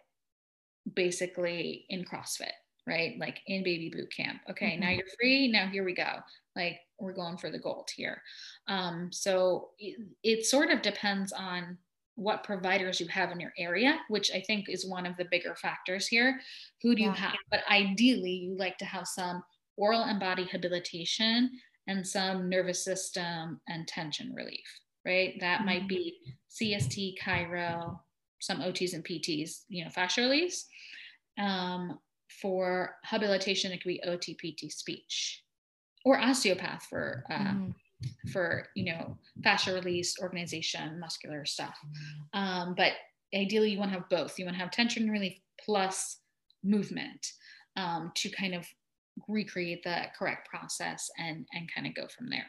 basically 0.93 1.85
in 1.89 2.03
CrossFit, 2.03 2.51
right? 2.87 3.15
Like 3.19 3.39
in 3.47 3.63
baby 3.63 3.89
boot 3.89 4.11
camp. 4.15 4.41
Okay, 4.49 4.71
mm-hmm. 4.71 4.81
now 4.81 4.89
you're 4.89 5.05
free. 5.19 5.47
Now 5.51 5.67
here 5.67 5.83
we 5.83 5.93
go. 5.93 6.19
Like 6.55 6.79
we're 6.99 7.13
going 7.13 7.37
for 7.37 7.49
the 7.49 7.59
gold 7.59 7.89
here. 7.95 8.21
Um, 8.67 9.09
so 9.11 9.69
it, 9.79 9.99
it 10.23 10.45
sort 10.45 10.69
of 10.69 10.81
depends 10.81 11.33
on 11.33 11.77
what 12.15 12.43
providers 12.43 12.99
you 12.99 13.07
have 13.07 13.31
in 13.31 13.39
your 13.39 13.53
area, 13.57 13.99
which 14.09 14.31
I 14.31 14.41
think 14.41 14.69
is 14.69 14.85
one 14.85 15.05
of 15.05 15.17
the 15.17 15.25
bigger 15.31 15.55
factors 15.55 16.07
here. 16.07 16.39
Who 16.81 16.93
do 16.93 17.01
yeah. 17.01 17.07
you 17.07 17.13
have? 17.13 17.35
But 17.49 17.61
ideally, 17.69 18.31
you 18.31 18.57
like 18.57 18.77
to 18.77 18.85
have 18.85 19.07
some 19.07 19.43
oral 19.77 20.03
and 20.03 20.19
body 20.19 20.45
habilitation 20.45 21.49
and 21.87 22.05
some 22.05 22.49
nervous 22.49 22.83
system 22.83 23.59
and 23.67 23.87
tension 23.87 24.33
relief, 24.35 24.65
right? 25.05 25.33
That 25.39 25.59
mm-hmm. 25.59 25.65
might 25.65 25.87
be 25.87 26.17
CST, 26.49 27.15
chiro, 27.19 27.99
some 28.41 28.59
OTs 28.59 28.93
and 28.93 29.05
PTs, 29.05 29.61
you 29.69 29.83
know, 29.83 29.89
fascia 29.89 30.21
release. 30.21 30.65
Um, 31.39 31.99
for 32.41 32.95
habilitation, 33.03 33.71
it 33.71 33.81
could 33.81 33.89
be 33.89 34.03
OT, 34.03 34.35
PT, 34.35 34.71
speech, 34.71 35.43
or 36.05 36.19
osteopath 36.19 36.85
for 36.89 37.23
uh, 37.29 37.53
mm 37.53 37.73
for 38.31 38.67
you 38.75 38.85
know 38.85 39.17
fascia 39.43 39.73
release 39.73 40.19
organization 40.21 40.99
muscular 40.99 41.45
stuff. 41.45 41.77
Um, 42.33 42.73
but 42.75 42.93
ideally 43.33 43.71
you 43.71 43.79
want 43.79 43.91
to 43.91 43.99
have 43.99 44.09
both. 44.09 44.37
You 44.37 44.45
want 44.45 44.57
to 44.57 44.61
have 44.61 44.71
tension 44.71 45.09
relief 45.09 45.37
plus 45.63 46.17
movement 46.63 47.25
um, 47.77 48.11
to 48.15 48.29
kind 48.29 48.53
of 48.53 48.65
recreate 49.27 49.83
the 49.83 50.03
correct 50.17 50.47
process 50.49 51.09
and 51.17 51.45
and 51.53 51.69
kind 51.73 51.87
of 51.87 51.95
go 51.95 52.07
from 52.07 52.29
there. 52.29 52.45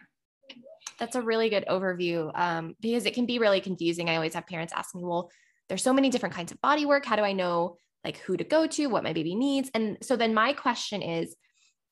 That's 0.99 1.17
a 1.17 1.23
really 1.23 1.49
good 1.49 1.65
overview 1.69 2.31
um, 2.39 2.77
because 2.81 3.07
it 3.07 3.15
can 3.15 3.27
be 3.27 3.39
really 3.39 3.61
confusing. 3.61 4.11
I 4.11 4.17
always 4.17 4.35
have 4.35 4.47
parents 4.47 4.73
ask 4.77 4.95
me 4.95 5.03
well 5.05 5.31
there's 5.73 5.83
so 5.83 5.95
many 5.95 6.11
different 6.11 6.35
kinds 6.35 6.53
of 6.53 6.61
body 6.61 6.85
work. 6.85 7.07
How 7.07 7.17
do 7.17 7.23
i 7.23 7.33
know 7.33 7.79
like 8.05 8.19
who 8.19 8.37
to 8.37 8.45
go 8.45 8.67
to 8.67 8.87
what 8.89 9.03
my 9.03 9.15
baby 9.15 9.35
needs? 9.35 9.71
And 9.73 9.97
so 10.03 10.17
then 10.17 10.35
my 10.35 10.53
question 10.53 11.01
is 11.01 11.35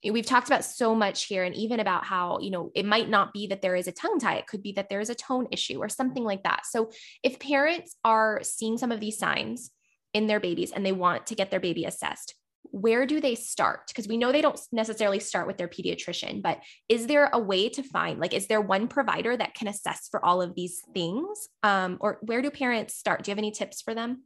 we've 0.05 0.27
talked 0.27 0.49
about 0.49 0.67
so 0.67 0.95
much 0.95 1.25
here 1.25 1.45
and 1.45 1.55
even 1.55 1.81
about 1.81 2.05
how 2.05 2.41
you 2.41 2.51
know 2.51 2.71
it 2.75 2.85
might 2.85 3.09
not 3.09 3.33
be 3.33 3.47
that 3.47 3.63
there 3.63 3.75
is 3.75 3.89
a 3.89 3.93
tongue 3.93 4.19
tie. 4.19 4.35
It 4.35 4.47
could 4.47 4.63
be 4.63 4.73
that 4.73 4.91
there 4.91 5.01
is 5.01 5.09
a 5.09 5.15
tone 5.15 5.47
issue 5.51 5.79
or 5.79 5.89
something 5.89 6.25
like 6.25 6.43
that. 6.43 6.67
So 6.67 6.91
if 7.23 7.41
parents 7.41 7.97
are 8.05 8.41
seeing 8.43 8.77
some 8.77 8.93
of 8.93 9.01
these 9.01 9.17
signs 9.17 9.71
in 10.13 10.27
their 10.27 10.41
babies 10.41 10.73
and 10.73 10.85
they 10.85 10.93
want 10.93 11.29
to 11.29 11.35
get 11.35 11.51
their 11.51 11.59
baby 11.59 11.87
assessed 11.87 12.35
where 12.63 13.07
do 13.07 13.21
they 13.21 13.35
start 13.35 13.89
because 13.89 14.07
we 14.07 14.17
know 14.17 14.31
they 14.31 14.41
don't 14.41 14.61
necessarily 14.73 15.19
start 15.19 15.47
with 15.47 15.57
their 15.57 15.69
pediatrician 15.69 16.43
but 16.43 16.61
is 16.89 17.07
there 17.07 17.31
a 17.33 17.39
way 17.39 17.69
to 17.69 17.83
find 17.83 18.21
like 18.21 18.35
is 18.35 18.47
there 18.47 18.61
one 18.61 18.87
provider 18.87 19.37
that 19.37 19.55
can 19.55 19.69
assess 19.69 20.09
for 20.11 20.25
all 20.25 20.41
of 20.41 20.55
these 20.55 20.83
things 20.95 21.49
um, 21.63 21.97
or 22.01 22.19
where 22.23 22.43
do 22.43 22.51
parents 22.51 22.95
start 22.95 23.23
do 23.23 23.31
you 23.31 23.33
have 23.33 23.39
any 23.39 23.51
tips 23.51 23.83
for 23.83 23.95
them 23.95 24.23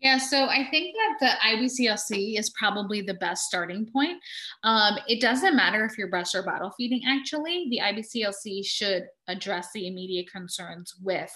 yeah, 0.00 0.18
so 0.18 0.44
I 0.44 0.66
think 0.70 0.94
that 0.94 1.18
the 1.42 1.56
IBCLC 1.56 2.38
is 2.38 2.50
probably 2.50 3.02
the 3.02 3.14
best 3.14 3.44
starting 3.44 3.88
point. 3.92 4.22
Um, 4.62 4.96
it 5.08 5.20
doesn't 5.20 5.56
matter 5.56 5.84
if 5.84 5.98
you're 5.98 6.08
breast 6.08 6.36
or 6.36 6.44
bottle 6.44 6.72
feeding, 6.76 7.02
actually. 7.06 7.66
The 7.68 7.80
IBCLC 7.80 8.64
should 8.64 9.06
address 9.26 9.68
the 9.74 9.88
immediate 9.88 10.30
concerns 10.30 10.94
with 11.02 11.32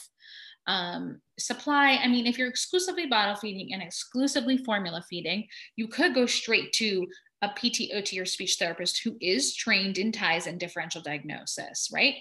um, 0.67 1.21
supply. 1.39 1.99
I 2.03 2.09
mean, 2.09 2.27
if 2.27 2.39
you're 2.39 2.49
exclusively 2.49 3.07
bottle 3.07 3.37
feeding 3.37 3.73
and 3.73 3.83
exclusively 3.83 4.59
formula 4.59 5.05
feeding, 5.09 5.47
you 5.77 5.89
could 5.89 6.15
go 6.15 6.27
straight 6.27 6.73
to 6.75 7.07
a 7.43 7.49
PT, 7.49 7.93
OT, 7.95 8.21
or 8.21 8.25
speech 8.25 8.57
therapist 8.59 9.03
who 9.03 9.17
is 9.21 9.57
trained 9.57 9.99
in 9.99 10.13
ties 10.13 10.47
and 10.47 10.61
differential 10.61 11.03
diagnosis, 11.03 11.91
right? 11.93 12.15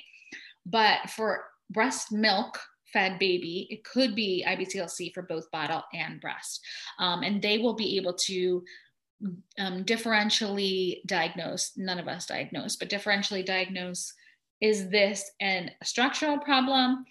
But 0.66 1.10
for 1.10 1.46
breast 1.70 2.12
milk, 2.12 2.60
fed 2.92 3.20
baby, 3.20 3.68
it 3.70 3.84
could 3.84 4.16
be 4.16 4.44
IBCLC 4.48 5.14
for 5.14 5.22
both 5.22 5.50
bottle 5.52 5.84
and 5.94 6.20
breast. 6.20 6.62
Um, 7.00 7.24
and 7.24 7.42
they 7.42 7.60
will 7.60 7.76
be 7.76 7.98
able 7.98 8.14
to 8.14 8.64
um, 9.60 9.86
differentially 9.86 11.02
diagnose, 11.06 11.72
none 11.78 12.00
of 12.00 12.08
us 12.08 12.26
diagnose, 12.26 12.76
but 12.76 12.89
differentially 12.89 13.46
diagnose 13.46 14.14
is 14.60 14.89
this 14.89 15.30
an, 15.39 15.72
structural 15.84 16.38
problem 16.39 17.06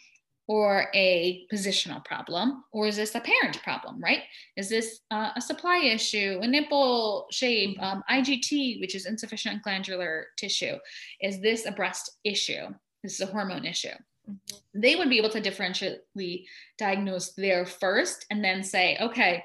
or 0.51 0.88
a 0.96 1.46
positional 1.53 2.05
problem? 2.05 2.64
Or 2.72 2.88
is 2.88 2.96
this 2.96 3.14
a 3.14 3.20
parent 3.20 3.62
problem, 3.62 4.01
right? 4.01 4.22
Is 4.57 4.68
this 4.68 4.98
uh, 5.12 5.30
a 5.36 5.40
supply 5.40 5.78
issue, 5.78 6.40
a 6.42 6.46
nipple 6.46 7.28
shape, 7.30 7.78
mm-hmm. 7.78 7.84
um, 7.84 8.03
IGT, 8.11 8.80
which 8.80 8.96
is 8.96 9.07
insufficient 9.07 9.62
glandular 9.62 10.26
tissue? 10.36 10.74
Is 11.20 11.40
this 11.40 11.66
a 11.66 11.70
breast 11.70 12.18
issue? 12.24 12.66
This 13.05 13.14
is 13.14 13.20
a 13.20 13.30
hormone 13.30 13.64
issue. 13.64 13.94
Mm-hmm. 14.28 14.80
They 14.80 14.96
would 14.96 15.09
be 15.09 15.18
able 15.18 15.30
to 15.30 15.40
differentially 15.40 16.46
diagnose 16.78 17.30
there 17.34 17.64
first 17.64 18.26
and 18.32 18.42
then 18.42 18.64
say, 18.64 18.98
okay, 19.01 19.44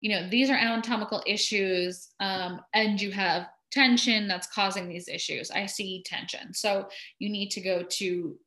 you 0.00 0.10
know, 0.10 0.26
these 0.30 0.48
are 0.48 0.56
anatomical 0.56 1.22
issues, 1.26 2.08
um, 2.18 2.62
and 2.72 2.98
you 2.98 3.10
have 3.10 3.46
tension 3.72 4.26
that's 4.26 4.46
causing 4.46 4.88
these 4.88 5.06
issues. 5.06 5.50
I 5.50 5.66
see 5.66 6.02
tension. 6.06 6.54
So 6.54 6.88
you 7.18 7.28
need 7.28 7.50
to 7.50 7.60
go 7.60 7.82
to 7.82 8.38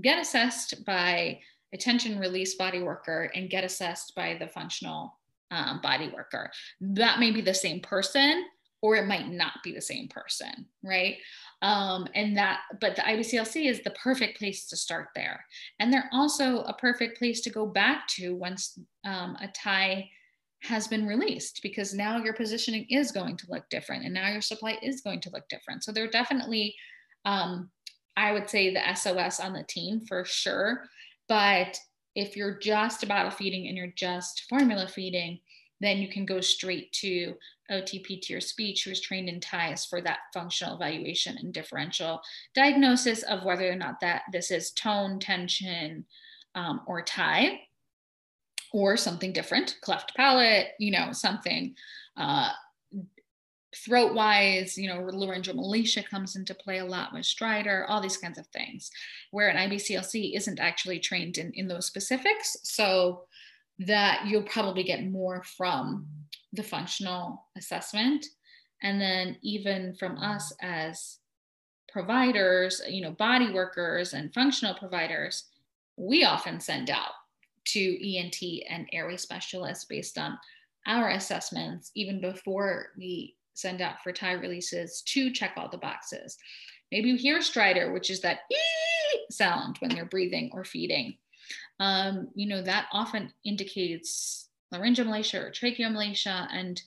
get 0.00 0.18
assessed 0.18 0.84
by 0.84 1.40
a 1.72 1.76
tension 1.76 2.18
release 2.18 2.54
body 2.54 2.82
worker 2.82 3.30
and 3.34 3.50
get 3.50 3.64
assessed 3.64 4.14
by 4.14 4.36
the 4.38 4.48
functional 4.48 5.18
um, 5.50 5.80
body 5.80 6.10
worker. 6.14 6.50
That 6.80 7.18
may 7.18 7.30
be 7.30 7.40
the 7.40 7.54
same 7.54 7.80
person, 7.80 8.44
or 8.82 8.96
it 8.96 9.06
might 9.06 9.28
not 9.28 9.54
be 9.64 9.72
the 9.72 9.80
same 9.80 10.08
person, 10.08 10.66
right? 10.82 11.16
Um, 11.62 12.06
and 12.14 12.36
that, 12.36 12.60
but 12.80 12.96
the 12.96 13.02
IBCLC 13.02 13.68
is 13.68 13.80
the 13.82 13.90
perfect 13.90 14.38
place 14.38 14.66
to 14.68 14.76
start 14.76 15.08
there. 15.14 15.44
And 15.80 15.92
they're 15.92 16.10
also 16.12 16.60
a 16.62 16.74
perfect 16.74 17.18
place 17.18 17.40
to 17.42 17.50
go 17.50 17.66
back 17.66 18.06
to 18.08 18.34
once 18.34 18.78
um, 19.04 19.36
a 19.40 19.48
tie 19.48 20.08
has 20.62 20.88
been 20.88 21.06
released 21.06 21.60
because 21.62 21.94
now 21.94 22.22
your 22.22 22.34
positioning 22.34 22.86
is 22.90 23.12
going 23.12 23.36
to 23.36 23.46
look 23.50 23.68
different 23.70 24.04
and 24.04 24.12
now 24.12 24.30
your 24.30 24.40
supply 24.40 24.78
is 24.82 25.00
going 25.00 25.20
to 25.20 25.30
look 25.30 25.48
different. 25.48 25.84
So 25.84 25.92
they're 25.92 26.10
definitely, 26.10 26.74
um, 27.24 27.70
I 28.16 28.32
would 28.32 28.48
say, 28.48 28.72
the 28.72 28.94
SOS 28.94 29.40
on 29.40 29.52
the 29.52 29.64
team 29.64 30.00
for 30.06 30.24
sure. 30.24 30.84
But 31.28 31.78
if 32.14 32.36
you're 32.36 32.58
just 32.58 33.06
bottle 33.06 33.30
feeding 33.30 33.68
and 33.68 33.76
you're 33.76 33.88
just 33.88 34.46
formula 34.48 34.88
feeding, 34.88 35.40
then 35.80 35.98
you 35.98 36.08
can 36.08 36.24
go 36.24 36.40
straight 36.40 36.90
to 36.92 37.34
OTP 37.70 38.22
to 38.22 38.32
your 38.32 38.40
speech 38.40 38.84
who 38.84 38.90
is 38.90 39.00
trained 39.00 39.28
in 39.28 39.40
ties 39.40 39.84
for 39.84 40.00
that 40.00 40.20
functional 40.32 40.76
evaluation 40.76 41.36
and 41.38 41.52
differential 41.52 42.20
diagnosis 42.54 43.22
of 43.24 43.44
whether 43.44 43.70
or 43.70 43.74
not 43.74 44.00
that 44.00 44.22
this 44.32 44.50
is 44.50 44.70
tone, 44.72 45.18
tension, 45.18 46.06
um, 46.54 46.80
or 46.86 47.02
tie, 47.02 47.60
or 48.72 48.96
something 48.96 49.32
different, 49.32 49.76
cleft 49.82 50.16
palate, 50.16 50.68
you 50.78 50.90
know, 50.90 51.12
something 51.12 51.74
uh, 52.16 52.50
throat 53.84 54.14
wise, 54.14 54.78
you 54.78 54.88
know, 54.88 55.00
laryngeal 55.00 55.54
laryngomalacia 55.54 56.08
comes 56.08 56.36
into 56.36 56.54
play 56.54 56.78
a 56.78 56.84
lot 56.84 57.12
with 57.12 57.22
stridor, 57.22 57.84
all 57.88 58.00
these 58.00 58.16
kinds 58.16 58.38
of 58.38 58.46
things, 58.48 58.90
where 59.30 59.48
an 59.48 59.70
IBCLC 59.70 60.36
isn't 60.36 60.60
actually 60.60 60.98
trained 60.98 61.38
in, 61.38 61.52
in 61.54 61.68
those 61.68 61.86
specifics. 61.86 62.56
So 62.62 63.24
that 63.78 64.26
you'll 64.26 64.42
probably 64.42 64.82
get 64.82 65.04
more 65.04 65.42
from 65.56 66.06
the 66.52 66.62
functional 66.62 67.44
assessment 67.56 68.26
And 68.82 69.00
then 69.00 69.36
even 69.42 69.94
from 69.94 70.18
us 70.18 70.52
as 70.62 71.18
providers, 71.90 72.82
you 72.88 73.02
know, 73.02 73.12
body 73.12 73.52
workers 73.52 74.12
and 74.12 74.32
functional 74.34 74.74
providers, 74.74 75.44
we 75.96 76.24
often 76.24 76.60
send 76.60 76.90
out 76.90 77.12
to 77.66 78.16
ENT 78.16 78.42
and 78.68 78.88
airway 78.92 79.16
specialists 79.16 79.84
based 79.86 80.18
on 80.18 80.38
our 80.86 81.10
assessments, 81.10 81.90
even 81.94 82.20
before 82.20 82.88
we 82.96 83.34
send 83.56 83.80
out 83.80 84.02
for 84.02 84.12
tie 84.12 84.32
releases 84.32 85.02
to 85.02 85.32
check 85.32 85.52
all 85.56 85.68
the 85.68 85.78
boxes. 85.78 86.36
Maybe 86.92 87.10
you 87.10 87.16
hear 87.16 87.38
stridor, 87.40 87.92
which 87.92 88.10
is 88.10 88.20
that 88.20 88.40
sound 89.30 89.76
when 89.78 89.94
they're 89.94 90.04
breathing 90.04 90.50
or 90.52 90.64
feeding. 90.64 91.16
Um, 91.80 92.28
you 92.34 92.46
know, 92.46 92.62
that 92.62 92.86
often 92.92 93.32
indicates 93.44 94.48
laryngomalacia 94.72 95.34
or 95.34 95.50
tracheomalacia. 95.50 96.48
And 96.52 96.80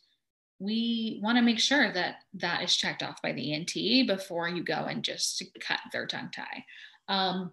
we 0.59 1.20
want 1.24 1.38
to 1.38 1.41
make 1.41 1.59
sure 1.59 1.91
that 1.91 2.15
that 2.36 2.63
is 2.63 2.76
checked 2.76 3.03
off 3.03 3.22
by 3.22 3.34
the 3.34 3.53
ENT 3.53 4.07
before 4.07 4.47
you 4.47 4.63
go 4.63 4.86
and 4.86 5.03
just 5.03 5.43
cut 5.59 5.80
their 5.91 6.05
tongue 6.05 6.30
tie. 6.34 6.65
Um, 7.07 7.51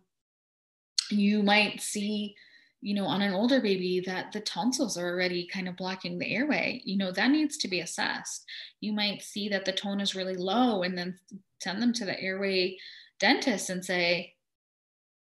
you 1.11 1.43
might 1.43 1.81
see 1.81 2.37
you 2.81 2.95
know, 2.95 3.07
on 3.07 3.23
an 3.23 3.33
older 3.33 3.61
baby 3.61 4.03
that 4.07 4.33
the 4.33 4.41
tonsils 4.41 4.97
are 4.97 5.09
already 5.09 5.47
kind 5.47 5.69
of 5.69 5.77
blocking 5.77 6.19
the 6.19 6.31
airway, 6.33 6.81
you 6.85 6.97
know, 6.97 7.11
that 7.13 7.31
needs 7.31 7.57
to 7.59 7.69
be 7.69 7.81
assessed. 7.81 8.45
You 8.81 8.93
might 8.93 9.23
see 9.23 9.49
that 9.49 9.65
the 9.65 9.73
tone 9.73 10.01
is 10.01 10.15
really 10.15 10.37
low 10.37 10.83
and 10.83 10.97
then 10.97 11.19
send 11.61 11.81
them 11.81 11.93
to 11.95 12.05
the 12.05 12.21
airway 12.21 12.77
dentist 13.19 13.71
and 13.71 13.85
say, 13.85 14.35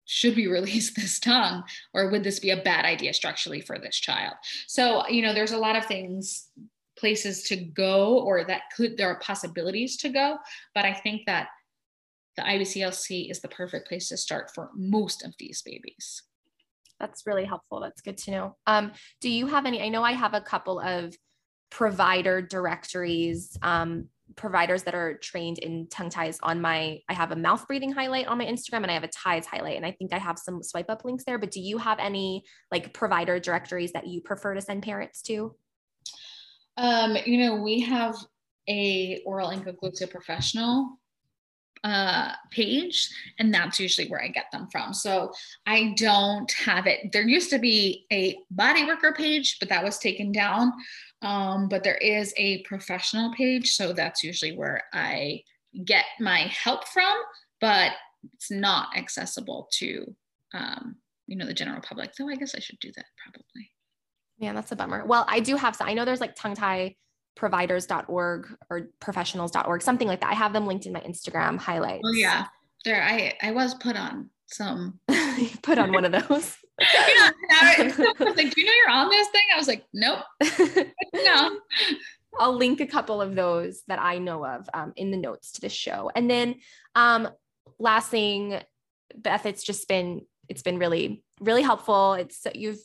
should 0.04 0.36
we 0.36 0.46
release 0.48 0.94
this 0.94 1.18
tongue 1.18 1.64
or 1.94 2.10
would 2.10 2.24
this 2.24 2.40
be 2.40 2.50
a 2.50 2.62
bad 2.62 2.84
idea 2.84 3.12
structurally 3.12 3.60
for 3.60 3.78
this 3.78 3.96
child? 3.96 4.34
So, 4.66 5.06
you 5.08 5.22
know, 5.22 5.34
there's 5.34 5.52
a 5.52 5.58
lot 5.58 5.76
of 5.76 5.86
things 5.86 6.48
places 6.96 7.42
to 7.44 7.56
go 7.56 8.18
or 8.20 8.44
that 8.44 8.62
could 8.74 8.96
there 8.96 9.08
are 9.08 9.20
possibilities 9.20 9.96
to 9.98 10.08
go 10.08 10.38
but 10.74 10.84
i 10.84 10.92
think 10.92 11.26
that 11.26 11.48
the 12.36 12.42
ibclc 12.42 13.30
is 13.30 13.40
the 13.40 13.48
perfect 13.48 13.86
place 13.86 14.08
to 14.08 14.16
start 14.16 14.50
for 14.54 14.70
most 14.74 15.24
of 15.24 15.34
these 15.38 15.62
babies 15.62 16.22
that's 17.00 17.26
really 17.26 17.44
helpful. 17.44 17.80
That's 17.80 18.00
good 18.00 18.18
to 18.18 18.30
know. 18.30 18.56
Um, 18.66 18.92
do 19.20 19.28
you 19.28 19.46
have 19.46 19.66
any? 19.66 19.82
I 19.82 19.88
know 19.88 20.02
I 20.02 20.12
have 20.12 20.34
a 20.34 20.40
couple 20.40 20.80
of 20.80 21.14
provider 21.70 22.40
directories, 22.40 23.56
um, 23.62 24.08
providers 24.34 24.82
that 24.84 24.94
are 24.94 25.18
trained 25.18 25.58
in 25.58 25.88
tongue 25.88 26.10
ties 26.10 26.38
on 26.42 26.60
my. 26.60 27.00
I 27.08 27.14
have 27.14 27.32
a 27.32 27.36
mouth 27.36 27.66
breathing 27.66 27.92
highlight 27.92 28.26
on 28.26 28.38
my 28.38 28.46
Instagram, 28.46 28.82
and 28.82 28.90
I 28.90 28.94
have 28.94 29.04
a 29.04 29.08
ties 29.08 29.46
highlight, 29.46 29.76
and 29.76 29.86
I 29.86 29.92
think 29.92 30.12
I 30.12 30.18
have 30.18 30.38
some 30.38 30.62
swipe 30.62 30.90
up 30.90 31.04
links 31.04 31.24
there. 31.24 31.38
But 31.38 31.50
do 31.50 31.60
you 31.60 31.78
have 31.78 31.98
any 31.98 32.44
like 32.70 32.94
provider 32.94 33.38
directories 33.38 33.92
that 33.92 34.06
you 34.06 34.20
prefer 34.20 34.54
to 34.54 34.60
send 34.60 34.82
parents 34.82 35.22
to? 35.22 35.54
Um, 36.76 37.16
you 37.24 37.38
know, 37.38 37.62
we 37.62 37.80
have 37.80 38.16
a 38.68 39.22
oral 39.24 39.50
inconclusive 39.50 40.10
professional 40.10 40.98
uh, 41.84 42.32
page, 42.50 43.08
and 43.38 43.52
that's 43.52 43.78
usually 43.78 44.08
where 44.08 44.22
I 44.22 44.28
get 44.28 44.46
them 44.52 44.68
from. 44.70 44.92
So 44.92 45.32
I 45.66 45.94
don't 45.96 46.50
have 46.52 46.86
it. 46.86 47.12
There 47.12 47.26
used 47.26 47.50
to 47.50 47.58
be 47.58 48.06
a 48.12 48.38
body 48.50 48.84
worker 48.84 49.12
page, 49.12 49.58
but 49.58 49.68
that 49.68 49.84
was 49.84 49.98
taken 49.98 50.32
down. 50.32 50.72
Um, 51.22 51.68
but 51.68 51.82
there 51.82 51.96
is 51.96 52.34
a 52.36 52.62
professional 52.62 53.32
page, 53.34 53.74
so 53.74 53.92
that's 53.92 54.22
usually 54.22 54.56
where 54.56 54.82
I 54.92 55.42
get 55.84 56.04
my 56.20 56.38
help 56.38 56.86
from, 56.88 57.16
but 57.60 57.92
it's 58.34 58.50
not 58.50 58.96
accessible 58.96 59.68
to 59.72 60.14
um, 60.54 60.96
you 61.26 61.36
know 61.36 61.46
the 61.46 61.54
general 61.54 61.80
public. 61.80 62.12
Though 62.14 62.28
I 62.28 62.36
guess 62.36 62.54
I 62.54 62.60
should 62.60 62.78
do 62.80 62.92
that 62.96 63.06
probably. 63.22 63.70
Yeah, 64.38 64.52
that's 64.52 64.72
a 64.72 64.76
bummer. 64.76 65.04
Well, 65.06 65.24
I 65.28 65.40
do 65.40 65.56
have 65.56 65.76
some. 65.76 65.88
I 65.88 65.94
know 65.94 66.04
there's 66.04 66.20
like 66.20 66.34
tongue 66.34 66.54
tie 66.54 66.96
providers.org 67.36 68.56
or 68.70 68.88
professionals.org, 68.98 69.82
something 69.82 70.08
like 70.08 70.20
that. 70.20 70.30
I 70.30 70.34
have 70.34 70.52
them 70.52 70.66
linked 70.66 70.86
in 70.86 70.92
my 70.92 71.00
Instagram 71.00 71.58
highlights. 71.58 72.02
Oh 72.04 72.12
yeah. 72.12 72.46
There 72.84 73.02
I 73.02 73.34
I 73.40 73.52
was 73.52 73.74
put 73.74 73.96
on 73.96 74.30
some 74.46 74.98
put 75.62 75.78
on 75.78 75.92
one 75.92 76.04
of 76.04 76.12
those. 76.12 76.56
yeah, 76.80 77.30
I 77.50 77.92
was 78.18 78.36
like, 78.36 78.54
do 78.54 78.60
you 78.60 78.66
know 78.66 78.72
you're 78.72 78.90
on 78.90 79.08
this 79.08 79.28
thing? 79.28 79.42
I 79.54 79.58
was 79.58 79.68
like, 79.68 79.84
nope. 79.92 80.18
no. 81.14 81.58
I'll 82.38 82.54
link 82.54 82.80
a 82.80 82.86
couple 82.86 83.22
of 83.22 83.34
those 83.34 83.82
that 83.88 83.98
I 83.98 84.18
know 84.18 84.44
of 84.44 84.68
um, 84.74 84.92
in 84.96 85.10
the 85.10 85.16
notes 85.16 85.52
to 85.52 85.60
the 85.62 85.70
show. 85.70 86.10
And 86.14 86.30
then 86.30 86.56
um, 86.94 87.28
last 87.78 88.10
thing, 88.10 88.60
Beth, 89.16 89.46
it's 89.46 89.62
just 89.62 89.88
been 89.88 90.22
it's 90.48 90.62
been 90.62 90.78
really 90.78 91.22
really 91.40 91.62
helpful. 91.62 92.14
It's 92.14 92.46
you've 92.54 92.80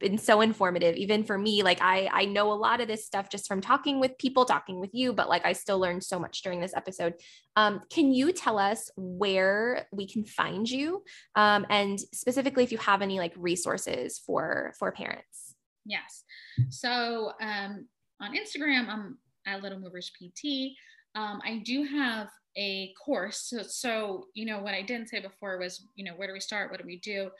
been 0.00 0.18
so 0.18 0.40
informative 0.40 0.96
even 0.96 1.24
for 1.24 1.38
me 1.38 1.62
like 1.62 1.80
i 1.80 2.08
i 2.12 2.24
know 2.24 2.52
a 2.52 2.54
lot 2.54 2.80
of 2.80 2.88
this 2.88 3.06
stuff 3.06 3.28
just 3.28 3.46
from 3.46 3.60
talking 3.60 4.00
with 4.00 4.16
people 4.18 4.44
talking 4.44 4.80
with 4.80 4.90
you 4.92 5.12
but 5.12 5.28
like 5.28 5.46
i 5.46 5.52
still 5.52 5.78
learned 5.78 6.02
so 6.02 6.18
much 6.18 6.42
during 6.42 6.60
this 6.60 6.74
episode. 6.74 7.14
Um, 7.56 7.80
can 7.90 8.12
you 8.12 8.32
tell 8.32 8.58
us 8.58 8.90
where 8.96 9.86
we 9.92 10.08
can 10.08 10.24
find 10.24 10.68
you? 10.68 11.04
Um, 11.36 11.64
and 11.70 12.00
specifically 12.00 12.64
if 12.64 12.72
you 12.72 12.78
have 12.78 13.02
any 13.02 13.18
like 13.18 13.32
resources 13.36 14.18
for 14.18 14.74
for 14.78 14.90
parents? 14.92 15.54
Yes. 15.84 16.24
So 16.70 17.32
um, 17.40 17.86
on 18.20 18.36
instagram 18.36 18.88
i'm 18.88 19.18
at 19.46 19.62
little 19.62 19.78
movers 19.78 20.10
pt 20.18 20.76
um, 21.14 21.40
i 21.44 21.62
do 21.64 21.84
have 21.84 22.28
a 22.56 22.92
course. 23.04 23.46
So, 23.48 23.62
so 23.62 24.26
you 24.34 24.46
know 24.46 24.60
what 24.60 24.74
i 24.74 24.82
didn't 24.82 25.08
say 25.08 25.20
before 25.20 25.58
was 25.58 25.86
you 25.94 26.04
know 26.04 26.12
where 26.12 26.28
do 26.28 26.34
we 26.34 26.40
start? 26.40 26.70
What 26.70 26.80
do 26.80 26.86
we 26.86 26.98
do? 26.98 27.30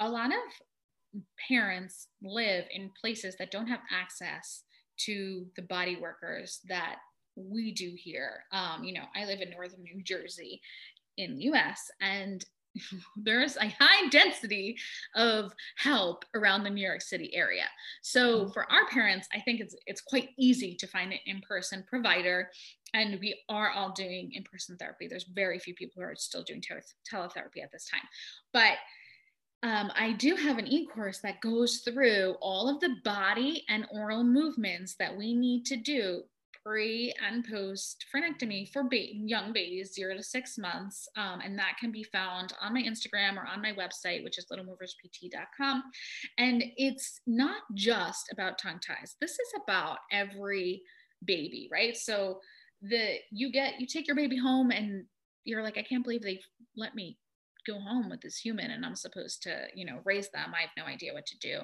A 0.00 0.08
lot 0.08 0.28
of 0.28 0.38
parents 1.48 2.08
live 2.22 2.64
in 2.72 2.90
places 3.00 3.36
that 3.38 3.50
don't 3.50 3.66
have 3.66 3.80
access 3.92 4.62
to 4.98 5.46
the 5.56 5.62
body 5.62 5.96
workers 6.00 6.60
that 6.68 6.96
we 7.36 7.72
do 7.72 7.92
here. 7.96 8.44
Um, 8.52 8.84
you 8.84 8.92
know, 8.92 9.04
I 9.16 9.24
live 9.24 9.40
in 9.40 9.50
northern 9.50 9.82
New 9.82 10.02
Jersey 10.02 10.60
in 11.16 11.36
the 11.36 11.44
US, 11.44 11.90
and 12.00 12.44
there's 13.16 13.56
a 13.56 13.74
high 13.78 14.08
density 14.08 14.76
of 15.14 15.52
help 15.76 16.24
around 16.34 16.62
the 16.62 16.70
New 16.70 16.86
York 16.86 17.02
City 17.02 17.34
area. 17.34 17.64
So 18.02 18.40
mm-hmm. 18.40 18.52
for 18.52 18.70
our 18.70 18.86
parents, 18.88 19.28
I 19.34 19.40
think 19.40 19.60
it's 19.60 19.74
it's 19.86 20.00
quite 20.00 20.30
easy 20.38 20.74
to 20.76 20.86
find 20.86 21.12
an 21.12 21.18
in-person 21.26 21.84
provider 21.88 22.50
and 22.94 23.18
we 23.20 23.38
are 23.48 23.70
all 23.70 23.92
doing 23.92 24.30
in-person 24.32 24.76
therapy. 24.76 25.08
There's 25.08 25.26
very 25.34 25.58
few 25.58 25.74
people 25.74 26.00
who 26.02 26.08
are 26.08 26.14
still 26.16 26.42
doing 26.42 26.62
tele- 26.62 26.80
teletherapy 27.10 27.62
at 27.62 27.70
this 27.72 27.86
time. 27.86 28.02
But 28.52 28.78
um, 29.62 29.90
I 29.96 30.12
do 30.12 30.36
have 30.36 30.58
an 30.58 30.68
e 30.68 30.86
course 30.86 31.18
that 31.20 31.40
goes 31.40 31.78
through 31.78 32.36
all 32.40 32.68
of 32.68 32.80
the 32.80 32.96
body 33.04 33.64
and 33.68 33.86
oral 33.90 34.22
movements 34.22 34.94
that 34.98 35.16
we 35.16 35.34
need 35.34 35.64
to 35.66 35.76
do 35.76 36.22
pre 36.64 37.12
and 37.26 37.44
post 37.44 38.04
frenectomy 38.14 38.70
for 38.70 38.84
ba- 38.84 39.14
young 39.14 39.52
babies, 39.52 39.94
zero 39.94 40.16
to 40.16 40.22
six 40.22 40.58
months. 40.58 41.08
Um, 41.16 41.40
and 41.40 41.58
that 41.58 41.76
can 41.80 41.90
be 41.90 42.04
found 42.04 42.52
on 42.60 42.74
my 42.74 42.82
Instagram 42.82 43.36
or 43.36 43.46
on 43.46 43.62
my 43.62 43.72
website, 43.72 44.22
which 44.22 44.38
is 44.38 44.46
littlemoverspt.com. 44.52 45.82
And 46.38 46.64
it's 46.76 47.20
not 47.26 47.62
just 47.74 48.30
about 48.32 48.58
tongue 48.58 48.80
ties, 48.86 49.16
this 49.20 49.32
is 49.32 49.52
about 49.62 49.98
every 50.12 50.82
baby, 51.24 51.68
right? 51.72 51.96
So 51.96 52.40
the 52.82 53.16
you 53.32 53.50
get 53.50 53.80
you 53.80 53.86
take 53.86 54.06
your 54.06 54.16
baby 54.16 54.36
home 54.36 54.70
and 54.70 55.04
you're 55.44 55.62
like, 55.62 55.78
I 55.78 55.82
can't 55.82 56.04
believe 56.04 56.22
they 56.22 56.40
let 56.76 56.94
me 56.94 57.18
go 57.68 57.78
home 57.78 58.08
with 58.08 58.20
this 58.20 58.38
human 58.38 58.70
and 58.70 58.84
I'm 58.84 58.96
supposed 58.96 59.42
to, 59.42 59.66
you 59.74 59.84
know, 59.84 60.00
raise 60.04 60.30
them. 60.30 60.52
I 60.56 60.62
have 60.62 60.70
no 60.76 60.84
idea 60.84 61.12
what 61.12 61.26
to 61.26 61.38
do. 61.38 61.58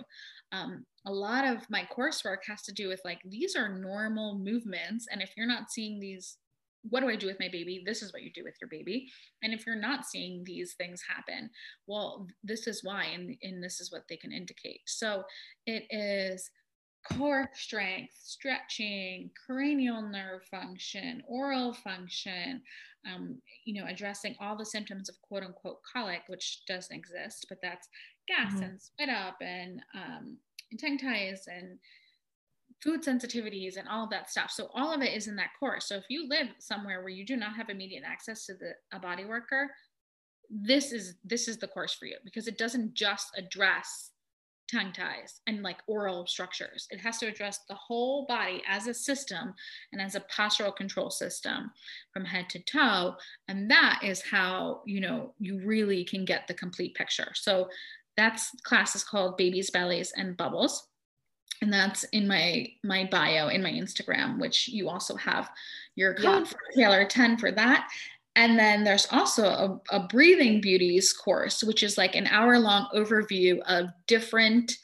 Um, 0.53 0.85
a 1.07 1.13
lot 1.13 1.45
of 1.45 1.69
my 1.71 1.89
coursework 1.97 2.39
has 2.47 2.63
to 2.63 2.73
do 2.73 2.89
with 2.89 3.01
like, 3.05 3.21
these 3.25 3.57
are 3.57 3.79
normal 3.79 4.39
movements. 4.39 5.07
And 5.11 5.23
if 5.23 5.31
you're 5.37 5.47
not 5.47 5.71
seeing 5.71 5.99
these, 5.99 6.37
what 6.91 7.01
do 7.01 7.09
I 7.09 7.17
do 7.17 7.27
with 7.27 7.41
my 7.41 7.49
baby? 7.49 7.83
This 7.85 8.03
is 8.03 8.13
what 8.13 8.23
you 8.23 8.31
do 8.35 8.45
with 8.45 8.57
your 8.61 8.69
baby. 8.69 9.11
And 9.43 9.55
if 9.55 9.67
you're 9.67 9.75
not 9.75 10.05
seeing 10.05 10.45
these 10.45 10.75
things 10.75 11.01
happen, 11.09 11.51
well, 11.87 12.27
this 12.43 12.67
is 12.67 12.85
why, 12.85 13.05
and, 13.07 13.37
and 13.43 13.65
this 13.65 13.81
is 13.81 13.91
what 13.91 14.03
they 14.09 14.17
can 14.17 14.33
indicate. 14.33 14.81
So 14.87 15.25
it 15.67 15.85
is 15.91 16.51
core 17.13 17.51
strength, 17.55 18.15
stretching, 18.23 19.31
cranial 19.47 20.03
nerve 20.03 20.43
function, 20.51 21.23
oral 21.27 21.73
function, 21.73 22.63
um, 23.13 23.41
you 23.65 23.81
know, 23.81 23.89
addressing 23.89 24.35
all 24.41 24.57
the 24.57 24.65
symptoms 24.65 25.09
of 25.09 25.21
quote 25.23 25.43
unquote 25.43 25.79
colic, 25.91 26.23
which 26.29 26.63
doesn't 26.67 26.95
exist, 26.95 27.47
but 27.49 27.59
that's 27.63 27.89
gas 28.29 28.55
mm-hmm. 28.55 28.63
and 28.63 28.83
spit 28.83 29.09
up 29.09 29.37
and, 29.41 29.81
um, 29.95 30.37
and 30.71 30.81
tongue 30.81 30.99
ties 30.99 31.45
and 31.47 31.79
food 32.83 33.03
sensitivities 33.03 33.77
and 33.77 33.89
all 33.89 34.05
of 34.05 34.11
that 34.11 34.31
stuff. 34.31 34.51
So 34.51 34.69
all 34.75 34.93
of 34.93 35.03
it 35.03 35.15
is 35.15 35.29
in 35.29 35.37
that 35.37 35.51
course. 35.59 35.89
So 35.89 35.97
if 35.97 36.05
you 36.09 36.29
live 36.29 36.49
somewhere 36.59 37.01
where 37.01 37.11
you 37.11 37.25
do 37.25 37.37
not 37.37 37.57
have 37.57 37.71
immediate 37.71 38.05
access 38.07 38.47
to 38.47 38.55
the 38.55 38.73
a 38.93 39.01
body 39.01 39.25
worker, 39.25 39.71
this 40.51 40.93
is 40.93 41.15
this 41.25 41.49
is 41.49 41.57
the 41.57 41.69
course 41.69 41.95
for 41.95 42.07
you 42.07 42.17
because 42.25 42.47
it 42.47 42.59
doesn't 42.59 42.95
just 42.95 43.29
address 43.37 44.11
tongue 44.71 44.93
ties 44.93 45.41
and 45.47 45.63
like 45.63 45.79
oral 45.87 46.27
structures. 46.27 46.87
It 46.91 47.01
has 47.01 47.19
to 47.19 47.27
address 47.27 47.61
the 47.69 47.75
whole 47.75 48.27
body 48.27 48.63
as 48.67 48.87
a 48.87 48.95
system 48.95 49.55
and 49.93 50.01
as 50.01 50.15
a 50.15 50.21
postural 50.21 50.75
control 50.75 51.11
system 51.11 51.71
from 52.13 52.25
head 52.25 52.49
to 52.51 52.59
toe. 52.61 53.17
And 53.49 53.71
that 53.71 54.01
is 54.03 54.23
how, 54.23 54.83
you 54.87 55.01
know, 55.01 55.35
you 55.39 55.61
really 55.65 56.05
can 56.05 56.25
get 56.25 56.47
the 56.47 56.55
complete 56.55 56.95
picture. 56.95 57.33
So 57.35 57.69
that's 58.17 58.51
class 58.63 58.95
is 58.95 59.05
called 59.05 59.37
Babies, 59.37 59.71
Bellies, 59.71 60.13
and 60.17 60.37
Bubbles. 60.37 60.89
and 61.63 61.73
that's 61.73 62.05
in 62.05 62.27
my 62.27 62.67
my 62.83 63.09
bio 63.11 63.49
in 63.49 63.63
my 63.63 63.71
Instagram, 63.71 64.39
which 64.39 64.69
you 64.69 64.89
also 64.89 65.17
have 65.17 65.51
your 65.97 66.15
code 66.15 66.25
yeah. 66.25 66.45
for 66.45 66.59
Taylor 66.75 67.05
10 67.05 67.39
for 67.39 67.51
that. 67.53 67.89
And 68.37 68.59
then 68.59 68.83
there's 68.83 69.07
also 69.13 69.45
a, 69.45 69.81
a 69.97 70.09
breathing 70.09 70.61
beauties 70.61 71.13
course, 71.13 71.63
which 71.63 71.83
is 71.83 71.97
like 71.97 72.17
an 72.17 72.27
hour 72.27 72.59
long 72.59 72.89
overview 72.95 73.61
of 73.67 73.87
different 74.09 74.77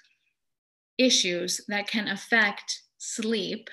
issues 0.99 1.61
that 1.69 1.89
can 1.89 2.09
affect 2.09 2.83
sleep 2.99 3.69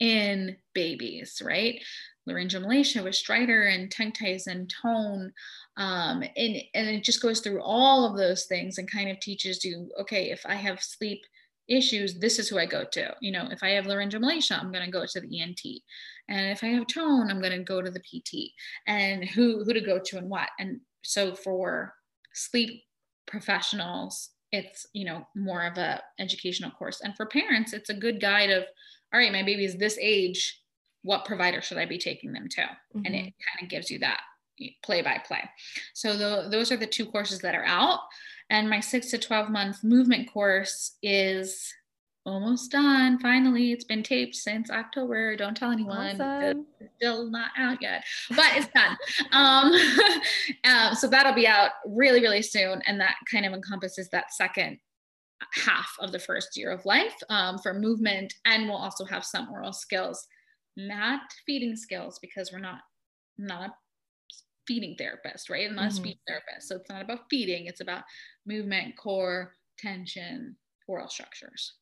in 0.00 0.56
babies, 0.74 1.40
right? 1.44 1.80
Laryngomalacia 2.28 3.04
with 3.04 3.14
stridor 3.14 3.72
and 3.72 3.90
tongue 3.90 4.12
and 4.46 4.72
tone. 4.82 5.32
Um, 5.76 6.22
and, 6.36 6.56
and 6.74 6.88
it 6.88 7.04
just 7.04 7.22
goes 7.22 7.40
through 7.40 7.62
all 7.62 8.04
of 8.04 8.16
those 8.16 8.46
things 8.46 8.78
and 8.78 8.90
kind 8.90 9.10
of 9.10 9.20
teaches 9.20 9.64
you, 9.64 9.90
okay, 10.00 10.30
if 10.30 10.44
I 10.44 10.54
have 10.54 10.82
sleep 10.82 11.20
issues, 11.70 12.18
this 12.18 12.38
is 12.38 12.48
who 12.48 12.58
I 12.58 12.66
go 12.66 12.84
to. 12.92 13.14
You 13.20 13.32
know, 13.32 13.48
if 13.50 13.62
I 13.62 13.70
have 13.70 13.86
laryngomalacia, 13.86 14.58
I'm 14.58 14.72
going 14.72 14.84
to 14.84 14.90
go 14.90 15.06
to 15.06 15.20
the 15.20 15.40
ENT. 15.40 15.60
And 16.28 16.50
if 16.50 16.62
I 16.62 16.68
have 16.68 16.86
tone, 16.86 17.30
I'm 17.30 17.40
going 17.40 17.56
to 17.56 17.64
go 17.64 17.80
to 17.80 17.90
the 17.90 18.00
PT 18.00 18.52
and 18.86 19.24
who, 19.24 19.64
who 19.64 19.72
to 19.72 19.80
go 19.80 19.98
to 19.98 20.18
and 20.18 20.28
what. 20.28 20.48
And 20.58 20.80
so 21.02 21.34
for 21.34 21.94
sleep 22.34 22.82
professionals, 23.26 24.30
it's, 24.52 24.86
you 24.92 25.04
know, 25.04 25.26
more 25.36 25.64
of 25.64 25.78
a 25.78 26.02
educational 26.18 26.72
course. 26.72 27.00
And 27.02 27.16
for 27.16 27.26
parents, 27.26 27.72
it's 27.72 27.90
a 27.90 27.94
good 27.94 28.20
guide 28.20 28.50
of, 28.50 28.64
all 29.14 29.20
right, 29.20 29.32
my 29.32 29.42
baby 29.42 29.64
is 29.64 29.76
this 29.76 29.96
age. 30.00 30.60
What 31.02 31.24
provider 31.24 31.62
should 31.62 31.78
I 31.78 31.86
be 31.86 31.98
taking 31.98 32.32
them 32.32 32.48
to? 32.50 32.62
Mm-hmm. 32.62 33.02
And 33.04 33.14
it 33.14 33.20
kind 33.20 33.62
of 33.62 33.68
gives 33.68 33.90
you 33.90 34.00
that 34.00 34.20
play 34.82 35.02
by 35.02 35.18
play. 35.26 35.48
So 35.94 36.16
the, 36.16 36.48
those 36.50 36.70
are 36.70 36.76
the 36.76 36.86
two 36.86 37.06
courses 37.06 37.40
that 37.40 37.54
are 37.54 37.64
out. 37.64 38.00
And 38.50 38.68
my 38.68 38.80
six 38.80 39.10
to 39.10 39.18
12 39.18 39.48
month 39.48 39.84
movement 39.84 40.30
course 40.30 40.96
is 41.02 41.72
almost 42.26 42.70
done. 42.70 43.18
Finally, 43.18 43.72
it's 43.72 43.84
been 43.84 44.02
taped 44.02 44.34
since 44.34 44.70
October. 44.70 45.36
Don't 45.36 45.56
tell 45.56 45.70
anyone. 45.70 46.20
Awesome. 46.20 46.66
It's 46.80 46.90
still 46.96 47.30
not 47.30 47.50
out 47.56 47.78
yet, 47.80 48.04
but 48.30 48.46
it's 48.54 48.68
done. 48.68 48.96
um, 49.32 49.72
um, 50.64 50.94
so 50.94 51.06
that'll 51.06 51.34
be 51.34 51.46
out 51.46 51.70
really, 51.86 52.20
really 52.20 52.42
soon. 52.42 52.82
And 52.86 53.00
that 53.00 53.16
kind 53.30 53.46
of 53.46 53.52
encompasses 53.52 54.08
that 54.10 54.32
second 54.32 54.78
half 55.54 55.90
of 56.00 56.12
the 56.12 56.18
first 56.18 56.56
year 56.56 56.70
of 56.70 56.84
life 56.84 57.16
um, 57.30 57.58
for 57.58 57.72
movement. 57.72 58.34
And 58.44 58.66
we'll 58.66 58.76
also 58.76 59.04
have 59.04 59.24
some 59.24 59.48
oral 59.50 59.72
skills, 59.72 60.26
not 60.76 61.20
feeding 61.46 61.76
skills, 61.76 62.18
because 62.20 62.52
we're 62.52 62.58
not 62.58 62.80
not 63.38 63.70
feeding 64.70 64.94
therapist, 64.96 65.50
right? 65.50 65.68
I'm 65.68 65.74
not 65.74 65.88
mm-hmm. 65.88 65.88
a 65.88 65.96
speech 65.96 66.18
therapist. 66.28 66.68
So 66.68 66.76
it's 66.76 66.88
not 66.88 67.02
about 67.02 67.22
feeding, 67.28 67.66
it's 67.66 67.80
about 67.80 68.04
movement, 68.46 68.96
core, 68.96 69.56
tension, 69.78 70.54
oral 70.86 71.08
structures. 71.08 71.72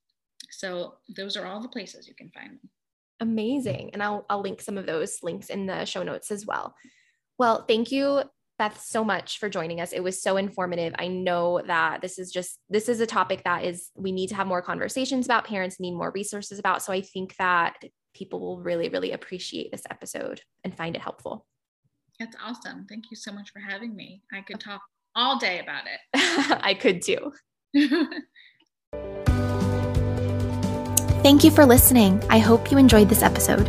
So 0.51 0.95
those 1.15 1.37
are 1.37 1.45
all 1.45 1.61
the 1.61 1.69
places 1.69 2.09
you 2.09 2.15
can 2.15 2.31
find 2.31 2.53
them. 2.53 2.71
Amazing. 3.21 3.91
And 3.93 4.03
I'll, 4.03 4.25
I'll 4.31 4.41
link 4.41 4.63
some 4.63 4.79
of 4.79 4.87
those 4.87 5.19
links 5.23 5.51
in 5.51 5.67
the 5.67 5.85
show 5.85 6.03
notes 6.03 6.31
as 6.31 6.47
well. 6.47 6.75
Well, 7.37 7.67
thank 7.69 7.93
you, 7.93 8.23
Beth, 8.59 8.81
so 8.81 9.05
much 9.05 9.39
for 9.39 9.51
joining 9.51 9.83
us. 9.83 9.93
It 9.93 10.03
was 10.03 10.23
so 10.23 10.39
informative. 10.39 10.95
I 10.99 11.09
know 11.09 11.61
that 11.67 12.01
this 12.01 12.19
is 12.19 12.33
just, 12.33 12.59
this 12.71 12.89
is 12.89 13.01
a 13.01 13.07
topic 13.07 13.45
that 13.45 13.65
is, 13.65 13.91
we 13.97 14.13
need 14.13 14.29
to 14.29 14.35
have 14.35 14.47
more 14.47 14.63
conversations 14.63 15.27
about, 15.27 15.45
parents 15.45 15.79
need 15.79 15.93
more 15.93 16.11
resources 16.13 16.59
about. 16.59 16.83
So 16.83 16.95
I 16.95 17.03
think 17.03 17.37
that 17.37 17.75
people 18.15 18.41
will 18.41 18.61
really, 18.63 18.89
really 18.89 19.13
appreciate 19.13 19.71
this 19.71 19.83
episode 19.91 20.41
and 20.65 20.75
find 20.75 20.97
it 20.97 21.03
helpful. 21.03 21.45
That's 22.19 22.37
awesome. 22.43 22.87
Thank 22.89 23.11
you 23.11 23.17
so 23.17 23.33
much 23.33 23.53
for 23.53 23.61
having 23.61 23.95
me. 23.95 24.23
I 24.33 24.41
could 24.41 24.61
talk 24.61 24.81
all 25.15 25.39
day 25.39 25.61
about 25.61 25.85
it. 25.87 26.01
I 26.63 26.75
could 26.75 27.03
too. 27.03 27.33
Thank 31.23 31.45
you 31.45 31.51
for 31.51 31.67
listening. 31.67 32.23
I 32.31 32.39
hope 32.39 32.73
you 32.73 32.79
enjoyed 32.79 33.09
this 33.09 33.23
episode. 33.23 33.69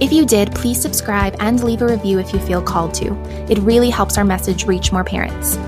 If 0.00 0.12
you 0.12 0.24
did, 0.26 0.54
please 0.54 0.80
subscribe 0.80 1.34
and 1.40 1.64
leave 1.64 1.82
a 1.82 1.86
review 1.86 2.20
if 2.20 2.32
you 2.32 2.38
feel 2.40 2.62
called 2.62 2.94
to. 2.94 3.14
It 3.50 3.58
really 3.58 3.90
helps 3.90 4.16
our 4.18 4.24
message 4.24 4.66
reach 4.66 4.92
more 4.92 5.04
parents. 5.04 5.58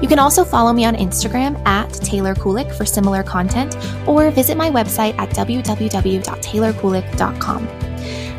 You 0.00 0.08
can 0.08 0.18
also 0.18 0.44
follow 0.44 0.72
me 0.72 0.84
on 0.84 0.96
Instagram 0.96 1.64
at 1.66 1.92
Taylor 1.92 2.34
Kulik 2.34 2.74
for 2.74 2.84
similar 2.84 3.22
content 3.22 3.76
or 4.08 4.28
visit 4.30 4.56
my 4.56 4.70
website 4.70 5.16
at 5.18 5.30
www.taylorkulik.com. 5.30 7.68